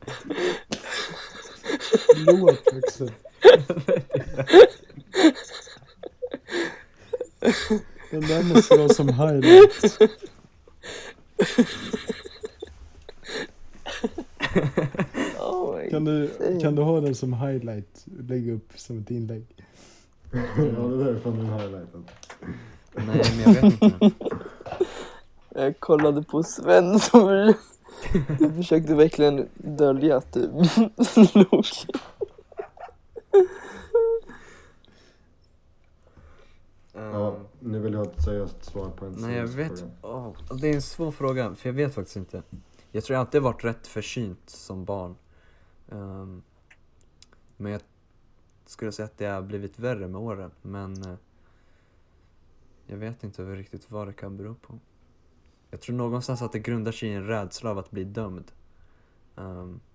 [2.15, 3.07] Låt också.
[8.11, 9.99] Den där måste vara som highlight.
[15.39, 16.29] Oh Kan du,
[16.61, 18.05] kan du ha den som highlight?
[18.05, 19.45] Lägga upp som ett inlägg.
[20.31, 22.05] Ja, det där är från den highlighten.
[22.97, 24.11] Nej, men jag vet inte.
[25.49, 27.53] Jag kollade på Sven som
[28.39, 30.41] du försökte verkligen dölja att du
[31.33, 31.65] log.
[36.93, 39.91] Ja, nu vill jag ha ett seriöst svar på en Nej jag vet, fråga.
[40.01, 42.43] åh, det är en svår fråga för jag vet faktiskt inte.
[42.91, 45.15] Jag tror jag alltid varit rätt försynt som barn.
[45.91, 46.41] Ehm,
[47.57, 47.81] men jag
[48.65, 51.15] skulle säga att det har blivit värre med åren men eh,
[52.87, 54.79] jag vet inte riktigt vad det kan bero på.
[55.69, 58.51] Jag tror någonstans att det grundar sig i en rädsla av att bli dömd.
[59.35, 59.79] Um...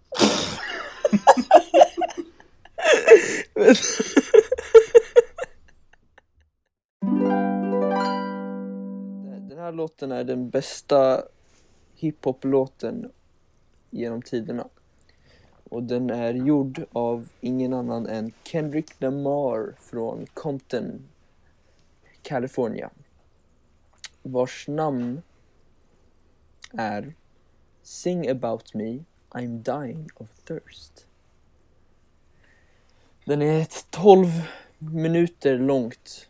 [9.48, 11.22] Den här låten är den bästa
[11.94, 13.12] hiphop-låten
[13.90, 14.68] genom tiderna.
[15.70, 21.08] Och den är gjord av ingen annan än Kendrick Lamar från Compton,
[22.22, 22.90] California.
[24.22, 25.22] Vars namn
[26.72, 27.14] är
[27.82, 31.06] Sing about me, I'm dying of thirst.
[33.24, 34.28] Den är ett 12
[34.78, 36.28] minuter långt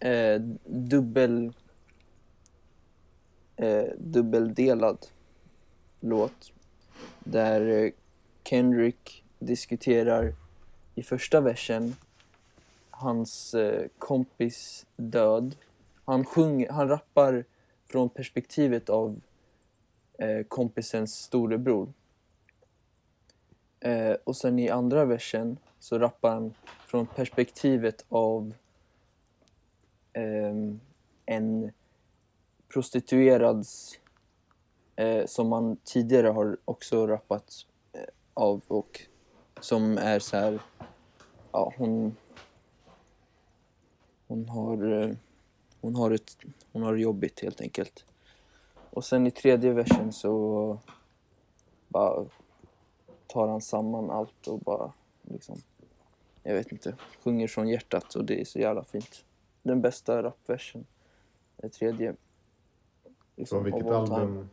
[0.00, 1.52] eh, dubbel
[3.56, 5.06] eh, dubbeldelad
[6.00, 6.52] låt
[7.20, 7.90] där eh,
[8.44, 10.34] Kendrick diskuterar
[10.94, 11.96] i första versen
[12.98, 15.56] hans eh, kompis död.
[16.04, 17.44] Han, sjung, han rappar
[17.86, 19.20] från perspektivet av
[20.18, 21.92] eh, kompisens storebror.
[23.80, 26.54] Eh, och sen i andra versen så rappar han
[26.86, 28.54] från perspektivet av
[30.12, 30.54] eh,
[31.26, 31.72] en
[32.68, 33.66] prostituerad
[34.96, 38.00] eh, som man tidigare har också rappat eh,
[38.34, 39.00] av och
[39.60, 40.60] som är så här,
[41.52, 42.16] ja hon
[44.28, 45.16] hon har eh,
[45.80, 46.36] hon har ett
[46.72, 48.04] hon har det jobbigt helt enkelt.
[48.90, 50.78] Och sen i tredje versen så
[51.88, 52.24] bara
[53.26, 54.92] tar han samman allt och bara
[55.22, 55.56] liksom
[56.42, 56.94] jag vet inte,
[57.24, 59.24] sjunger från hjärtat och det är så jävla fint.
[59.62, 60.86] Den bästa rapversen.
[61.56, 62.14] Den tredje.
[63.36, 63.96] liksom, Från vilket time.
[63.96, 64.48] album?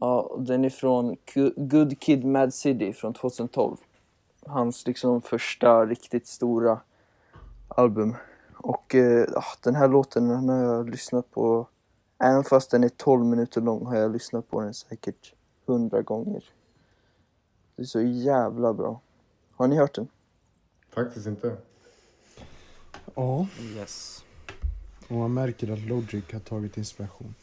[0.00, 1.16] Ja, den är från
[1.56, 3.76] Good Kid Mad City från 2012.
[4.46, 6.80] Hans liksom första riktigt stora
[7.68, 8.14] album.
[8.64, 11.68] Och eh, ah, den här låten den har jag lyssnat på,
[12.18, 15.34] även fast den är 12 minuter lång har jag lyssnat på den säkert
[15.66, 16.44] 100 gånger.
[17.76, 19.00] Det är så jävla bra.
[19.56, 20.08] Har ni hört den?
[20.90, 21.56] Faktiskt inte.
[23.14, 23.46] Ja,
[23.76, 24.24] yes.
[25.08, 27.34] och man märker att Logic har tagit inspiration.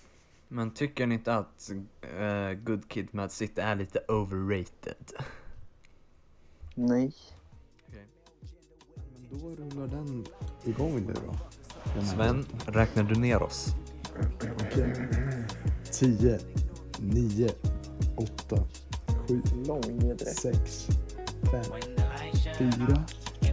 [0.48, 1.72] Men tycker ni inte att
[2.02, 5.14] eh, Good Kid Mad City är lite overrated?
[6.76, 7.14] Nej.
[9.32, 10.26] Då rullar den
[10.64, 11.36] igång nu då.
[12.02, 13.68] Sven, räknar du ner oss?
[14.62, 14.94] Okej.
[15.92, 16.40] 10,
[17.00, 17.50] 9,
[18.16, 18.64] 8,
[19.28, 20.56] 7, Lång nedräkning.
[20.66, 20.88] 6,
[21.52, 21.64] 5,
[22.58, 23.04] 4,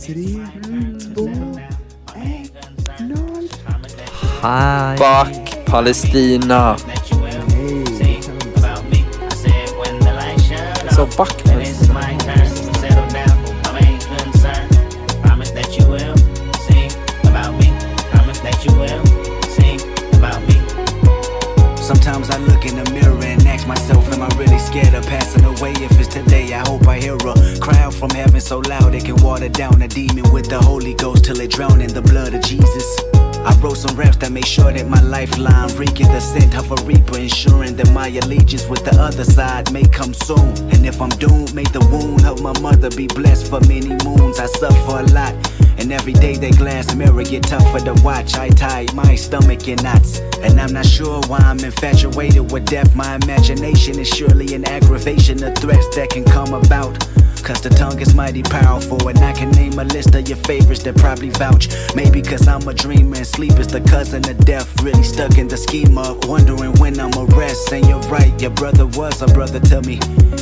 [0.01, 0.47] 3,
[1.15, 1.29] 2,
[2.15, 2.53] 1,
[3.01, 3.49] 0.
[4.43, 4.97] Hi!
[4.97, 6.77] Fuck Palestina!
[10.91, 11.58] Sa back
[26.59, 29.87] I hope I hear a crowd from heaven so loud it can water down a
[29.87, 32.99] demon with the Holy Ghost till it drown in the blood of Jesus.
[33.47, 36.75] I wrote some raps that make sure that my lifeline reeking the scent of a
[36.85, 40.49] reaper, ensuring that my allegiance with the other side may come soon.
[40.73, 44.41] And if I'm doomed, may the wound of my mother be blessed for many moons.
[44.41, 45.35] I suffer a lot,
[45.89, 48.35] and every day that glass mirror get tougher to watch.
[48.35, 50.19] I tie my stomach in knots.
[50.43, 52.95] And I'm not sure why I'm infatuated with death.
[52.95, 56.99] My imagination is surely an aggravation of threats that can come about.
[57.43, 60.83] Cause the tongue is mighty powerful, and I can name a list of your favorites
[60.83, 61.69] that probably vouch.
[61.95, 64.69] Maybe cause I'm a dreamer and sleep is the cousin of death.
[64.83, 67.73] Really stuck in the schema, wondering when I'm a rest.
[67.73, 69.99] And you're right, your brother was a brother to me.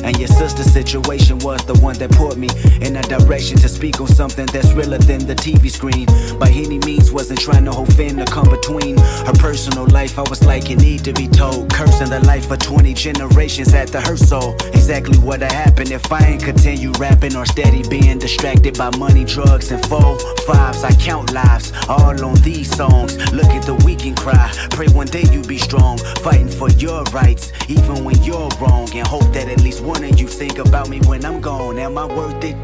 [0.07, 2.49] And your sister's situation was the one that put me
[2.81, 6.07] in a direction to speak on something that's realer than the TV screen.
[6.39, 10.17] By any means, wasn't trying to hold fin to come between her personal life.
[10.17, 11.73] I was like, you need to be told.
[11.73, 14.55] Cursing the life of 20 generations at the her soul.
[14.67, 19.73] Exactly what'd happen if I ain't continue rapping or steady being distracted by money, drugs,
[19.73, 20.17] and four
[20.47, 20.85] fives.
[20.85, 23.17] I count lives all on these songs.
[23.33, 24.53] Look at the weak and cry.
[24.71, 28.89] Pray one day you be strong, fighting for your rights, even when you're wrong.
[28.95, 31.79] And hope that at least one of you think about me when I'm gone.
[31.79, 32.57] Am I worth it?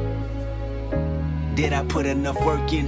[1.54, 2.86] Did I put enough work in?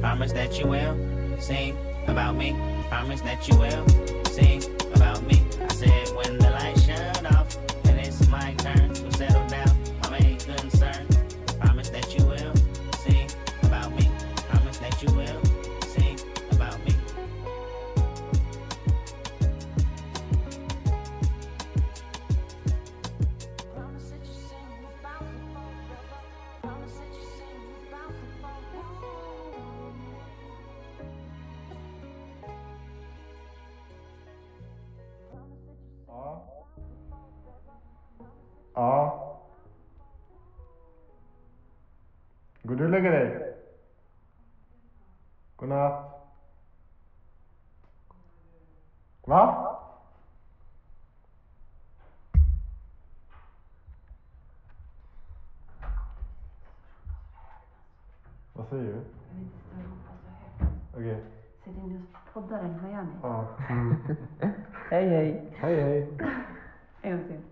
[0.00, 0.96] Promise that you will
[1.40, 1.76] sing
[2.06, 2.56] about me.
[2.88, 3.86] Promise that you will
[4.26, 4.62] sing
[4.94, 5.42] about me.
[5.60, 8.54] I said when the lights shut off and it's my
[38.80, 39.36] Ja.
[42.62, 43.56] Går du och lägger dig?
[45.56, 46.30] Godnatt.
[49.26, 49.76] Va?
[58.52, 59.04] Vad säger du?
[60.94, 61.24] Okej.
[61.64, 63.12] Sitter ni och poddar eller vad gör ni?
[63.22, 63.46] Ja.
[64.90, 65.52] Hej hej.
[65.56, 66.18] Hej hej.
[67.02, 67.49] En gång till.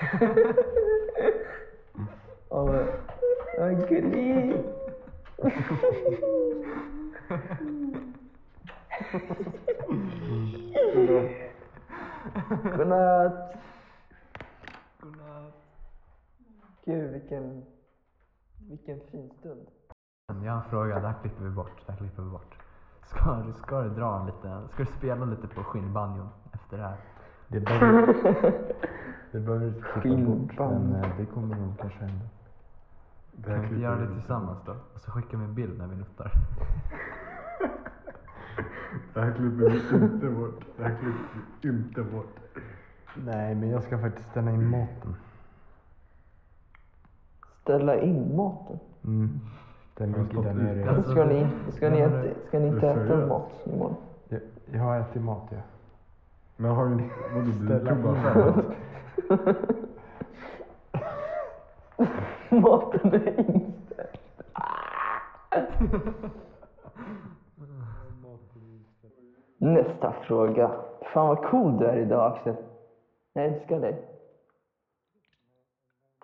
[3.58, 4.64] Vad gullig.
[12.76, 13.56] Godnatt.
[15.00, 15.54] Godnatt.
[16.84, 17.64] Gud vilken,
[18.68, 19.68] vilken fin stund.
[20.26, 21.86] Jag har en fråga, det här klipper vi bort.
[21.86, 22.58] Det här klipper vi bort.
[23.02, 26.96] Ska ska du dra en liten, ska du spela lite på skinnbanjon efter det här?
[27.52, 28.06] Det behöver,
[29.32, 30.90] det behöver du klippa bort, Skinnband.
[30.90, 32.24] men eh, det kommer nog kanske hända.
[33.32, 34.72] Det Kan vi inte göra det tillsammans då?
[34.94, 36.32] Och så skickar vi en bild när vi nuttar.
[39.14, 40.60] Det här klipper vi inte bort.
[40.76, 42.36] Det här klipper vi inte bort.
[43.14, 45.16] Nej, men jag ska faktiskt ställa in maten.
[47.62, 48.78] Ställa in maten.
[49.04, 49.40] Mm.
[49.94, 50.90] Den ligger där nere.
[50.90, 53.96] Alltså, Ska ni, ska ni, äta, ska ni är inte äta mat imorgon?
[54.28, 54.40] Jag,
[54.72, 55.58] jag har ätit mat, ja.
[56.60, 56.90] Men har du...
[57.34, 58.74] Vadå, du Ställa tog bara in själv?
[62.62, 64.18] Maten är inställd.
[69.58, 70.70] Nästa fråga.
[71.12, 72.56] Fan vad cool du är idag Axel.
[73.32, 74.09] Jag älskar dig.